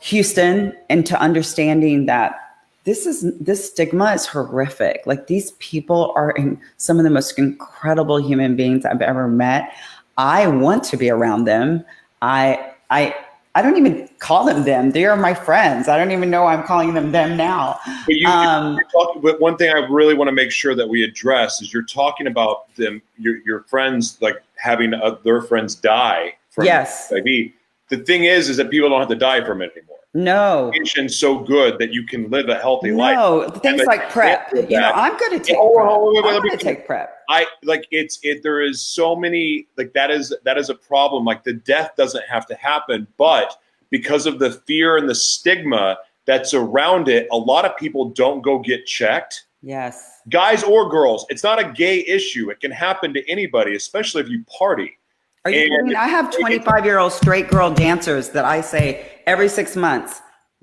Houston 0.00 0.76
into 0.88 1.18
understanding 1.20 2.06
that 2.06 2.46
this 2.84 3.04
is 3.04 3.36
this 3.38 3.68
stigma 3.70 4.12
is 4.12 4.26
horrific. 4.26 5.02
Like 5.06 5.26
these 5.26 5.50
people 5.52 6.12
are 6.14 6.30
in 6.32 6.60
some 6.76 6.98
of 6.98 7.04
the 7.04 7.10
most 7.10 7.36
incredible 7.38 8.20
human 8.20 8.54
beings 8.54 8.84
I've 8.84 9.02
ever 9.02 9.26
met. 9.26 9.72
I 10.18 10.46
want 10.46 10.84
to 10.84 10.96
be 10.96 11.10
around 11.10 11.44
them. 11.44 11.84
I 12.22 12.72
I 12.90 13.14
I 13.56 13.62
don't 13.62 13.78
even 13.78 14.08
call 14.18 14.44
them 14.44 14.64
them. 14.64 14.90
They 14.90 15.06
are 15.06 15.16
my 15.16 15.32
friends. 15.32 15.88
I 15.88 15.96
don't 15.96 16.12
even 16.12 16.28
know 16.28 16.46
I'm 16.46 16.62
calling 16.62 16.92
them 16.92 17.10
them 17.10 17.38
now. 17.38 17.80
But 18.04 18.14
you, 18.14 18.28
um, 18.28 18.78
talking, 18.92 19.22
but 19.22 19.40
one 19.40 19.56
thing 19.56 19.70
I 19.70 19.78
really 19.88 20.12
want 20.12 20.28
to 20.28 20.32
make 20.32 20.50
sure 20.50 20.74
that 20.74 20.86
we 20.86 21.02
address 21.02 21.62
is 21.62 21.72
you're 21.72 21.82
talking 21.82 22.26
about 22.26 22.72
them, 22.76 23.00
your, 23.16 23.38
your 23.46 23.62
friends, 23.62 24.18
like 24.20 24.42
having 24.56 24.92
uh, 24.92 25.16
their 25.24 25.40
friends 25.40 25.74
die 25.74 26.34
from 26.50 26.66
yes. 26.66 27.08
HIV. 27.08 27.50
The 27.88 27.98
thing 27.98 28.24
is, 28.24 28.48
is 28.48 28.56
that 28.56 28.70
people 28.70 28.88
don't 28.88 29.00
have 29.00 29.08
to 29.08 29.14
die 29.14 29.44
from 29.44 29.62
it 29.62 29.72
anymore. 29.76 29.96
No. 30.16 30.70
It's 30.72 31.16
so 31.16 31.38
good 31.38 31.78
that 31.78 31.92
you 31.92 32.06
can 32.06 32.30
live 32.30 32.48
a 32.48 32.54
healthy 32.54 32.90
no, 32.90 32.96
life. 32.96 33.16
No, 33.16 33.48
things 33.60 33.82
like 33.82 34.10
PrEP. 34.10 34.50
You 34.54 34.80
know, 34.80 34.92
I'm 34.94 35.16
going 35.18 35.32
to 35.32 35.38
take 35.38 35.56
oh, 35.58 35.74
PrEP. 35.74 35.86
Oh, 35.90 36.12
wait, 36.14 36.24
wait, 36.24 36.34
I'm 36.34 36.42
going 36.42 36.58
to 36.58 36.64
take 36.64 36.86
PrEP. 36.86 37.12
I 37.28 37.46
like 37.62 37.86
it's 37.90 38.18
it. 38.22 38.42
There 38.42 38.62
is 38.62 38.80
so 38.80 39.14
many 39.14 39.68
like 39.76 39.92
that 39.92 40.10
is 40.10 40.34
that 40.44 40.56
is 40.56 40.70
a 40.70 40.74
problem. 40.74 41.24
Like 41.24 41.44
the 41.44 41.52
death 41.52 41.92
doesn't 41.96 42.24
have 42.28 42.46
to 42.46 42.54
happen, 42.54 43.06
but 43.18 43.60
because 43.90 44.26
of 44.26 44.38
the 44.38 44.52
fear 44.52 44.96
and 44.96 45.08
the 45.08 45.14
stigma 45.14 45.98
that's 46.24 46.54
around 46.54 47.08
it, 47.08 47.28
a 47.30 47.36
lot 47.36 47.64
of 47.64 47.76
people 47.76 48.10
don't 48.10 48.40
go 48.40 48.58
get 48.58 48.86
checked. 48.86 49.46
Yes. 49.62 50.20
Guys 50.30 50.62
or 50.62 50.88
girls, 50.88 51.26
it's 51.28 51.44
not 51.44 51.58
a 51.58 51.72
gay 51.72 52.04
issue. 52.06 52.50
It 52.50 52.60
can 52.60 52.70
happen 52.70 53.12
to 53.14 53.28
anybody, 53.28 53.76
especially 53.76 54.22
if 54.22 54.28
you 54.28 54.44
party. 54.44 54.98
Are 55.46 55.50
you 55.50 55.96
I 55.96 56.08
have 56.08 56.36
25 56.36 56.84
year 56.84 56.98
old 56.98 57.12
straight 57.12 57.46
girl 57.46 57.70
dancers 57.70 58.30
that 58.30 58.44
I 58.44 58.60
say 58.60 59.06
every 59.28 59.48
six 59.48 59.76
months, 59.76 60.20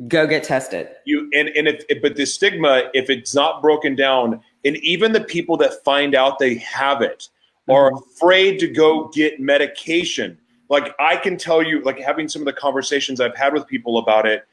go 0.09 0.27
get 0.27 0.43
tested. 0.43 0.89
You 1.05 1.29
and, 1.33 1.47
and 1.55 1.69
if, 1.69 1.85
if 1.87 2.01
but 2.01 2.17
the 2.17 2.25
stigma, 2.25 2.89
if 2.93 3.09
it's 3.09 3.33
not 3.33 3.61
broken 3.61 3.95
down, 3.95 4.41
and 4.65 4.75
even 4.77 5.13
the 5.13 5.21
people 5.21 5.55
that 5.57 5.81
find 5.85 6.15
out 6.15 6.37
they 6.37 6.55
have 6.55 7.01
it 7.01 7.29
are 7.69 7.91
mm-hmm. 7.91 8.03
afraid 8.13 8.59
to 8.59 8.67
go 8.67 9.07
get 9.13 9.39
medication. 9.39 10.37
Like 10.67 10.93
I 10.99 11.15
can 11.15 11.37
tell 11.37 11.63
you, 11.63 11.81
like 11.83 11.97
having 11.97 12.27
some 12.27 12.41
of 12.41 12.45
the 12.45 12.51
conversations 12.51 13.21
I've 13.21 13.37
had 13.37 13.53
with 13.53 13.65
people 13.67 13.99
about 13.99 14.25
it, 14.25 14.45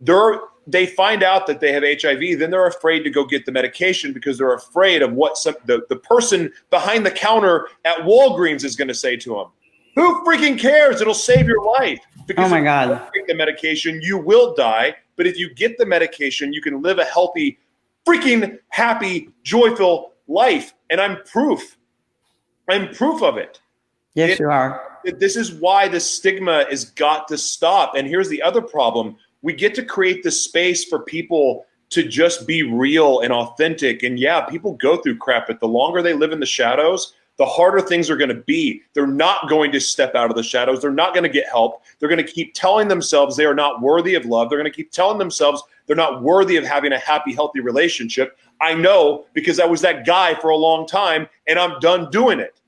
they're 0.00 0.40
they 0.66 0.84
find 0.84 1.22
out 1.22 1.46
that 1.46 1.60
they 1.60 1.72
have 1.72 1.82
HIV, 1.82 2.38
then 2.38 2.50
they're 2.50 2.66
afraid 2.66 3.02
to 3.02 3.10
go 3.10 3.24
get 3.24 3.46
the 3.46 3.52
medication 3.52 4.12
because 4.12 4.36
they're 4.36 4.52
afraid 4.52 5.00
of 5.00 5.14
what 5.14 5.38
some, 5.38 5.54
the, 5.64 5.80
the 5.88 5.96
person 5.96 6.52
behind 6.68 7.06
the 7.06 7.10
counter 7.10 7.68
at 7.86 7.96
Walgreens 8.00 8.64
is 8.64 8.76
going 8.76 8.88
to 8.88 8.94
say 8.94 9.16
to 9.16 9.34
them. 9.34 9.46
Who 9.98 10.24
freaking 10.24 10.56
cares? 10.56 11.00
It'll 11.00 11.12
save 11.12 11.48
your 11.48 11.60
life. 11.64 11.98
Oh 12.16 12.22
because 12.28 12.46
oh 12.46 12.54
my 12.54 12.60
God. 12.60 13.10
Take 13.12 13.26
the 13.26 13.34
medication, 13.34 14.00
you 14.00 14.16
will 14.16 14.54
die. 14.54 14.94
But 15.16 15.26
if 15.26 15.36
you 15.36 15.52
get 15.52 15.76
the 15.76 15.86
medication, 15.86 16.52
you 16.52 16.62
can 16.62 16.80
live 16.82 17.00
a 17.00 17.04
healthy, 17.04 17.58
freaking 18.06 18.60
happy, 18.68 19.30
joyful 19.42 20.12
life. 20.28 20.72
And 20.90 21.00
I'm 21.00 21.18
proof. 21.24 21.76
I'm 22.68 22.94
proof 22.94 23.22
of 23.24 23.38
it. 23.38 23.60
Yes, 24.14 24.30
it, 24.30 24.40
you 24.40 24.48
are. 24.48 25.00
This 25.04 25.34
is 25.34 25.52
why 25.54 25.88
the 25.88 25.98
stigma 25.98 26.66
has 26.70 26.84
got 26.84 27.26
to 27.26 27.36
stop. 27.36 27.96
And 27.96 28.06
here's 28.06 28.28
the 28.28 28.40
other 28.40 28.62
problem 28.62 29.16
we 29.42 29.52
get 29.52 29.74
to 29.74 29.84
create 29.84 30.22
the 30.22 30.30
space 30.30 30.84
for 30.84 31.00
people 31.00 31.66
to 31.90 32.04
just 32.04 32.46
be 32.46 32.62
real 32.62 33.18
and 33.20 33.32
authentic. 33.32 34.04
And 34.04 34.16
yeah, 34.16 34.42
people 34.42 34.74
go 34.74 34.98
through 34.98 35.16
crap, 35.16 35.48
but 35.48 35.58
the 35.58 35.66
longer 35.66 36.02
they 36.02 36.12
live 36.12 36.30
in 36.30 36.38
the 36.38 36.46
shadows, 36.46 37.14
the 37.38 37.46
harder 37.46 37.80
things 37.80 38.10
are 38.10 38.16
going 38.16 38.28
to 38.28 38.42
be. 38.42 38.82
They're 38.94 39.06
not 39.06 39.48
going 39.48 39.72
to 39.72 39.80
step 39.80 40.14
out 40.14 40.28
of 40.28 40.36
the 40.36 40.42
shadows. 40.42 40.82
They're 40.82 40.90
not 40.90 41.14
going 41.14 41.22
to 41.22 41.28
get 41.28 41.48
help. 41.48 41.82
They're 41.98 42.08
going 42.08 42.24
to 42.24 42.30
keep 42.30 42.52
telling 42.52 42.88
themselves 42.88 43.36
they 43.36 43.46
are 43.46 43.54
not 43.54 43.80
worthy 43.80 44.16
of 44.16 44.26
love. 44.26 44.50
They're 44.50 44.58
going 44.58 44.70
to 44.70 44.76
keep 44.76 44.90
telling 44.90 45.18
themselves 45.18 45.62
they're 45.86 45.96
not 45.96 46.22
worthy 46.22 46.56
of 46.56 46.64
having 46.64 46.92
a 46.92 46.98
happy, 46.98 47.32
healthy 47.32 47.60
relationship. 47.60 48.36
I 48.60 48.74
know 48.74 49.26
because 49.34 49.60
I 49.60 49.66
was 49.66 49.80
that 49.82 50.04
guy 50.04 50.34
for 50.34 50.50
a 50.50 50.56
long 50.56 50.86
time 50.86 51.28
and 51.46 51.58
I'm 51.58 51.78
done 51.78 52.10
doing 52.10 52.40
it. 52.40 52.60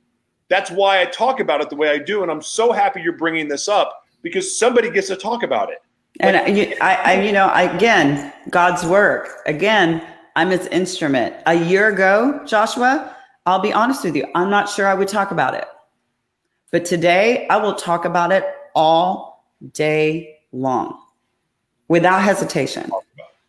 That's 0.48 0.70
why 0.70 1.00
I 1.00 1.04
talk 1.06 1.40
about 1.40 1.60
it 1.60 1.68
the 1.68 1.76
way 1.76 1.90
I 1.90 1.98
do. 1.98 2.22
And 2.22 2.30
I'm 2.30 2.42
so 2.42 2.72
happy 2.72 3.02
you're 3.02 3.12
bringing 3.12 3.48
this 3.48 3.68
up 3.68 4.06
because 4.22 4.56
somebody 4.56 4.90
gets 4.90 5.08
to 5.08 5.16
talk 5.16 5.42
about 5.42 5.70
it. 5.70 5.82
And 6.20 6.36
I, 6.36 6.94
I, 6.94 7.22
you 7.22 7.32
know, 7.32 7.52
again, 7.54 8.32
God's 8.50 8.84
work. 8.84 9.42
Again, 9.46 10.04
I'm 10.36 10.50
His 10.50 10.66
instrument. 10.68 11.36
A 11.46 11.54
year 11.54 11.88
ago, 11.88 12.44
Joshua, 12.46 13.16
I'll 13.46 13.60
be 13.60 13.72
honest 13.72 14.04
with 14.04 14.16
you, 14.16 14.26
I'm 14.34 14.50
not 14.50 14.68
sure 14.68 14.86
I 14.86 14.94
would 14.94 15.08
talk 15.08 15.30
about 15.30 15.54
it. 15.54 15.66
But 16.70 16.84
today, 16.84 17.46
I 17.48 17.56
will 17.56 17.74
talk 17.74 18.04
about 18.04 18.30
it 18.32 18.44
all 18.74 19.44
day 19.72 20.38
long 20.52 21.00
without 21.88 22.22
hesitation. 22.22 22.90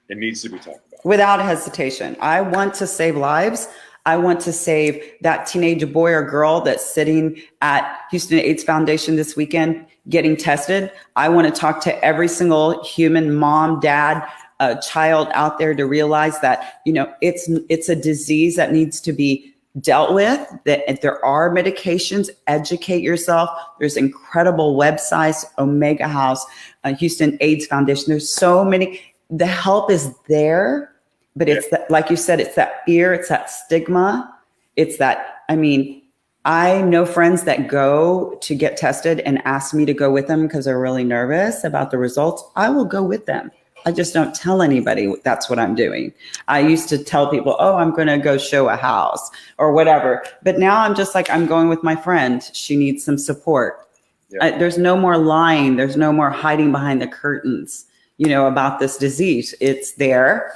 It 0.09 0.17
needs 0.17 0.41
to 0.41 0.49
be 0.49 0.57
talked 0.57 0.79
about. 0.87 1.05
Without 1.05 1.41
hesitation. 1.41 2.17
I 2.19 2.41
want 2.41 2.73
to 2.75 2.87
save 2.87 3.15
lives. 3.15 3.67
I 4.05 4.17
want 4.17 4.39
to 4.41 4.53
save 4.53 5.03
that 5.21 5.45
teenage 5.45 5.91
boy 5.93 6.11
or 6.11 6.23
girl 6.23 6.61
that's 6.61 6.83
sitting 6.83 7.39
at 7.61 7.99
Houston 8.09 8.39
AIDS 8.39 8.63
Foundation 8.63 9.15
this 9.15 9.35
weekend 9.35 9.85
getting 10.09 10.35
tested. 10.35 10.91
I 11.15 11.29
want 11.29 11.53
to 11.53 11.59
talk 11.59 11.81
to 11.81 12.03
every 12.03 12.27
single 12.27 12.83
human 12.83 13.35
mom, 13.35 13.79
dad, 13.79 14.27
uh, 14.59 14.75
child 14.75 15.27
out 15.33 15.59
there 15.59 15.73
to 15.75 15.85
realize 15.85 16.39
that 16.41 16.81
you 16.85 16.93
know 16.93 17.11
it's 17.21 17.49
it's 17.69 17.89
a 17.89 17.95
disease 17.95 18.55
that 18.55 18.71
needs 18.71 19.01
to 19.01 19.11
be 19.11 19.53
dealt 19.79 20.13
with 20.13 20.45
that 20.65 21.01
there 21.01 21.23
are 21.23 21.49
medications 21.49 22.29
educate 22.47 23.01
yourself. 23.01 23.49
There's 23.79 23.95
incredible 23.95 24.75
websites 24.77 25.45
omega 25.57 26.07
house 26.07 26.45
uh, 26.83 26.93
houston 26.93 27.37
aids 27.39 27.67
foundation. 27.67 28.05
There's 28.09 28.29
so 28.29 28.65
many. 28.65 29.01
The 29.29 29.45
help 29.45 29.89
is 29.89 30.13
there 30.27 30.91
but 31.35 31.47
it's 31.47 31.69
that 31.69 31.89
like 31.89 32.09
you 32.09 32.17
said 32.17 32.39
it's 32.41 32.55
that 32.55 32.83
fear 32.85 33.13
it's 33.13 33.29
that 33.29 33.49
stigma. 33.49 34.37
It's 34.75 34.97
that 34.97 35.43
i 35.49 35.55
mean 35.55 36.01
i 36.45 36.81
know 36.81 37.05
friends 37.05 37.43
that 37.43 37.67
go 37.67 38.37
to 38.41 38.55
get 38.55 38.77
tested 38.77 39.19
and 39.21 39.41
ask 39.45 39.73
me 39.73 39.85
to 39.85 39.93
go 39.93 40.11
with 40.11 40.27
them 40.27 40.47
because 40.47 40.65
they're 40.65 40.79
really 40.79 41.03
nervous 41.03 41.63
about 41.63 41.91
the 41.91 41.97
results. 41.97 42.43
I 42.55 42.69
will 42.69 42.85
go 42.85 43.03
with 43.03 43.25
them 43.25 43.51
I 43.85 43.91
just 43.91 44.13
don't 44.13 44.33
tell 44.33 44.61
anybody 44.61 45.13
that's 45.23 45.49
what 45.49 45.59
I'm 45.59 45.75
doing. 45.75 46.13
I 46.47 46.59
used 46.59 46.89
to 46.89 46.97
tell 46.97 47.29
people, 47.29 47.55
oh, 47.59 47.77
I'm 47.77 47.91
going 47.91 48.07
to 48.07 48.17
go 48.17 48.37
show 48.37 48.69
a 48.69 48.75
house 48.75 49.29
or 49.57 49.71
whatever. 49.73 50.23
But 50.43 50.59
now 50.59 50.79
I'm 50.79 50.95
just 50.95 51.15
like, 51.15 51.29
I'm 51.29 51.45
going 51.45 51.69
with 51.69 51.83
my 51.83 51.95
friend. 51.95 52.43
She 52.53 52.75
needs 52.75 53.03
some 53.03 53.17
support. 53.17 53.87
Yeah. 54.29 54.45
I, 54.45 54.51
there's 54.57 54.77
no 54.77 54.95
more 54.95 55.17
lying. 55.17 55.75
There's 55.75 55.97
no 55.97 56.13
more 56.13 56.29
hiding 56.29 56.71
behind 56.71 57.01
the 57.01 57.07
curtains, 57.07 57.85
you 58.17 58.27
know, 58.27 58.47
about 58.47 58.79
this 58.79 58.97
disease. 58.97 59.53
It's 59.59 59.93
there. 59.93 60.53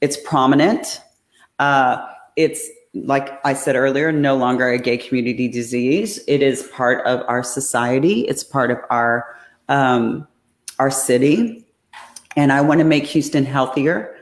It's 0.00 0.16
prominent. 0.16 1.00
Uh, 1.58 2.06
it's 2.36 2.68
like 2.94 3.44
I 3.44 3.54
said 3.54 3.76
earlier, 3.76 4.10
no 4.10 4.36
longer 4.36 4.68
a 4.68 4.78
gay 4.78 4.96
community 4.96 5.48
disease. 5.48 6.20
It 6.26 6.42
is 6.42 6.64
part 6.74 7.06
of 7.06 7.22
our 7.28 7.42
society. 7.42 8.22
It's 8.22 8.42
part 8.42 8.70
of 8.70 8.78
our 8.90 9.36
um, 9.68 10.26
our 10.78 10.90
city 10.90 11.59
and 12.36 12.52
I 12.52 12.60
want 12.60 12.78
to 12.78 12.84
make 12.84 13.04
Houston 13.06 13.44
healthier, 13.44 14.16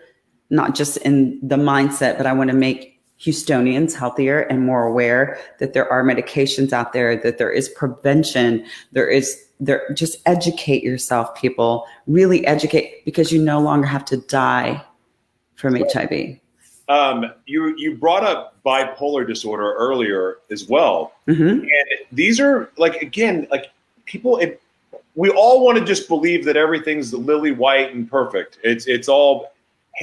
not 0.51 0.75
just 0.75 0.97
in 0.99 1.39
the 1.43 1.57
mindset, 1.57 2.17
but 2.17 2.27
I 2.27 2.33
want 2.33 2.51
to 2.51 2.57
make 2.57 3.01
Houstonians 3.21 3.95
healthier 3.95 4.41
and 4.43 4.65
more 4.65 4.85
aware 4.85 5.39
that 5.59 5.73
there 5.73 5.91
are 5.93 6.05
medications 6.05 6.73
out 6.73 6.93
there, 6.93 7.17
that 7.17 7.39
there 7.39 7.51
is 7.51 7.69
prevention, 7.71 8.65
there 8.93 9.09
is 9.09 9.45
there 9.61 9.89
just 9.93 10.19
educate 10.27 10.83
yourself, 10.85 11.35
people. 11.35 11.85
Really 12.07 12.47
educate 12.47 13.05
because 13.05 13.33
you 13.33 13.43
no 13.43 13.61
longer 13.61 13.87
have 13.87 14.05
to 14.07 14.19
die 14.19 14.85
from 15.57 15.75
HIV. 15.75 16.39
Um, 16.89 17.33
you 17.47 17.75
you 17.77 17.97
brought 17.97 18.25
up 18.25 18.57
bipolar 18.65 19.27
disorder 19.27 19.75
earlier 19.75 20.39
as 20.51 20.69
well, 20.69 21.13
mm-hmm. 21.27 21.43
and 21.43 21.69
these 22.13 22.41
are 22.41 22.71
like 22.79 23.03
again 23.03 23.47
like 23.51 23.67
people. 24.05 24.39
It, 24.39 24.63
we 25.19 25.31
all 25.31 25.65
want 25.65 25.77
to 25.77 25.85
just 25.85 26.07
believe 26.07 26.45
that 26.45 26.57
everything's 26.57 27.13
lily 27.13 27.51
white 27.51 27.93
and 27.93 28.09
perfect. 28.09 28.59
It's 28.63 28.87
it's 28.87 29.09
all 29.09 29.53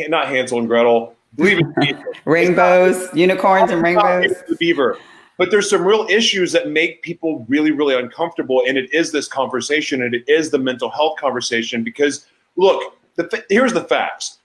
not 0.10 0.28
Hansel 0.28 0.60
and 0.60 0.68
Gretel. 0.68 1.16
Believe 1.36 1.62
it. 1.78 1.96
rainbows, 2.26 3.06
not, 3.06 3.16
unicorns, 3.16 3.72
and 3.72 3.82
rainbows. 3.82 4.34
The 4.50 4.58
beaver. 4.58 4.98
But 5.38 5.52
there's 5.52 5.70
some 5.70 5.86
real 5.86 6.06
issues 6.10 6.52
that 6.52 6.70
make 6.70 7.02
people 7.02 7.46
really, 7.48 7.72
really 7.72 7.96
uncomfortable, 7.96 8.64
and 8.68 8.78
it 8.78 8.94
is 8.94 9.14
this 9.14 9.30
conversation, 9.30 10.04
and 10.04 10.14
it 10.14 10.24
is 10.28 10.52
the 10.52 10.60
mental 10.60 10.90
health 10.90 11.18
conversation. 11.18 11.82
Because 11.82 12.28
look, 12.58 12.98
the, 13.16 13.46
here's 13.50 13.72
the 13.72 13.86
facts: 13.86 14.40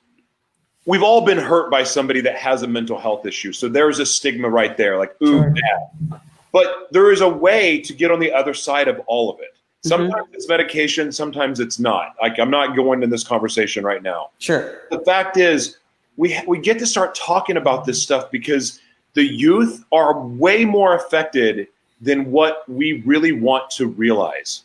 we've 0.87 1.03
all 1.03 1.23
been 1.27 1.39
hurt 1.39 1.69
by 1.73 1.83
somebody 1.83 2.21
that 2.21 2.37
has 2.37 2.63
a 2.63 2.69
mental 2.69 2.99
health 2.99 3.27
issue, 3.27 3.53
so 3.53 3.69
there's 3.69 3.99
a 3.99 4.07
stigma 4.07 4.49
right 4.49 4.77
there, 4.77 4.99
like 4.99 5.17
ooh, 5.21 5.43
sure. 5.43 5.51
bad. 5.51 6.21
But 6.53 6.93
there 6.93 7.11
is 7.11 7.23
a 7.23 7.29
way 7.29 7.81
to 7.81 7.93
get 7.93 8.13
on 8.13 8.21
the 8.21 8.33
other 8.33 8.55
side 8.55 8.87
of 8.87 9.01
all 9.09 9.33
of 9.33 9.41
it. 9.41 9.50
Mm-hmm. 9.83 9.89
Sometimes 9.89 10.25
mm-hmm. 10.25 10.35
it's 10.35 10.49
medication, 10.49 11.13
sometimes 11.13 11.59
it's 11.59 11.79
not. 11.79 12.15
Like 12.21 12.39
I'm 12.39 12.51
not 12.51 12.77
going 12.77 13.03
in 13.03 13.11
this 13.11 13.25
conversation 13.25 13.83
right 13.85 14.03
now. 14.03 14.31
Sure. 14.39 14.83
The 14.91 15.01
fact 15.01 15.37
is, 15.37 15.79
we 16.17 16.39
we 16.47 16.59
get 16.59 16.79
to 16.81 16.87
start 16.87 17.15
talking 17.15 17.57
about 17.57 17.87
this 17.87 18.03
stuff 18.03 18.31
because 18.31 18.81
the 19.15 19.25
youth 19.25 19.85
are 19.91 20.21
way 20.21 20.65
more 20.65 20.95
affected 20.95 21.69
than 22.01 22.31
what 22.31 22.69
we 22.69 23.03
really 23.07 23.33
want 23.33 23.71
to 23.71 23.87
realize. 23.87 24.65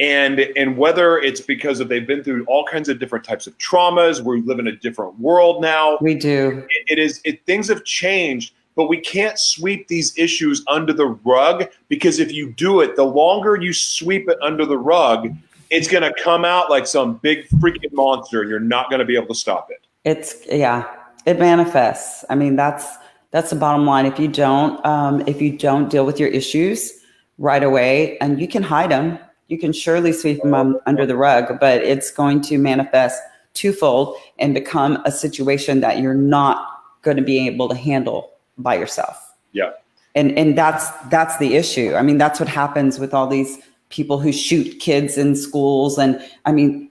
and 0.00 0.40
and 0.56 0.76
whether 0.76 1.18
it's 1.18 1.40
because 1.40 1.78
of 1.78 1.88
they've 1.88 2.06
been 2.06 2.24
through 2.24 2.44
all 2.46 2.64
kinds 2.64 2.88
of 2.88 2.98
different 2.98 3.24
types 3.24 3.46
of 3.46 3.56
traumas 3.58 4.22
we 4.22 4.40
live 4.40 4.58
in 4.58 4.66
a 4.66 4.76
different 4.76 5.16
world 5.20 5.60
now 5.60 5.98
we 6.00 6.14
do 6.14 6.66
it, 6.70 6.84
it 6.92 6.98
is 6.98 7.20
it, 7.24 7.44
things 7.44 7.68
have 7.68 7.84
changed 7.84 8.54
but 8.80 8.88
we 8.88 8.96
can't 8.96 9.38
sweep 9.38 9.88
these 9.88 10.16
issues 10.16 10.64
under 10.66 10.90
the 10.90 11.08
rug 11.22 11.68
because 11.88 12.18
if 12.18 12.32
you 12.32 12.50
do 12.54 12.80
it 12.80 12.96
the 12.96 13.04
longer 13.04 13.56
you 13.56 13.74
sweep 13.74 14.26
it 14.26 14.38
under 14.40 14.64
the 14.64 14.78
rug 14.78 15.36
it's 15.68 15.86
going 15.86 16.02
to 16.02 16.14
come 16.22 16.46
out 16.46 16.70
like 16.70 16.86
some 16.86 17.18
big 17.18 17.46
freaking 17.50 17.92
monster. 17.92 18.40
And 18.40 18.48
you're 18.48 18.58
not 18.58 18.88
going 18.88 19.00
to 19.00 19.04
be 19.04 19.16
able 19.16 19.26
to 19.26 19.34
stop 19.34 19.68
it. 19.70 19.86
It's 20.04 20.34
yeah 20.50 20.88
it 21.26 21.38
manifests. 21.38 22.24
I 22.30 22.36
mean 22.36 22.56
that's 22.56 22.86
that's 23.32 23.50
the 23.50 23.56
bottom 23.56 23.84
line. 23.84 24.06
If 24.06 24.18
you 24.18 24.28
don't 24.28 24.82
um, 24.86 25.22
if 25.26 25.42
you 25.42 25.58
don't 25.58 25.90
deal 25.90 26.06
with 26.06 26.18
your 26.18 26.30
issues 26.30 27.04
right 27.36 27.62
away 27.62 28.16
and 28.20 28.40
you 28.40 28.48
can 28.48 28.62
hide 28.62 28.90
them 28.90 29.18
you 29.48 29.58
can 29.58 29.74
surely 29.74 30.12
sweep 30.12 30.40
them 30.42 30.78
under 30.86 31.04
the 31.04 31.16
rug, 31.16 31.58
but 31.60 31.82
it's 31.82 32.10
going 32.10 32.40
to 32.40 32.56
manifest 32.56 33.20
twofold 33.52 34.16
and 34.38 34.54
become 34.54 35.02
a 35.04 35.12
situation 35.12 35.80
that 35.80 35.98
you're 35.98 36.14
not 36.14 36.66
going 37.02 37.18
to 37.18 37.22
be 37.22 37.46
able 37.46 37.68
to 37.68 37.74
handle 37.74 38.30
by 38.62 38.76
yourself. 38.76 39.34
Yeah. 39.52 39.70
And 40.14 40.36
and 40.36 40.56
that's 40.56 40.90
that's 41.08 41.36
the 41.38 41.54
issue. 41.54 41.94
I 41.94 42.02
mean, 42.02 42.18
that's 42.18 42.40
what 42.40 42.48
happens 42.48 42.98
with 42.98 43.14
all 43.14 43.26
these 43.26 43.58
people 43.90 44.18
who 44.18 44.32
shoot 44.32 44.78
kids 44.80 45.18
in 45.18 45.36
schools 45.36 45.98
and 45.98 46.20
I 46.44 46.52
mean, 46.52 46.90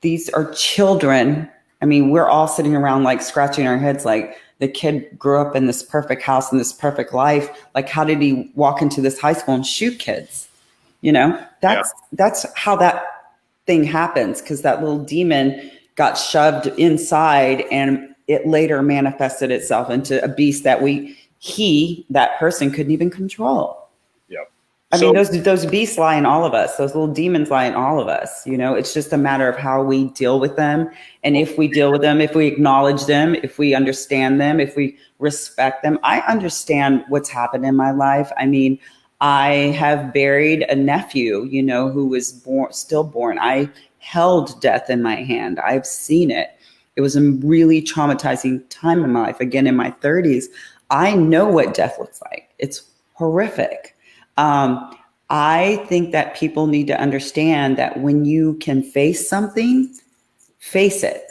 these 0.00 0.28
are 0.30 0.50
children. 0.52 1.48
I 1.82 1.86
mean, 1.86 2.10
we're 2.10 2.28
all 2.28 2.48
sitting 2.48 2.74
around 2.74 3.02
like 3.04 3.22
scratching 3.22 3.66
our 3.66 3.78
heads 3.78 4.04
like 4.04 4.36
the 4.58 4.68
kid 4.68 5.06
grew 5.18 5.38
up 5.38 5.54
in 5.54 5.66
this 5.66 5.82
perfect 5.82 6.22
house 6.22 6.50
and 6.50 6.60
this 6.60 6.72
perfect 6.72 7.12
life. 7.12 7.66
Like 7.74 7.88
how 7.88 8.04
did 8.04 8.20
he 8.20 8.50
walk 8.54 8.82
into 8.82 9.00
this 9.00 9.20
high 9.20 9.34
school 9.34 9.54
and 9.54 9.66
shoot 9.66 9.98
kids? 9.98 10.48
You 11.02 11.12
know, 11.12 11.40
that's 11.60 11.92
yeah. 11.94 12.08
that's 12.12 12.46
how 12.56 12.74
that 12.76 13.04
thing 13.66 13.84
happens 13.84 14.40
because 14.40 14.62
that 14.62 14.80
little 14.80 14.98
demon 14.98 15.70
got 15.96 16.14
shoved 16.14 16.66
inside 16.78 17.62
and 17.70 18.14
it 18.26 18.46
later 18.46 18.82
manifested 18.82 19.50
itself 19.50 19.90
into 19.90 20.22
a 20.22 20.28
beast 20.28 20.64
that 20.64 20.82
we 20.82 21.16
he 21.38 22.06
that 22.10 22.38
person 22.38 22.70
couldn't 22.70 22.92
even 22.92 23.10
control. 23.10 23.88
Yeah. 24.28 24.44
I 24.92 24.98
so, 24.98 25.06
mean 25.06 25.14
those 25.14 25.42
those 25.42 25.66
beasts 25.66 25.98
lie 25.98 26.16
in 26.16 26.26
all 26.26 26.44
of 26.44 26.54
us. 26.54 26.76
Those 26.76 26.94
little 26.94 27.12
demons 27.12 27.50
lie 27.50 27.66
in 27.66 27.74
all 27.74 28.00
of 28.00 28.08
us. 28.08 28.46
You 28.46 28.56
know, 28.56 28.74
it's 28.74 28.94
just 28.94 29.12
a 29.12 29.18
matter 29.18 29.48
of 29.48 29.56
how 29.56 29.82
we 29.82 30.06
deal 30.10 30.40
with 30.40 30.56
them 30.56 30.90
and 31.24 31.36
if 31.36 31.58
we 31.58 31.68
deal 31.68 31.92
with 31.92 32.02
them, 32.02 32.20
if 32.20 32.34
we 32.34 32.46
acknowledge 32.46 33.06
them, 33.06 33.34
if 33.36 33.58
we 33.58 33.74
understand 33.74 34.40
them, 34.40 34.60
if 34.60 34.76
we 34.76 34.96
respect 35.18 35.82
them. 35.82 35.98
I 36.02 36.20
understand 36.20 37.04
what's 37.08 37.28
happened 37.28 37.64
in 37.64 37.76
my 37.76 37.90
life. 37.90 38.30
I 38.36 38.46
mean, 38.46 38.78
I 39.20 39.74
have 39.78 40.12
buried 40.12 40.62
a 40.68 40.74
nephew, 40.74 41.44
you 41.44 41.62
know, 41.62 41.88
who 41.90 42.06
was 42.06 42.32
born, 42.32 42.72
stillborn. 42.72 43.38
I 43.38 43.70
held 43.98 44.60
death 44.60 44.90
in 44.90 45.02
my 45.02 45.16
hand. 45.16 45.58
I've 45.60 45.86
seen 45.86 46.30
it. 46.30 46.55
It 46.96 47.00
was 47.00 47.16
a 47.16 47.22
really 47.22 47.82
traumatizing 47.82 48.64
time 48.70 49.04
in 49.04 49.12
my 49.12 49.22
life. 49.22 49.40
Again, 49.40 49.66
in 49.66 49.76
my 49.76 49.90
30s, 49.90 50.46
I 50.90 51.14
know 51.14 51.46
what 51.46 51.74
death 51.74 51.96
looks 51.98 52.20
like. 52.30 52.50
It's 52.58 52.82
horrific. 53.14 53.96
Um, 54.36 54.96
I 55.30 55.84
think 55.88 56.12
that 56.12 56.36
people 56.36 56.66
need 56.66 56.86
to 56.86 57.00
understand 57.00 57.76
that 57.76 58.00
when 58.00 58.24
you 58.24 58.54
can 58.54 58.82
face 58.82 59.28
something, 59.28 59.92
face 60.58 61.02
it, 61.02 61.22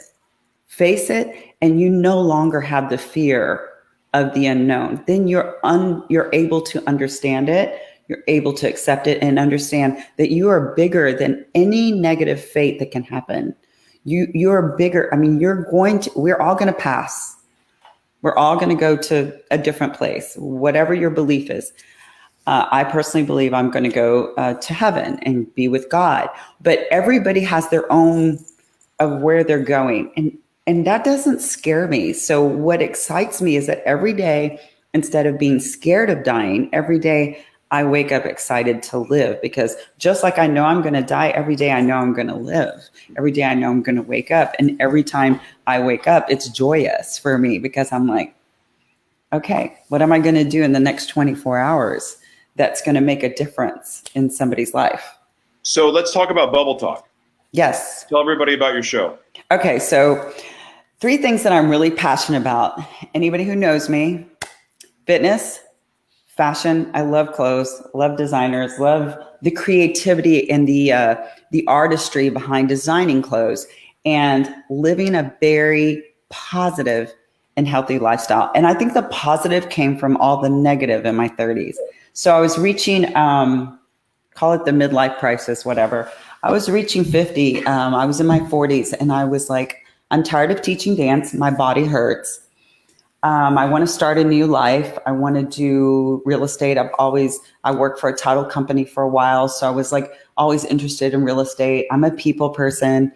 face 0.66 1.10
it, 1.10 1.54
and 1.60 1.80
you 1.80 1.88
no 1.88 2.20
longer 2.20 2.60
have 2.60 2.90
the 2.90 2.98
fear 2.98 3.70
of 4.14 4.32
the 4.34 4.46
unknown 4.46 5.02
then 5.06 5.28
you're 5.28 5.58
un 5.64 6.02
you're 6.08 6.30
able 6.32 6.60
to 6.60 6.82
understand 6.88 7.48
it 7.48 7.82
you're 8.08 8.22
able 8.28 8.52
to 8.52 8.68
accept 8.68 9.06
it 9.06 9.22
and 9.22 9.38
understand 9.38 9.98
that 10.16 10.30
you 10.30 10.48
are 10.48 10.74
bigger 10.74 11.12
than 11.12 11.44
any 11.54 11.92
negative 11.92 12.42
fate 12.42 12.78
that 12.78 12.90
can 12.90 13.02
happen 13.02 13.54
you 14.06 14.28
you're 14.32 14.74
bigger. 14.78 15.12
I 15.12 15.16
mean 15.16 15.38
you're 15.38 15.64
going 15.70 16.00
to 16.00 16.10
we're 16.16 16.40
all 16.40 16.54
going 16.54 16.72
to 16.72 16.78
pass. 16.78 17.36
We're 18.22 18.36
all 18.36 18.56
going 18.56 18.70
to 18.70 18.74
go 18.74 18.96
to 18.96 19.38
a 19.50 19.58
different 19.58 19.94
place 19.94 20.34
whatever 20.36 20.94
your 20.94 21.10
belief 21.10 21.50
is. 21.50 21.72
Uh, 22.48 22.64
i 22.70 22.84
personally 22.84 23.26
believe 23.26 23.52
i'm 23.52 23.72
going 23.72 23.82
to 23.82 23.90
go 23.90 24.32
uh, 24.36 24.54
to 24.54 24.72
heaven 24.72 25.18
and 25.22 25.52
be 25.54 25.68
with 25.68 25.90
god. 25.90 26.28
But 26.60 26.80
everybody 26.90 27.40
has 27.40 27.68
their 27.68 27.90
own 27.92 28.38
of 28.98 29.20
where 29.20 29.44
they're 29.44 29.58
going. 29.58 30.10
And 30.16 30.36
and 30.66 30.86
that 30.86 31.04
doesn't 31.04 31.40
scare 31.40 31.86
me. 31.86 32.12
So, 32.12 32.42
what 32.42 32.82
excites 32.82 33.40
me 33.40 33.56
is 33.56 33.66
that 33.66 33.82
every 33.86 34.12
day, 34.12 34.58
instead 34.94 35.26
of 35.26 35.38
being 35.38 35.60
scared 35.60 36.10
of 36.10 36.24
dying, 36.24 36.68
every 36.72 36.98
day 36.98 37.44
I 37.70 37.84
wake 37.84 38.12
up 38.12 38.24
excited 38.24 38.82
to 38.84 38.98
live 38.98 39.40
because 39.42 39.74
just 39.98 40.22
like 40.22 40.38
I 40.38 40.46
know 40.46 40.64
I'm 40.64 40.82
going 40.82 40.94
to 40.94 41.02
die, 41.02 41.28
every 41.30 41.56
day 41.56 41.72
I 41.72 41.80
know 41.80 41.96
I'm 41.96 42.12
going 42.12 42.28
to 42.28 42.36
live. 42.36 42.88
Every 43.16 43.32
day 43.32 43.44
I 43.44 43.54
know 43.54 43.70
I'm 43.70 43.82
going 43.82 43.96
to 43.96 44.02
wake 44.02 44.30
up. 44.30 44.54
And 44.58 44.80
every 44.80 45.02
time 45.02 45.40
I 45.66 45.80
wake 45.80 46.06
up, 46.06 46.30
it's 46.30 46.48
joyous 46.48 47.18
for 47.18 47.38
me 47.38 47.58
because 47.58 47.90
I'm 47.92 48.06
like, 48.06 48.34
okay, 49.32 49.76
what 49.88 50.00
am 50.02 50.12
I 50.12 50.20
going 50.20 50.36
to 50.36 50.44
do 50.44 50.62
in 50.62 50.72
the 50.72 50.80
next 50.80 51.06
24 51.06 51.58
hours 51.58 52.18
that's 52.54 52.80
going 52.80 52.94
to 52.94 53.00
make 53.00 53.22
a 53.22 53.34
difference 53.34 54.04
in 54.14 54.30
somebody's 54.30 54.72
life? 54.72 55.16
So, 55.62 55.90
let's 55.90 56.12
talk 56.12 56.30
about 56.30 56.52
Bubble 56.52 56.76
Talk. 56.76 57.08
Yes. 57.50 58.06
Tell 58.08 58.20
everybody 58.20 58.54
about 58.54 58.72
your 58.72 58.84
show. 58.84 59.18
Okay. 59.50 59.80
So, 59.80 60.32
Three 60.98 61.18
things 61.18 61.42
that 61.42 61.52
I'm 61.52 61.68
really 61.68 61.90
passionate 61.90 62.38
about. 62.38 62.80
Anybody 63.12 63.44
who 63.44 63.54
knows 63.54 63.90
me, 63.90 64.26
fitness, 65.06 65.60
fashion. 66.36 66.90
I 66.94 67.02
love 67.02 67.32
clothes, 67.32 67.82
love 67.94 68.16
designers, 68.16 68.78
love 68.78 69.16
the 69.42 69.50
creativity 69.50 70.48
and 70.50 70.66
the 70.68 70.92
uh, 70.92 71.16
the 71.50 71.66
artistry 71.66 72.28
behind 72.30 72.68
designing 72.68 73.22
clothes 73.22 73.66
and 74.04 74.48
living 74.70 75.14
a 75.14 75.34
very 75.40 76.02
positive 76.28 77.12
and 77.56 77.66
healthy 77.66 77.98
lifestyle. 77.98 78.50
And 78.54 78.66
I 78.66 78.74
think 78.74 78.94
the 78.94 79.02
positive 79.04 79.68
came 79.68 79.96
from 79.98 80.16
all 80.18 80.40
the 80.40 80.50
negative 80.50 81.04
in 81.06 81.16
my 81.16 81.28
30s. 81.28 81.76
So 82.12 82.36
I 82.36 82.40
was 82.40 82.58
reaching, 82.58 83.14
um, 83.16 83.78
call 84.34 84.52
it 84.52 84.64
the 84.64 84.70
midlife 84.70 85.18
crisis, 85.18 85.64
whatever. 85.64 86.10
I 86.42 86.52
was 86.52 86.70
reaching 86.70 87.02
50. 87.04 87.66
Um, 87.66 87.94
I 87.94 88.06
was 88.06 88.20
in 88.20 88.26
my 88.26 88.40
40s, 88.40 88.92
and 89.00 89.12
I 89.12 89.24
was 89.24 89.50
like, 89.50 89.84
I'm 90.10 90.22
tired 90.22 90.50
of 90.50 90.62
teaching 90.62 90.94
dance. 90.94 91.34
My 91.34 91.50
body 91.50 91.84
hurts. 91.84 92.40
Um, 93.26 93.58
I 93.58 93.66
want 93.66 93.82
to 93.82 93.92
start 93.92 94.18
a 94.18 94.22
new 94.24 94.46
life. 94.46 94.96
I 95.04 95.10
want 95.10 95.34
to 95.34 95.42
do 95.42 96.22
real 96.24 96.44
estate. 96.44 96.78
I've 96.78 96.92
always, 96.96 97.40
I 97.64 97.72
worked 97.72 97.98
for 97.98 98.08
a 98.08 98.16
title 98.16 98.44
company 98.44 98.84
for 98.84 99.02
a 99.02 99.08
while. 99.08 99.48
So 99.48 99.66
I 99.66 99.70
was 99.70 99.90
like 99.90 100.12
always 100.36 100.64
interested 100.64 101.12
in 101.12 101.24
real 101.24 101.40
estate. 101.40 101.88
I'm 101.90 102.04
a 102.04 102.12
people 102.12 102.50
person. 102.50 103.10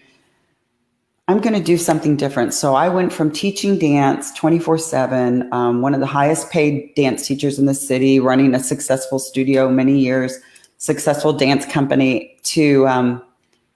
I'm 1.28 1.40
going 1.40 1.54
to 1.54 1.62
do 1.62 1.78
something 1.78 2.16
different. 2.16 2.54
So 2.54 2.74
I 2.74 2.88
went 2.88 3.12
from 3.12 3.30
teaching 3.30 3.78
dance 3.78 4.32
24 4.32 4.74
um, 4.74 4.80
7, 4.80 5.80
one 5.80 5.94
of 5.94 6.00
the 6.00 6.06
highest 6.06 6.50
paid 6.50 6.92
dance 6.96 7.24
teachers 7.24 7.60
in 7.60 7.66
the 7.66 7.74
city, 7.74 8.18
running 8.18 8.52
a 8.52 8.58
successful 8.58 9.20
studio 9.20 9.70
many 9.70 9.96
years, 9.96 10.36
successful 10.78 11.32
dance 11.32 11.64
company, 11.66 12.36
to 12.42 12.84
um, 12.88 13.22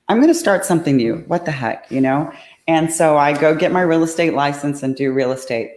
I'm 0.08 0.16
going 0.16 0.32
to 0.32 0.34
start 0.34 0.64
something 0.64 0.96
new. 0.96 1.18
What 1.28 1.44
the 1.44 1.52
heck, 1.52 1.88
you 1.92 2.00
know? 2.00 2.32
And 2.66 2.92
so 2.92 3.18
I 3.18 3.38
go 3.38 3.54
get 3.54 3.70
my 3.70 3.82
real 3.82 4.02
estate 4.02 4.34
license 4.34 4.82
and 4.82 4.96
do 4.96 5.12
real 5.12 5.30
estate. 5.30 5.70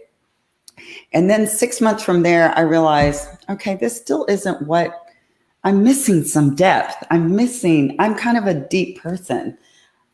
And 1.12 1.30
then 1.30 1.46
six 1.46 1.80
months 1.80 2.02
from 2.02 2.22
there, 2.22 2.56
I 2.56 2.60
realized, 2.60 3.28
okay, 3.48 3.76
this 3.76 3.96
still 3.96 4.26
isn't 4.26 4.66
what 4.66 5.06
I'm 5.64 5.82
missing 5.82 6.24
some 6.24 6.54
depth. 6.54 6.96
I'm 7.10 7.34
missing, 7.34 7.96
I'm 7.98 8.14
kind 8.14 8.36
of 8.36 8.46
a 8.46 8.54
deep 8.54 9.00
person. 9.00 9.56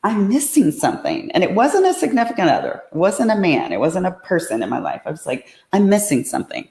I'm 0.05 0.29
missing 0.29 0.71
something. 0.71 1.31
And 1.33 1.43
it 1.43 1.55
wasn't 1.55 1.87
a 1.87 1.95
significant 1.95 2.51
other, 2.51 2.83
it 2.93 2.97
wasn't 2.97 3.31
a 3.31 3.37
man, 3.37 3.73
it 3.73 3.81
wasn't 3.81 4.07
a 4.07 4.13
person 4.13 4.63
in 4.63 4.69
my 4.69 4.79
life. 4.79 5.03
I 5.07 5.11
was 5.11 5.27
like, 5.27 5.49
I'm 5.73 5.89
missing 5.89 6.25
something. 6.25 6.69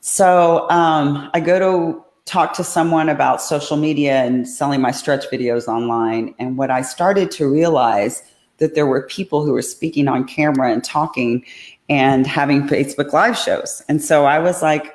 So 0.00 0.68
um, 0.70 1.30
I 1.34 1.40
go 1.40 1.58
to 1.58 2.04
talk 2.24 2.52
to 2.54 2.64
someone 2.64 3.08
about 3.08 3.42
social 3.42 3.76
media 3.76 4.22
and 4.22 4.46
selling 4.46 4.80
my 4.80 4.90
stretch 4.90 5.24
videos 5.30 5.66
online. 5.66 6.34
And 6.38 6.56
what 6.56 6.70
I 6.70 6.82
started 6.82 7.30
to 7.32 7.50
realize 7.50 8.22
that 8.58 8.74
there 8.74 8.86
were 8.86 9.06
people 9.06 9.44
who 9.44 9.52
were 9.52 9.62
speaking 9.62 10.08
on 10.08 10.24
camera 10.24 10.72
and 10.72 10.84
talking 10.84 11.44
and 11.88 12.26
having 12.26 12.68
Facebook 12.68 13.12
live 13.12 13.36
shows. 13.36 13.82
And 13.88 14.02
so 14.02 14.24
I 14.24 14.38
was 14.38 14.62
like 14.62 14.94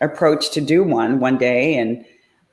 approached 0.00 0.52
to 0.54 0.60
do 0.60 0.82
one 0.82 1.20
one 1.20 1.38
day 1.38 1.76
and 1.78 2.04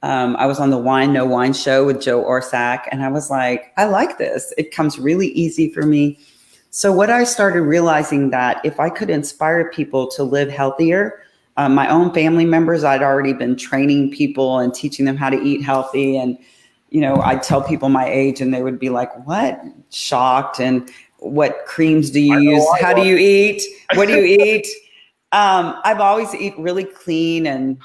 um, 0.04 0.36
I 0.38 0.48
was 0.48 0.60
on 0.60 0.72
the 0.72 0.78
Wine 0.78 1.14
No 1.14 1.26
Wine 1.26 1.54
show 1.54 1.86
with 1.86 2.02
Joe 2.02 2.24
Orsac, 2.24 2.88
and 2.92 3.04
I 3.04 3.10
was 3.10 3.30
like, 3.30 3.72
I 3.78 3.86
like 3.86 4.18
this. 4.18 4.52
It 4.58 4.72
comes 4.72 4.98
really 4.98 5.28
easy 5.28 5.72
for 5.72 5.84
me. 5.84 6.20
So 6.72 6.92
what 6.92 7.12
I 7.12 7.24
started 7.24 7.62
realizing 7.62 8.32
that 8.32 8.66
if 8.66 8.80
I 8.80 8.90
could 8.90 9.12
inspire 9.12 9.70
people 9.70 10.08
to 10.12 10.24
live 10.24 10.50
healthier, 10.50 11.22
um, 11.58 11.76
my 11.76 11.88
own 11.88 12.14
family 12.14 12.46
members, 12.46 12.84
I'd 12.84 13.04
already 13.04 13.34
been 13.34 13.56
training 13.56 14.12
people 14.12 14.58
and 14.58 14.74
teaching 14.74 15.06
them 15.06 15.18
how 15.18 15.30
to 15.30 15.40
eat 15.40 15.62
healthy 15.62 16.18
and 16.18 16.38
you 16.92 17.00
know, 17.00 17.22
I'd 17.22 17.42
tell 17.42 17.64
people 17.64 17.88
my 17.88 18.06
age 18.06 18.42
and 18.42 18.54
they 18.54 18.64
would 18.64 18.78
be 18.78 18.90
like, 18.90 19.26
what? 19.26 19.64
Shocked. 19.92 20.60
And 20.60 20.92
what 21.22 21.66
creams 21.66 22.10
do 22.10 22.20
you 22.20 22.40
use? 22.40 22.66
How 22.80 22.94
do 22.94 23.04
you 23.04 23.16
eat? 23.16 23.64
What 23.96 24.08
do 24.08 24.16
you 24.16 24.24
eat? 24.44 24.68
Um, 25.32 25.80
I've 25.86 26.02
always 26.02 26.36
eat 26.36 26.54
really 26.58 26.84
clean 26.84 27.48
and 27.48 27.78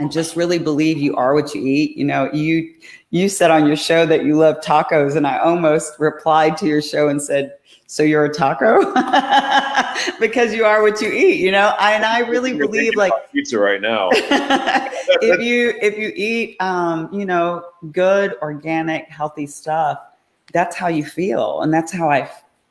and 0.00 0.12
just 0.12 0.36
really 0.36 0.60
believe 0.60 0.98
you 0.98 1.16
are 1.16 1.34
what 1.34 1.54
you 1.54 1.66
eat. 1.66 1.96
You 1.96 2.04
know, 2.04 2.30
you 2.32 2.74
you 3.10 3.28
said 3.28 3.50
on 3.50 3.66
your 3.66 3.76
show 3.76 4.06
that 4.06 4.24
you 4.24 4.36
love 4.36 4.60
tacos, 4.60 5.16
and 5.16 5.26
I 5.26 5.38
almost 5.38 5.94
replied 5.98 6.56
to 6.58 6.66
your 6.66 6.82
show 6.82 7.08
and 7.08 7.22
said, 7.22 7.54
"So 7.86 8.02
you're 8.02 8.24
a 8.24 8.32
taco?" 8.32 8.92
because 10.20 10.52
you 10.52 10.64
are 10.64 10.82
what 10.82 11.00
you 11.00 11.10
eat. 11.10 11.40
You 11.40 11.52
know, 11.52 11.74
I, 11.78 11.92
and 11.92 12.04
I 12.04 12.20
really 12.20 12.54
You're 12.54 12.68
believe 12.68 12.96
like 12.96 13.12
pizza 13.32 13.58
right 13.58 13.80
now. 13.80 14.10
if 14.12 15.40
you 15.40 15.74
if 15.80 15.96
you 15.96 16.12
eat 16.14 16.56
um, 16.60 17.08
you 17.12 17.24
know 17.24 17.64
good 17.92 18.34
organic 18.42 19.08
healthy 19.08 19.46
stuff 19.46 19.98
that's 20.52 20.76
how 20.76 20.88
you 20.88 21.04
feel 21.04 21.60
and 21.62 21.72
that's 21.72 21.92
how 21.92 22.10
i 22.10 22.28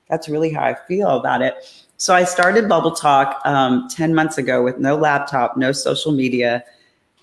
that's 0.10 0.30
really 0.30 0.52
how 0.52 0.64
i 0.64 0.76
feel 0.88 1.10
about 1.10 1.42
it. 1.42 1.56
So 1.98 2.14
i 2.14 2.24
started 2.24 2.70
bubble 2.70 2.92
talk 2.92 3.42
um, 3.46 3.88
10 3.90 4.14
months 4.14 4.38
ago 4.38 4.64
with 4.64 4.78
no 4.78 4.96
laptop 4.96 5.58
no 5.58 5.72
social 5.72 6.12
media 6.12 6.64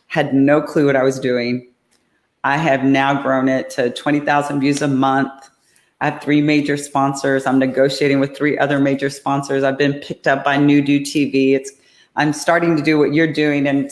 had 0.07 0.35
no 0.35 0.61
clue 0.61 0.87
what 0.87 0.97
i 0.97 1.03
was 1.03 1.19
doing. 1.21 1.69
I 2.45 2.59
have 2.59 2.85
now 2.85 3.23
grown 3.23 3.49
it 3.49 3.71
to 3.71 3.91
20000 3.91 4.61
views 4.61 4.83
a 4.83 4.89
month. 4.89 5.33
I 6.03 6.11
have 6.11 6.23
three 6.23 6.43
major 6.43 6.77
sponsors. 6.77 7.47
I'm 7.47 7.59
negotiating 7.59 8.21
with 8.21 8.37
three 8.37 8.59
other 8.59 8.79
major 8.79 9.09
sponsors. 9.09 9.65
I've 9.65 9.79
been 9.79 9.95
picked 10.01 10.27
up 10.27 10.45
by 10.45 10.59
new 10.59 10.83
do 10.83 11.01
tv 11.01 11.55
it's 11.55 11.73
i'm 12.17 12.33
starting 12.33 12.77
to 12.77 12.83
do 12.83 12.99
what 12.99 13.13
you're 13.15 13.33
doing 13.33 13.67
and 13.67 13.91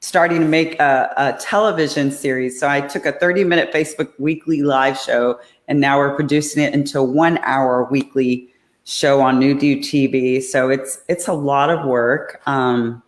starting 0.00 0.40
to 0.40 0.46
make 0.46 0.78
a, 0.78 1.12
a, 1.16 1.32
television 1.40 2.10
series. 2.10 2.60
So 2.60 2.68
I 2.68 2.80
took 2.80 3.06
a 3.06 3.12
30 3.12 3.44
minute 3.44 3.72
Facebook 3.72 4.12
weekly 4.18 4.62
live 4.62 4.98
show 4.98 5.40
and 5.68 5.80
now 5.80 5.98
we're 5.98 6.14
producing 6.14 6.62
it 6.62 6.74
into 6.74 7.02
one 7.02 7.38
hour 7.38 7.84
weekly 7.90 8.48
show 8.84 9.20
on 9.20 9.38
New 9.38 9.58
Do 9.58 9.78
TV. 9.78 10.42
So 10.42 10.68
it's 10.68 11.00
it's 11.08 11.26
a 11.28 11.32
lot 11.32 11.70
of 11.70 11.86
work. 11.86 12.40
Um, 12.46 13.02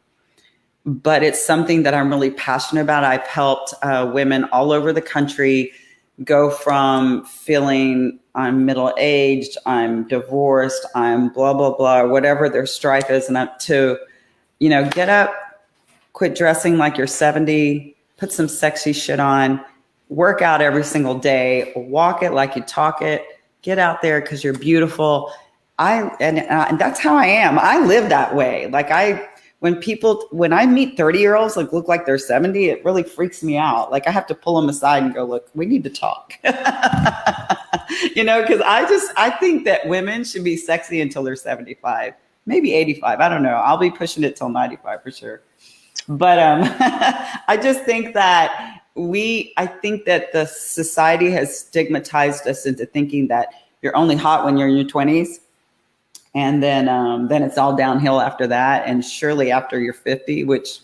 but 0.85 1.23
it's 1.23 1.45
something 1.45 1.83
that 1.83 1.93
I'm 1.93 2.09
really 2.09 2.31
passionate 2.31 2.81
about. 2.81 3.05
I've 3.05 3.27
helped 3.27 3.75
uh, 3.83 4.11
women 4.13 4.45
all 4.45 4.73
over 4.73 4.93
the 4.93 5.03
country 5.03 5.71
go 6.25 6.51
from 6.51 7.25
feeling 7.27 8.19
I'm 8.35 8.65
middle 8.65 8.95
aged, 8.97 9.59
I'm 9.67 10.09
divorced, 10.09 10.87
I'm 10.95 11.29
blah 11.29 11.55
blah 11.55 11.77
blah, 11.77 12.05
whatever 12.07 12.49
their 12.49 12.67
strife 12.67 13.11
is, 13.11 13.29
and 13.29 13.37
up 13.37 13.59
to, 13.61 13.99
you 14.61 14.69
know, 14.71 14.89
get 14.89 15.09
up, 15.09 15.35
quit 16.19 16.35
dressing 16.35 16.79
like 16.79 16.97
you're 16.97 17.07
70, 17.07 17.97
put 18.17 18.33
some 18.33 18.49
sexy 18.49 18.93
shit 18.93 19.21
on, 19.21 19.65
work 20.09 20.43
out 20.43 20.61
every 20.61 20.83
single 20.83 21.17
day, 21.17 21.73
walk 21.77 22.25
it 22.25 22.33
like 22.33 22.57
you 22.57 22.63
talk 22.63 23.01
it, 23.03 23.25
get 23.63 23.79
out 23.79 24.03
there 24.03 24.21
because 24.21 24.43
you're 24.43 24.59
beautiful. 24.59 25.33
I 25.79 26.11
and, 26.19 26.41
uh, 26.41 26.67
and 26.71 26.77
that's 26.77 26.99
how 26.99 27.15
I 27.15 27.27
am. 27.27 27.57
I 27.57 27.79
live 27.79 28.09
that 28.09 28.35
way. 28.35 28.67
Like 28.67 28.91
I 28.91 29.29
when 29.61 29.77
people 29.77 30.27
when 30.33 30.53
I 30.53 30.67
meet 30.67 30.97
30 30.97 31.21
year 31.21 31.37
olds 31.37 31.57
like 31.57 31.73
look 31.73 31.87
like 31.87 32.05
they're 32.05 32.19
70, 32.19 32.69
it 32.69 32.85
really 32.85 33.05
freaks 33.05 33.45
me 33.45 33.57
out. 33.57 33.93
Like 33.93 34.09
I 34.09 34.11
have 34.11 34.27
to 34.27 34.35
pull 34.35 34.61
them 34.61 34.69
aside 34.69 35.05
and 35.05 35.15
go, 35.15 35.25
look, 35.25 35.49
we 35.55 35.67
need 35.67 35.85
to 35.85 35.91
talk. 35.91 36.33
you 38.17 38.25
know, 38.25 38.43
because 38.43 38.61
I 38.63 38.85
just 38.89 39.13
I 39.17 39.31
think 39.31 39.65
that 39.67 39.87
women 39.87 40.25
should 40.25 40.43
be 40.43 40.57
sexy 40.57 41.01
until 41.01 41.23
they're 41.23 41.37
75, 41.37 42.15
maybe 42.45 42.75
85. 42.75 43.21
I 43.21 43.29
don't 43.29 43.45
know. 43.45 43.51
I'll 43.51 43.79
be 43.79 43.93
pushing 43.93 44.25
it 44.25 44.35
till 44.35 44.49
95 44.49 45.01
for 45.05 45.13
sure. 45.13 45.43
But 46.09 46.39
um, 46.39 46.61
I 47.49 47.59
just 47.63 47.85
think 47.85 48.15
that 48.15 48.81
we, 48.95 49.53
I 49.57 49.67
think 49.67 50.07
that 50.07 50.33
the 50.33 50.47
society 50.47 51.31
has 51.33 51.57
stigmatized 51.59 52.47
us 52.47 52.67
into 52.67 52.87
thinking 52.87 53.29
that 53.29 53.49
you're 53.83 53.97
only 53.97 54.17
hot 54.17 54.45
when 54.45 54.57
you're 54.57 54.69
in 54.69 54.77
your 54.77 54.87
20s. 54.87 55.39
And 56.35 56.63
then, 56.63 56.89
um, 56.89 57.29
then 57.29 57.43
it's 57.43 57.59
all 57.59 57.77
downhill 57.77 58.21
after 58.21 58.47
that. 58.47 58.87
And 58.87 59.05
surely 59.05 59.51
after 59.51 59.81
you're 59.81 59.93
50, 59.93 60.45
which 60.45 60.81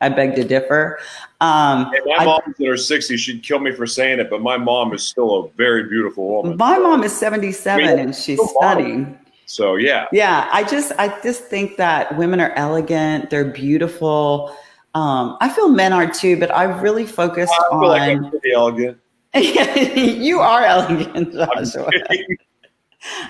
I 0.00 0.08
beg 0.10 0.34
to 0.36 0.44
differ. 0.44 0.98
Um, 1.40 1.90
And 1.94 2.04
my 2.06 2.16
I- 2.18 2.24
mom's 2.24 2.54
in 2.58 2.66
her 2.66 2.74
60s. 2.74 3.18
She'd 3.18 3.42
kill 3.42 3.58
me 3.58 3.72
for 3.72 3.86
saying 3.86 4.20
it, 4.20 4.28
but 4.30 4.42
my 4.42 4.56
mom 4.58 4.92
is 4.92 5.02
still 5.02 5.44
a 5.44 5.48
very 5.56 5.84
beautiful 5.88 6.28
woman. 6.28 6.56
my 6.56 6.78
mom 6.78 7.02
is 7.02 7.16
77 7.16 7.84
I 7.84 7.90
mean, 7.90 7.98
and 7.98 8.14
she's 8.14 8.40
stunning. 8.50 9.18
So 9.46 9.76
yeah, 9.76 10.06
Yeah, 10.12 10.48
I 10.52 10.64
just 10.64 10.92
I 10.98 11.16
just 11.22 11.44
think 11.44 11.76
that 11.76 12.16
women 12.18 12.40
are 12.40 12.50
elegant, 12.56 13.30
they're 13.30 13.44
beautiful. 13.44 14.56
Um, 14.96 15.36
I 15.42 15.50
feel 15.50 15.68
men 15.68 15.92
are 15.92 16.10
too, 16.10 16.40
but 16.40 16.50
I 16.54 16.64
really 16.64 17.04
focused 17.04 17.52
I 17.52 17.68
feel 17.68 17.86
like 17.86 18.00
I'm 18.00 18.24
on. 18.24 18.30
pretty 18.30 18.52
elegant. 18.52 18.98
you 19.34 20.40
are 20.40 20.64
elegant, 20.64 21.34
Joshua. 21.34 21.90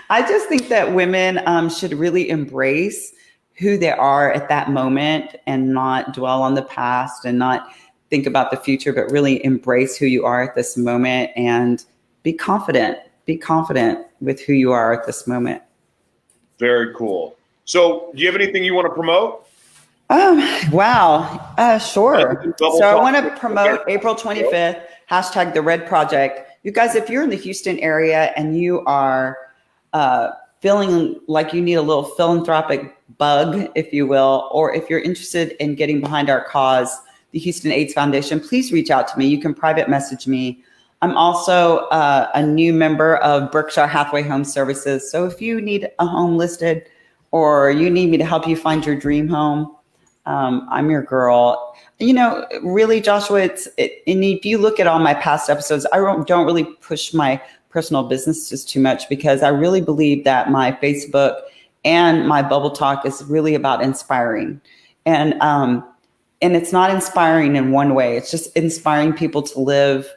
I 0.08 0.22
just 0.22 0.48
think 0.48 0.68
that 0.68 0.94
women 0.94 1.40
um, 1.46 1.68
should 1.68 1.92
really 1.92 2.30
embrace 2.30 3.12
who 3.58 3.76
they 3.76 3.90
are 3.90 4.30
at 4.32 4.48
that 4.48 4.70
moment 4.70 5.34
and 5.48 5.74
not 5.74 6.14
dwell 6.14 6.40
on 6.40 6.54
the 6.54 6.62
past 6.62 7.24
and 7.24 7.36
not 7.36 7.72
think 8.10 8.26
about 8.26 8.52
the 8.52 8.58
future, 8.58 8.92
but 8.92 9.10
really 9.10 9.44
embrace 9.44 9.96
who 9.96 10.06
you 10.06 10.24
are 10.24 10.42
at 10.42 10.54
this 10.54 10.76
moment 10.76 11.32
and 11.34 11.84
be 12.22 12.32
confident. 12.32 12.96
Be 13.24 13.36
confident 13.36 14.06
with 14.20 14.40
who 14.40 14.52
you 14.52 14.70
are 14.70 14.92
at 14.92 15.04
this 15.04 15.26
moment. 15.26 15.64
Very 16.60 16.94
cool. 16.94 17.34
So, 17.64 18.12
do 18.14 18.20
you 18.22 18.26
have 18.28 18.40
anything 18.40 18.62
you 18.62 18.74
want 18.74 18.86
to 18.86 18.94
promote? 18.94 19.45
Um, 20.08 20.70
wow. 20.70 21.54
Uh, 21.58 21.78
sure. 21.78 22.54
So 22.58 22.82
I 22.82 22.94
want 22.94 23.16
to 23.16 23.36
promote 23.38 23.80
April 23.88 24.14
25th, 24.14 24.82
hashtag 25.10 25.54
the 25.54 25.62
Red 25.62 25.86
Project. 25.86 26.50
You 26.62 26.72
guys, 26.72 26.94
if 26.94 27.10
you're 27.10 27.22
in 27.22 27.30
the 27.30 27.36
Houston 27.36 27.78
area 27.80 28.32
and 28.36 28.58
you 28.58 28.84
are 28.86 29.36
uh, 29.92 30.30
feeling 30.60 31.20
like 31.26 31.52
you 31.52 31.60
need 31.60 31.74
a 31.74 31.82
little 31.82 32.04
philanthropic 32.04 32.96
bug, 33.18 33.68
if 33.74 33.92
you 33.92 34.06
will, 34.06 34.48
or 34.52 34.74
if 34.74 34.88
you're 34.88 35.00
interested 35.00 35.52
in 35.62 35.74
getting 35.74 36.00
behind 36.00 36.30
our 36.30 36.44
cause, 36.44 37.00
the 37.32 37.38
Houston 37.38 37.72
AIDS 37.72 37.92
Foundation, 37.92 38.40
please 38.40 38.72
reach 38.72 38.90
out 38.90 39.08
to 39.08 39.18
me. 39.18 39.26
You 39.26 39.40
can 39.40 39.54
private 39.54 39.88
message 39.88 40.26
me. 40.26 40.62
I'm 41.02 41.16
also 41.16 41.78
uh, 41.88 42.30
a 42.34 42.42
new 42.42 42.72
member 42.72 43.16
of 43.16 43.50
Berkshire 43.52 43.86
Hathaway 43.86 44.22
Home 44.22 44.44
Services. 44.44 45.10
So 45.10 45.26
if 45.26 45.42
you 45.42 45.60
need 45.60 45.88
a 45.98 46.06
home 46.06 46.36
listed 46.36 46.88
or 47.32 47.70
you 47.70 47.90
need 47.90 48.10
me 48.10 48.16
to 48.16 48.24
help 48.24 48.48
you 48.48 48.56
find 48.56 48.84
your 48.86 48.96
dream 48.96 49.28
home, 49.28 49.75
um, 50.26 50.66
I'm 50.70 50.90
your 50.90 51.02
girl. 51.02 51.74
You 51.98 52.12
know, 52.12 52.46
really, 52.62 53.00
Joshua, 53.00 53.42
it's, 53.42 53.68
it, 53.78 54.02
and 54.06 54.22
if 54.22 54.44
you 54.44 54.58
look 54.58 54.78
at 54.78 54.86
all 54.86 54.98
my 54.98 55.14
past 55.14 55.48
episodes, 55.48 55.86
I 55.92 55.96
don't, 55.98 56.26
don't 56.26 56.44
really 56.44 56.64
push 56.64 57.14
my 57.14 57.40
personal 57.70 58.04
business 58.04 58.48
just 58.48 58.68
too 58.68 58.80
much 58.80 59.08
because 59.08 59.42
I 59.42 59.48
really 59.48 59.80
believe 59.80 60.24
that 60.24 60.50
my 60.50 60.72
Facebook 60.72 61.40
and 61.84 62.26
my 62.26 62.42
bubble 62.42 62.70
talk 62.70 63.06
is 63.06 63.24
really 63.24 63.54
about 63.54 63.82
inspiring. 63.82 64.60
And, 65.04 65.40
um, 65.40 65.88
and 66.42 66.56
it's 66.56 66.72
not 66.72 66.90
inspiring 66.90 67.56
in 67.56 67.70
one 67.70 67.94
way. 67.94 68.16
It's 68.16 68.30
just 68.30 68.54
inspiring 68.56 69.12
people 69.12 69.42
to 69.42 69.60
live 69.60 70.08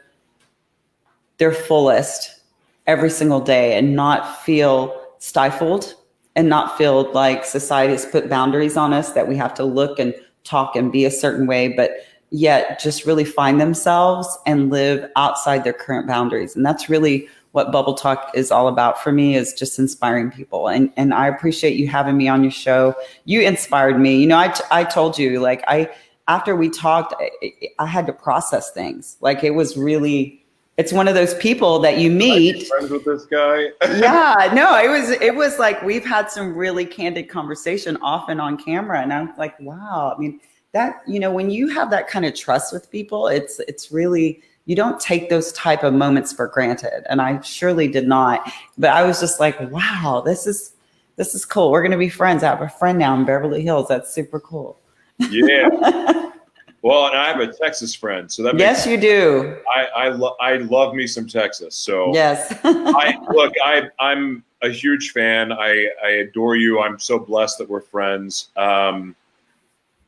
their 1.38 1.52
fullest 1.52 2.40
every 2.86 3.10
single 3.10 3.40
day 3.40 3.78
and 3.78 3.94
not 3.94 4.42
feel 4.42 5.00
stifled 5.18 5.94
and 6.36 6.48
not 6.48 6.76
feel 6.78 7.10
like 7.12 7.44
society 7.44 7.92
has 7.92 8.06
put 8.06 8.28
boundaries 8.28 8.76
on 8.76 8.92
us 8.92 9.12
that 9.12 9.28
we 9.28 9.36
have 9.36 9.54
to 9.54 9.64
look 9.64 9.98
and 9.98 10.14
talk 10.44 10.76
and 10.76 10.92
be 10.92 11.04
a 11.04 11.10
certain 11.10 11.46
way, 11.46 11.68
but 11.68 11.92
yet 12.30 12.80
just 12.80 13.04
really 13.04 13.24
find 13.24 13.60
themselves 13.60 14.38
and 14.46 14.70
live 14.70 15.10
outside 15.16 15.64
their 15.64 15.72
current 15.72 16.06
boundaries. 16.06 16.54
And 16.54 16.64
that's 16.64 16.88
really 16.88 17.28
what 17.52 17.72
Bubble 17.72 17.94
Talk 17.94 18.30
is 18.34 18.52
all 18.52 18.68
about 18.68 19.02
for 19.02 19.10
me 19.10 19.34
is 19.34 19.52
just 19.52 19.78
inspiring 19.78 20.30
people. 20.30 20.68
And 20.68 20.92
and 20.96 21.12
I 21.12 21.26
appreciate 21.26 21.74
you 21.76 21.88
having 21.88 22.16
me 22.16 22.28
on 22.28 22.44
your 22.44 22.52
show. 22.52 22.94
You 23.24 23.40
inspired 23.40 23.98
me. 23.98 24.20
You 24.20 24.28
know, 24.28 24.38
I, 24.38 24.48
t- 24.48 24.64
I 24.70 24.84
told 24.84 25.18
you 25.18 25.40
like 25.40 25.64
I 25.66 25.90
after 26.28 26.54
we 26.54 26.70
talked, 26.70 27.12
I, 27.18 27.52
I 27.80 27.86
had 27.86 28.06
to 28.06 28.12
process 28.12 28.70
things. 28.70 29.16
Like 29.20 29.42
it 29.42 29.50
was 29.50 29.76
really, 29.76 30.39
it's 30.80 30.94
one 30.94 31.08
of 31.08 31.14
those 31.14 31.34
people 31.34 31.78
that 31.80 31.98
you 31.98 32.10
meet. 32.10 32.66
friends 32.66 32.90
with 32.90 33.04
this 33.04 33.26
guy. 33.26 33.64
yeah, 33.98 34.50
no, 34.54 34.78
it 34.78 34.88
was 34.88 35.10
it 35.10 35.34
was 35.34 35.58
like 35.58 35.82
we've 35.82 36.06
had 36.06 36.30
some 36.30 36.56
really 36.56 36.86
candid 36.86 37.28
conversation 37.28 37.98
often 38.00 38.40
on 38.40 38.56
camera, 38.56 39.02
and 39.02 39.12
I'm 39.12 39.36
like, 39.36 39.60
wow. 39.60 40.14
I 40.16 40.18
mean, 40.18 40.40
that 40.72 41.02
you 41.06 41.20
know, 41.20 41.30
when 41.30 41.50
you 41.50 41.68
have 41.68 41.90
that 41.90 42.08
kind 42.08 42.24
of 42.24 42.34
trust 42.34 42.72
with 42.72 42.90
people, 42.90 43.28
it's 43.28 43.60
it's 43.60 43.92
really 43.92 44.40
you 44.64 44.74
don't 44.74 44.98
take 44.98 45.28
those 45.28 45.52
type 45.52 45.82
of 45.82 45.92
moments 45.92 46.32
for 46.32 46.48
granted, 46.48 47.04
and 47.10 47.20
I 47.20 47.42
surely 47.42 47.86
did 47.86 48.08
not. 48.08 48.50
But 48.78 48.90
I 48.90 49.02
was 49.02 49.20
just 49.20 49.38
like, 49.38 49.60
wow, 49.70 50.22
this 50.24 50.46
is 50.46 50.72
this 51.16 51.34
is 51.34 51.44
cool. 51.44 51.70
We're 51.70 51.82
gonna 51.82 51.98
be 51.98 52.08
friends. 52.08 52.42
I 52.42 52.46
have 52.48 52.62
a 52.62 52.70
friend 52.70 52.98
now 52.98 53.14
in 53.16 53.26
Beverly 53.26 53.60
Hills. 53.60 53.86
That's 53.86 54.14
super 54.14 54.40
cool. 54.40 54.80
yeah. 55.18 56.30
Well, 56.82 57.06
and 57.08 57.16
I 57.16 57.28
have 57.28 57.40
a 57.40 57.52
Texas 57.52 57.94
friend, 57.94 58.30
so 58.30 58.42
that 58.44 58.58
Yes, 58.58 58.86
you 58.86 58.96
do. 58.96 59.58
I 59.74 60.04
I, 60.04 60.08
lo- 60.08 60.36
I 60.40 60.56
love 60.56 60.94
me 60.94 61.06
some 61.06 61.26
Texas. 61.26 61.76
So 61.76 62.12
Yes. 62.14 62.52
I 62.64 63.16
look, 63.30 63.52
I 63.64 63.88
I'm 63.98 64.42
a 64.62 64.68
huge 64.70 65.10
fan. 65.12 65.52
I 65.52 65.88
I 66.04 66.08
adore 66.24 66.56
you. 66.56 66.80
I'm 66.80 66.98
so 66.98 67.18
blessed 67.18 67.58
that 67.58 67.68
we're 67.68 67.80
friends. 67.82 68.48
Um, 68.56 69.14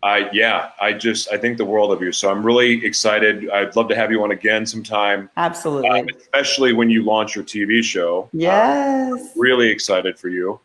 I 0.03 0.29
yeah, 0.33 0.71
I 0.81 0.95
just 0.95 1.31
I 1.31 1.37
think 1.37 1.59
the 1.59 1.65
world 1.65 1.93
of 1.93 2.03
you. 2.03 2.11
So 2.11 2.31
I'm 2.31 2.45
really 2.45 2.85
excited. 2.85 3.51
I'd 3.51 3.77
love 3.77 3.89
to 3.89 3.95
have 3.95 4.11
you 4.11 4.23
on 4.25 4.33
again 4.33 4.67
sometime, 4.67 5.29
Absolutely. 5.37 5.91
um, 5.91 6.07
especially 6.19 6.73
when 6.73 6.91
you 6.91 7.05
launch 7.05 7.37
your 7.37 7.45
TV 7.45 7.83
show. 7.85 8.29
yes. 8.33 9.31
really 9.37 9.69
excited 9.69 10.19
for 10.19 10.29
you. 10.29 10.59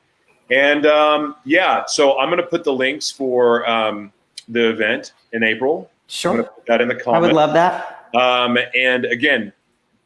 And 0.50 0.86
um, 0.86 1.36
yeah, 1.44 1.84
so 1.86 2.18
I'm 2.18 2.30
going 2.30 2.42
to 2.42 2.48
put 2.48 2.64
the 2.64 2.74
links 2.74 3.12
for 3.12 3.70
um, 3.70 4.12
the 4.48 4.70
event 4.70 5.12
in 5.34 5.44
April 5.44 5.92
Sure. 6.08 6.44
Put 6.44 6.66
that 6.68 6.82
in 6.82 6.88
the 6.88 6.96
comments. 6.96 7.18
I 7.18 7.20
would 7.20 7.34
love 7.34 7.54
that. 7.54 8.10
Um, 8.16 8.58
and 8.76 9.06
again, 9.06 9.54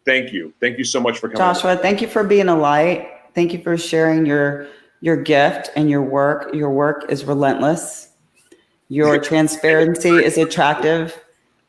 thank 0.06 0.34
you. 0.34 0.54
Thank 0.60 0.78
you 0.78 0.84
so 0.84 1.00
much 1.00 1.20
for 1.20 1.28
coming. 1.28 1.38
Joshua, 1.38 1.78
thank 1.78 2.02
you 2.02 2.08
for 2.08 2.24
being 2.24 2.50
a 2.50 2.56
light. 2.56 3.08
Thank 3.34 3.54
you 3.54 3.62
for 3.62 3.78
sharing 3.78 4.26
your 4.26 4.68
your 5.02 5.18
gift 5.18 5.72
and 5.76 5.90
your 5.90 6.02
work. 6.02 6.54
Your 6.54 6.70
work 6.70 7.06
is 7.10 7.26
relentless. 7.26 8.10
Your 8.90 9.20
transparency 9.20 10.10
is 10.10 10.38
attractive. 10.38 11.18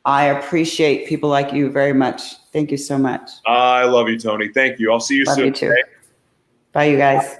I 0.05 0.25
appreciate 0.25 1.07
people 1.07 1.31
like 1.31 1.53
you 1.53 1.71
very 1.71 1.93
much. 1.93 2.37
Thank 2.53 2.73
you 2.73 2.77
so 2.77 2.99
much. 2.99 3.31
I 3.47 3.85
love 3.85 4.09
you, 4.09 4.19
Toni. 4.19 4.49
Thank 4.49 4.81
you. 4.81 4.91
I'll 4.91 4.99
see 4.99 5.17
you 5.17 5.25
Love 5.25 5.37
soon. 5.37 5.47
you 5.47 5.53
too. 5.53 5.77
Bye, 6.73 6.87
you 6.87 6.97
guys. 6.97 7.37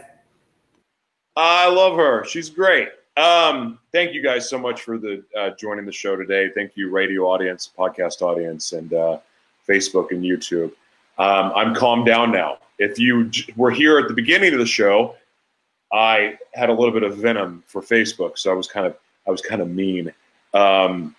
I 1.35 1.69
love 1.69 1.97
her. 1.97 2.25
She's 2.25 2.49
great. 2.49 2.91
Um, 3.17 3.79
thank 3.93 4.15
you 4.15 4.23
guys 4.23 4.49
so 4.49 4.59
much 4.59 4.83
for 4.83 4.99
the 4.99 5.23
uh, 5.39 5.51
joining 5.59 5.85
the 5.85 5.93
show 5.93 6.17
today. 6.17 6.51
Thank 6.55 6.77
you, 6.77 6.91
radio 6.91 7.23
audience, 7.23 7.71
podcast 7.77 8.23
audience, 8.23 8.73
and 8.73 8.93
uh, 8.95 9.19
Facebook 9.69 10.11
and 10.11 10.25
YouTube. 10.25 10.73
Um, 11.19 11.53
I'm 11.55 11.75
calmed 11.75 12.07
down 12.07 12.33
now. 12.33 12.59
If 12.79 12.99
you 12.99 13.27
j- 13.27 13.53
were 13.57 13.71
here 13.71 13.99
at 13.99 14.09
the 14.09 14.15
beginning 14.15 14.55
of 14.55 14.59
the 14.59 14.67
show, 14.67 15.15
I 15.93 16.39
had 16.55 16.71
a 16.71 16.73
little 16.73 16.93
bit 16.93 17.03
of 17.03 17.17
venom 17.19 17.63
for 17.67 17.83
Facebook, 17.83 18.39
so 18.39 18.51
I 18.51 18.55
was 18.55 18.67
kind 18.67 18.87
of 18.87 18.97
I 19.27 19.31
was 19.31 19.43
kind 19.43 19.61
of 19.61 19.69
mean. 19.69 20.13
Um, 20.55 21.15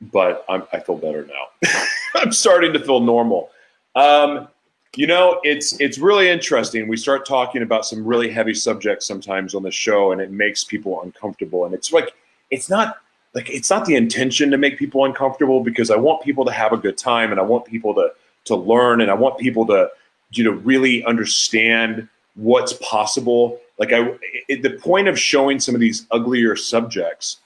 but 0.00 0.44
I'm, 0.48 0.62
I 0.72 0.78
feel 0.78 0.96
better 0.96 1.26
now. 1.26 1.70
I'm 2.14 2.32
starting 2.32 2.72
to 2.72 2.78
feel 2.78 3.00
normal. 3.00 3.50
Um, 3.94 4.48
you 4.96 5.06
know, 5.06 5.40
it's 5.44 5.78
it's 5.78 5.98
really 5.98 6.28
interesting. 6.28 6.88
We 6.88 6.96
start 6.96 7.26
talking 7.26 7.62
about 7.62 7.84
some 7.84 8.04
really 8.04 8.30
heavy 8.30 8.54
subjects 8.54 9.06
sometimes 9.06 9.54
on 9.54 9.62
the 9.62 9.70
show, 9.70 10.10
and 10.10 10.20
it 10.20 10.30
makes 10.30 10.64
people 10.64 11.02
uncomfortable. 11.02 11.66
And 11.66 11.74
it's 11.74 11.92
like 11.92 12.14
it's 12.50 12.70
not 12.70 12.96
like 13.34 13.50
it's 13.50 13.68
not 13.68 13.84
the 13.84 13.94
intention 13.94 14.50
to 14.50 14.56
make 14.56 14.78
people 14.78 15.04
uncomfortable 15.04 15.62
because 15.62 15.90
I 15.90 15.96
want 15.96 16.22
people 16.22 16.46
to 16.46 16.50
have 16.50 16.72
a 16.72 16.78
good 16.78 16.96
time, 16.96 17.30
and 17.30 17.38
I 17.38 17.42
want 17.42 17.66
people 17.66 17.94
to 17.94 18.10
to 18.46 18.56
learn, 18.56 19.02
and 19.02 19.10
I 19.10 19.14
want 19.14 19.38
people 19.38 19.66
to 19.66 19.90
you 20.32 20.44
know 20.44 20.52
really 20.52 21.04
understand 21.04 22.08
what's 22.34 22.72
possible. 22.74 23.60
Like 23.78 23.92
I, 23.92 24.14
it, 24.48 24.62
the 24.62 24.70
point 24.70 25.08
of 25.08 25.18
showing 25.18 25.60
some 25.60 25.74
of 25.74 25.80
these 25.80 26.06
uglier 26.10 26.56
subjects 26.56 27.38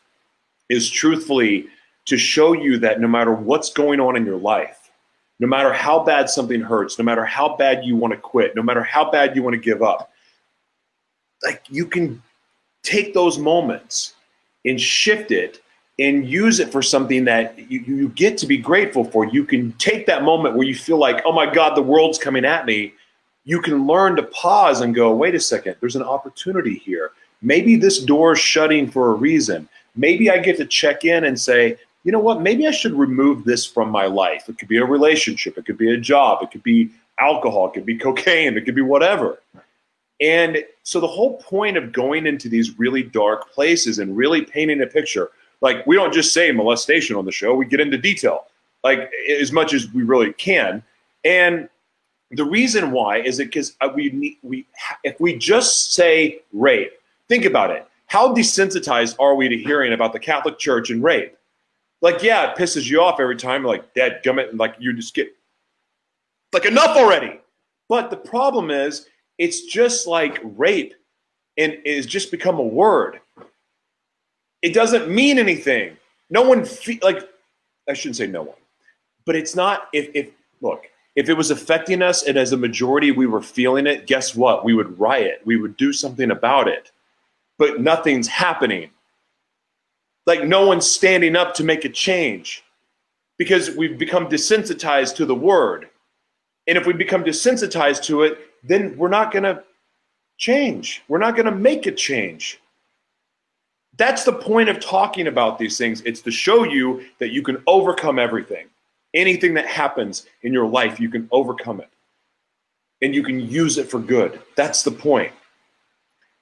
is 0.68 0.88
truthfully 0.88 1.66
to 2.06 2.16
show 2.16 2.52
you 2.52 2.78
that 2.78 3.00
no 3.00 3.08
matter 3.08 3.32
what's 3.32 3.72
going 3.72 3.98
on 3.98 4.16
in 4.16 4.24
your 4.24 4.38
life, 4.38 4.79
no 5.40 5.46
matter 5.46 5.72
how 5.72 6.04
bad 6.04 6.28
something 6.28 6.60
hurts, 6.60 6.98
no 6.98 7.04
matter 7.04 7.24
how 7.24 7.56
bad 7.56 7.84
you 7.84 7.96
want 7.96 8.12
to 8.12 8.20
quit, 8.20 8.54
no 8.54 8.62
matter 8.62 8.82
how 8.82 9.10
bad 9.10 9.34
you 9.34 9.42
want 9.42 9.54
to 9.54 9.60
give 9.60 9.82
up, 9.82 10.12
like 11.42 11.64
you 11.68 11.86
can 11.86 12.22
take 12.82 13.14
those 13.14 13.38
moments 13.38 14.14
and 14.66 14.78
shift 14.78 15.30
it 15.30 15.62
and 15.98 16.28
use 16.28 16.60
it 16.60 16.70
for 16.70 16.82
something 16.82 17.24
that 17.24 17.58
you, 17.70 17.80
you 17.80 18.08
get 18.10 18.36
to 18.38 18.46
be 18.46 18.58
grateful 18.58 19.02
for. 19.02 19.26
You 19.26 19.44
can 19.44 19.72
take 19.72 20.06
that 20.06 20.22
moment 20.22 20.56
where 20.56 20.66
you 20.66 20.74
feel 20.74 20.98
like, 20.98 21.22
oh 21.24 21.32
my 21.32 21.50
God, 21.52 21.74
the 21.74 21.82
world's 21.82 22.18
coming 22.18 22.44
at 22.44 22.66
me. 22.66 22.92
You 23.44 23.62
can 23.62 23.86
learn 23.86 24.16
to 24.16 24.22
pause 24.24 24.82
and 24.82 24.94
go, 24.94 25.14
wait 25.14 25.34
a 25.34 25.40
second, 25.40 25.76
there's 25.80 25.96
an 25.96 26.02
opportunity 26.02 26.76
here. 26.76 27.12
Maybe 27.40 27.76
this 27.76 27.98
door 27.98 28.32
is 28.32 28.38
shutting 28.38 28.90
for 28.90 29.10
a 29.10 29.14
reason. 29.14 29.68
Maybe 29.96 30.30
I 30.30 30.38
get 30.38 30.58
to 30.58 30.66
check 30.66 31.06
in 31.06 31.24
and 31.24 31.40
say, 31.40 31.78
you 32.04 32.12
know 32.12 32.18
what, 32.18 32.40
maybe 32.40 32.66
I 32.66 32.70
should 32.70 32.94
remove 32.94 33.44
this 33.44 33.66
from 33.66 33.90
my 33.90 34.06
life. 34.06 34.48
It 34.48 34.58
could 34.58 34.68
be 34.68 34.78
a 34.78 34.84
relationship, 34.84 35.58
it 35.58 35.66
could 35.66 35.78
be 35.78 35.92
a 35.92 35.98
job, 35.98 36.42
it 36.42 36.50
could 36.50 36.62
be 36.62 36.90
alcohol, 37.18 37.68
it 37.68 37.74
could 37.74 37.86
be 37.86 37.96
cocaine, 38.06 38.56
it 38.56 38.64
could 38.64 38.74
be 38.74 38.82
whatever. 38.82 39.40
And 40.20 40.64
so 40.82 41.00
the 41.00 41.06
whole 41.06 41.38
point 41.38 41.76
of 41.76 41.92
going 41.92 42.26
into 42.26 42.48
these 42.48 42.78
really 42.78 43.02
dark 43.02 43.50
places 43.52 43.98
and 43.98 44.16
really 44.16 44.42
painting 44.42 44.82
a 44.82 44.86
picture, 44.86 45.30
like 45.60 45.86
we 45.86 45.96
don't 45.96 46.12
just 46.12 46.34
say 46.34 46.52
molestation 46.52 47.16
on 47.16 47.24
the 47.24 47.32
show, 47.32 47.54
we 47.54 47.64
get 47.64 47.80
into 47.80 47.96
detail, 47.96 48.46
like 48.84 49.10
as 49.40 49.52
much 49.52 49.72
as 49.72 49.90
we 49.92 50.02
really 50.02 50.32
can. 50.34 50.82
And 51.24 51.68
the 52.30 52.44
reason 52.44 52.92
why 52.92 53.18
is 53.18 53.40
it 53.40 53.46
because 53.46 53.76
uh, 53.80 53.88
we 53.94 54.10
need, 54.10 54.38
we 54.42 54.66
if 55.04 55.18
we 55.20 55.36
just 55.36 55.94
say 55.94 56.40
rape, 56.52 56.92
think 57.28 57.44
about 57.44 57.70
it. 57.70 57.86
How 58.06 58.34
desensitized 58.34 59.16
are 59.18 59.34
we 59.34 59.48
to 59.48 59.56
hearing 59.56 59.92
about 59.92 60.12
the 60.12 60.18
Catholic 60.18 60.58
Church 60.58 60.90
and 60.90 61.02
rape? 61.02 61.36
Like, 62.02 62.22
yeah, 62.22 62.50
it 62.50 62.56
pisses 62.56 62.88
you 62.88 63.02
off 63.02 63.20
every 63.20 63.36
time. 63.36 63.64
Like, 63.64 63.94
dad 63.94 64.22
gummit, 64.24 64.58
like 64.58 64.76
you 64.78 64.92
just 64.92 65.14
get 65.14 65.34
like 66.52 66.64
enough 66.64 66.96
already. 66.96 67.40
But 67.88 68.10
the 68.10 68.16
problem 68.16 68.70
is, 68.70 69.06
it's 69.38 69.66
just 69.66 70.06
like 70.06 70.40
rape, 70.42 70.94
and 71.56 71.78
it's 71.84 72.06
just 72.06 72.30
become 72.30 72.58
a 72.58 72.62
word. 72.62 73.20
It 74.62 74.74
doesn't 74.74 75.08
mean 75.08 75.38
anything. 75.38 75.96
No 76.28 76.42
one 76.42 76.64
fe- 76.64 77.00
like 77.02 77.28
I 77.88 77.94
shouldn't 77.94 78.16
say 78.16 78.26
no 78.26 78.42
one, 78.42 78.56
but 79.26 79.36
it's 79.36 79.54
not. 79.54 79.88
If 79.92 80.10
if 80.14 80.30
look, 80.60 80.84
if 81.16 81.28
it 81.28 81.34
was 81.34 81.50
affecting 81.50 82.02
us 82.02 82.22
and 82.22 82.36
as 82.36 82.52
a 82.52 82.56
majority 82.56 83.10
we 83.10 83.26
were 83.26 83.42
feeling 83.42 83.86
it, 83.86 84.06
guess 84.06 84.34
what? 84.34 84.64
We 84.64 84.74
would 84.74 84.98
riot. 84.98 85.42
We 85.44 85.56
would 85.56 85.76
do 85.76 85.92
something 85.92 86.30
about 86.30 86.68
it. 86.68 86.92
But 87.58 87.80
nothing's 87.80 88.28
happening. 88.28 88.90
Like 90.30 90.44
no 90.44 90.64
one's 90.64 90.88
standing 90.88 91.34
up 91.34 91.54
to 91.54 91.64
make 91.64 91.84
a 91.84 91.88
change 91.88 92.62
because 93.36 93.74
we've 93.74 93.98
become 93.98 94.28
desensitized 94.28 95.16
to 95.16 95.26
the 95.26 95.34
word. 95.34 95.88
And 96.68 96.78
if 96.78 96.86
we 96.86 96.92
become 96.92 97.24
desensitized 97.24 98.04
to 98.04 98.22
it, 98.22 98.38
then 98.62 98.96
we're 98.96 99.08
not 99.08 99.32
going 99.32 99.42
to 99.42 99.64
change. 100.38 101.02
We're 101.08 101.18
not 101.18 101.34
going 101.34 101.46
to 101.46 101.52
make 101.70 101.86
a 101.86 101.90
change. 101.90 102.60
That's 103.96 104.22
the 104.22 104.32
point 104.32 104.68
of 104.68 104.78
talking 104.78 105.26
about 105.26 105.58
these 105.58 105.76
things. 105.76 106.00
It's 106.02 106.20
to 106.20 106.30
show 106.30 106.62
you 106.62 107.04
that 107.18 107.32
you 107.32 107.42
can 107.42 107.60
overcome 107.66 108.20
everything. 108.20 108.68
Anything 109.14 109.54
that 109.54 109.66
happens 109.66 110.26
in 110.44 110.52
your 110.52 110.68
life, 110.68 111.00
you 111.00 111.10
can 111.10 111.28
overcome 111.32 111.80
it. 111.80 111.90
And 113.02 113.16
you 113.16 113.24
can 113.24 113.40
use 113.40 113.78
it 113.78 113.90
for 113.90 113.98
good. 113.98 114.40
That's 114.54 114.84
the 114.84 114.92
point. 114.92 115.32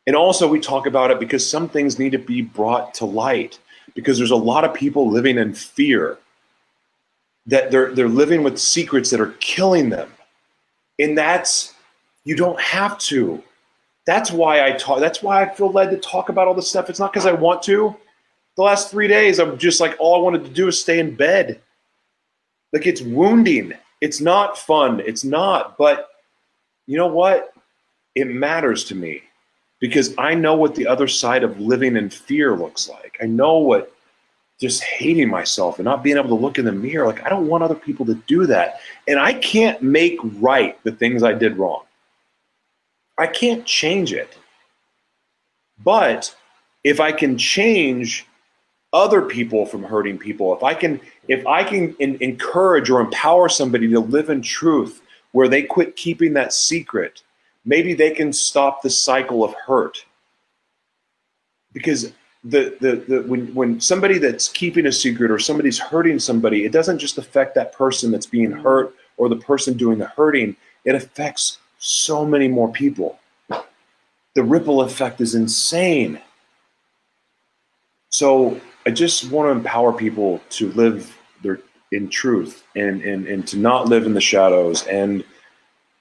And 0.06 0.14
also, 0.14 0.46
we 0.46 0.60
talk 0.60 0.86
about 0.86 1.10
it 1.10 1.18
because 1.18 1.48
some 1.48 1.70
things 1.70 1.98
need 1.98 2.12
to 2.12 2.18
be 2.18 2.42
brought 2.42 2.92
to 2.96 3.06
light 3.06 3.58
because 3.94 4.18
there's 4.18 4.30
a 4.30 4.36
lot 4.36 4.64
of 4.64 4.74
people 4.74 5.10
living 5.10 5.38
in 5.38 5.54
fear 5.54 6.18
that 7.46 7.70
they're, 7.70 7.94
they're 7.94 8.08
living 8.08 8.42
with 8.42 8.58
secrets 8.58 9.10
that 9.10 9.20
are 9.20 9.34
killing 9.40 9.88
them. 9.88 10.12
And 10.98 11.16
that's, 11.16 11.74
you 12.24 12.36
don't 12.36 12.60
have 12.60 12.98
to. 12.98 13.42
That's 14.06 14.30
why 14.30 14.66
I 14.66 14.72
talk. 14.72 15.00
That's 15.00 15.22
why 15.22 15.42
I 15.42 15.48
feel 15.48 15.70
led 15.70 15.90
to 15.90 15.96
talk 15.96 16.28
about 16.28 16.48
all 16.48 16.54
this 16.54 16.68
stuff. 16.68 16.90
It's 16.90 16.98
not 16.98 17.12
because 17.12 17.26
I 17.26 17.32
want 17.32 17.62
to. 17.64 17.94
The 18.56 18.62
last 18.62 18.90
three 18.90 19.08
days, 19.08 19.38
I'm 19.38 19.58
just 19.58 19.80
like, 19.80 19.96
all 19.98 20.16
I 20.16 20.22
wanted 20.22 20.44
to 20.44 20.50
do 20.50 20.68
is 20.68 20.80
stay 20.80 20.98
in 20.98 21.14
bed. 21.14 21.60
Like, 22.72 22.86
it's 22.86 23.00
wounding. 23.00 23.72
It's 24.00 24.20
not 24.20 24.58
fun. 24.58 25.00
It's 25.00 25.24
not. 25.24 25.78
But 25.78 26.08
you 26.86 26.96
know 26.96 27.06
what? 27.06 27.54
It 28.14 28.26
matters 28.26 28.84
to 28.84 28.94
me 28.94 29.22
because 29.80 30.14
I 30.18 30.34
know 30.34 30.54
what 30.54 30.74
the 30.74 30.86
other 30.86 31.08
side 31.08 31.44
of 31.44 31.60
living 31.60 31.96
in 31.96 32.10
fear 32.10 32.56
looks 32.56 32.88
like. 32.88 33.16
I 33.22 33.26
know 33.26 33.58
what 33.58 33.94
just 34.60 34.82
hating 34.82 35.28
myself 35.28 35.78
and 35.78 35.84
not 35.84 36.02
being 36.02 36.16
able 36.16 36.28
to 36.30 36.34
look 36.34 36.58
in 36.58 36.64
the 36.64 36.72
mirror. 36.72 37.06
Like, 37.06 37.24
I 37.24 37.28
don't 37.28 37.46
want 37.46 37.62
other 37.62 37.76
people 37.76 38.04
to 38.06 38.14
do 38.26 38.44
that. 38.46 38.80
And 39.06 39.20
I 39.20 39.34
can't 39.34 39.80
make 39.82 40.18
right 40.22 40.82
the 40.82 40.92
things 40.92 41.22
I 41.22 41.32
did 41.32 41.56
wrong. 41.56 41.84
I 43.18 43.28
can't 43.28 43.64
change 43.64 44.12
it. 44.12 44.36
But 45.84 46.34
if 46.82 46.98
I 46.98 47.12
can 47.12 47.38
change 47.38 48.26
other 48.92 49.22
people 49.22 49.64
from 49.64 49.84
hurting 49.84 50.18
people, 50.18 50.56
if 50.56 50.64
I 50.64 50.74
can, 50.74 51.00
if 51.28 51.46
I 51.46 51.62
can 51.62 51.94
in, 52.00 52.16
encourage 52.20 52.90
or 52.90 53.00
empower 53.00 53.48
somebody 53.48 53.88
to 53.88 54.00
live 54.00 54.28
in 54.28 54.42
truth 54.42 55.02
where 55.32 55.48
they 55.48 55.62
quit 55.62 55.94
keeping 55.94 56.32
that 56.32 56.52
secret, 56.52 57.22
maybe 57.68 57.92
they 57.92 58.10
can 58.10 58.32
stop 58.32 58.80
the 58.80 58.90
cycle 58.90 59.44
of 59.44 59.54
hurt. 59.54 60.04
Because 61.74 62.12
the, 62.42 62.74
the, 62.80 63.04
the 63.06 63.22
when, 63.28 63.54
when 63.54 63.78
somebody 63.78 64.16
that's 64.16 64.48
keeping 64.48 64.86
a 64.86 64.92
secret 64.92 65.30
or 65.30 65.38
somebody's 65.38 65.78
hurting 65.78 66.18
somebody, 66.18 66.64
it 66.64 66.72
doesn't 66.72 66.98
just 66.98 67.18
affect 67.18 67.54
that 67.54 67.74
person 67.74 68.10
that's 68.10 68.26
being 68.26 68.50
mm-hmm. 68.50 68.62
hurt 68.62 68.94
or 69.18 69.28
the 69.28 69.36
person 69.36 69.76
doing 69.76 69.98
the 69.98 70.06
hurting, 70.06 70.56
it 70.84 70.94
affects 70.94 71.58
so 71.78 72.24
many 72.24 72.48
more 72.48 72.72
people. 72.72 73.18
The 74.34 74.42
ripple 74.42 74.80
effect 74.80 75.20
is 75.20 75.34
insane. 75.34 76.20
So 78.08 78.58
I 78.86 78.90
just 78.90 79.30
want 79.30 79.46
to 79.48 79.50
empower 79.50 79.92
people 79.92 80.40
to 80.50 80.72
live 80.72 81.14
their 81.42 81.60
in 81.92 82.08
truth 82.08 82.64
and, 82.76 83.02
and, 83.02 83.26
and 83.26 83.46
to 83.48 83.58
not 83.58 83.88
live 83.88 84.06
in 84.06 84.14
the 84.14 84.20
shadows. 84.20 84.86
And, 84.86 85.22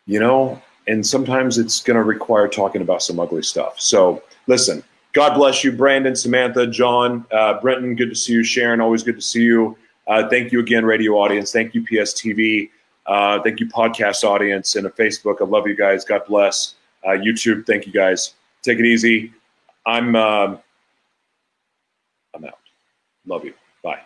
you 0.05 0.19
know, 0.19 0.61
and 0.87 1.05
sometimes 1.05 1.57
it's 1.57 1.81
going 1.81 1.97
to 1.97 2.03
require 2.03 2.47
talking 2.47 2.81
about 2.81 3.03
some 3.03 3.19
ugly 3.19 3.43
stuff. 3.43 3.79
So 3.79 4.23
listen, 4.47 4.83
God 5.13 5.35
bless 5.35 5.63
you, 5.63 5.71
Brandon, 5.71 6.15
Samantha, 6.15 6.67
John, 6.67 7.25
uh, 7.31 7.59
Brenton. 7.59 7.95
Good 7.95 8.09
to 8.09 8.15
see 8.15 8.33
you, 8.33 8.43
Sharon. 8.43 8.81
Always 8.81 9.03
good 9.03 9.15
to 9.15 9.21
see 9.21 9.43
you. 9.43 9.77
Uh, 10.07 10.27
thank 10.29 10.51
you 10.51 10.59
again, 10.59 10.85
radio 10.85 11.13
audience. 11.13 11.51
Thank 11.51 11.75
you, 11.75 11.81
PSTV. 11.81 12.69
Uh, 13.05 13.41
thank 13.41 13.59
you, 13.59 13.67
podcast 13.67 14.23
audience 14.23 14.75
and 14.75 14.85
Facebook. 14.89 15.41
I 15.41 15.45
love 15.45 15.67
you 15.67 15.75
guys. 15.75 16.05
God 16.05 16.21
bless. 16.27 16.75
Uh, 17.05 17.09
YouTube. 17.09 17.65
Thank 17.65 17.85
you 17.85 17.93
guys. 17.93 18.33
Take 18.63 18.79
it 18.79 18.85
easy. 18.85 19.31
I'm. 19.85 20.15
Uh, 20.15 20.57
I'm 22.35 22.45
out. 22.45 22.59
Love 23.25 23.45
you. 23.45 23.53
Bye. 23.83 24.01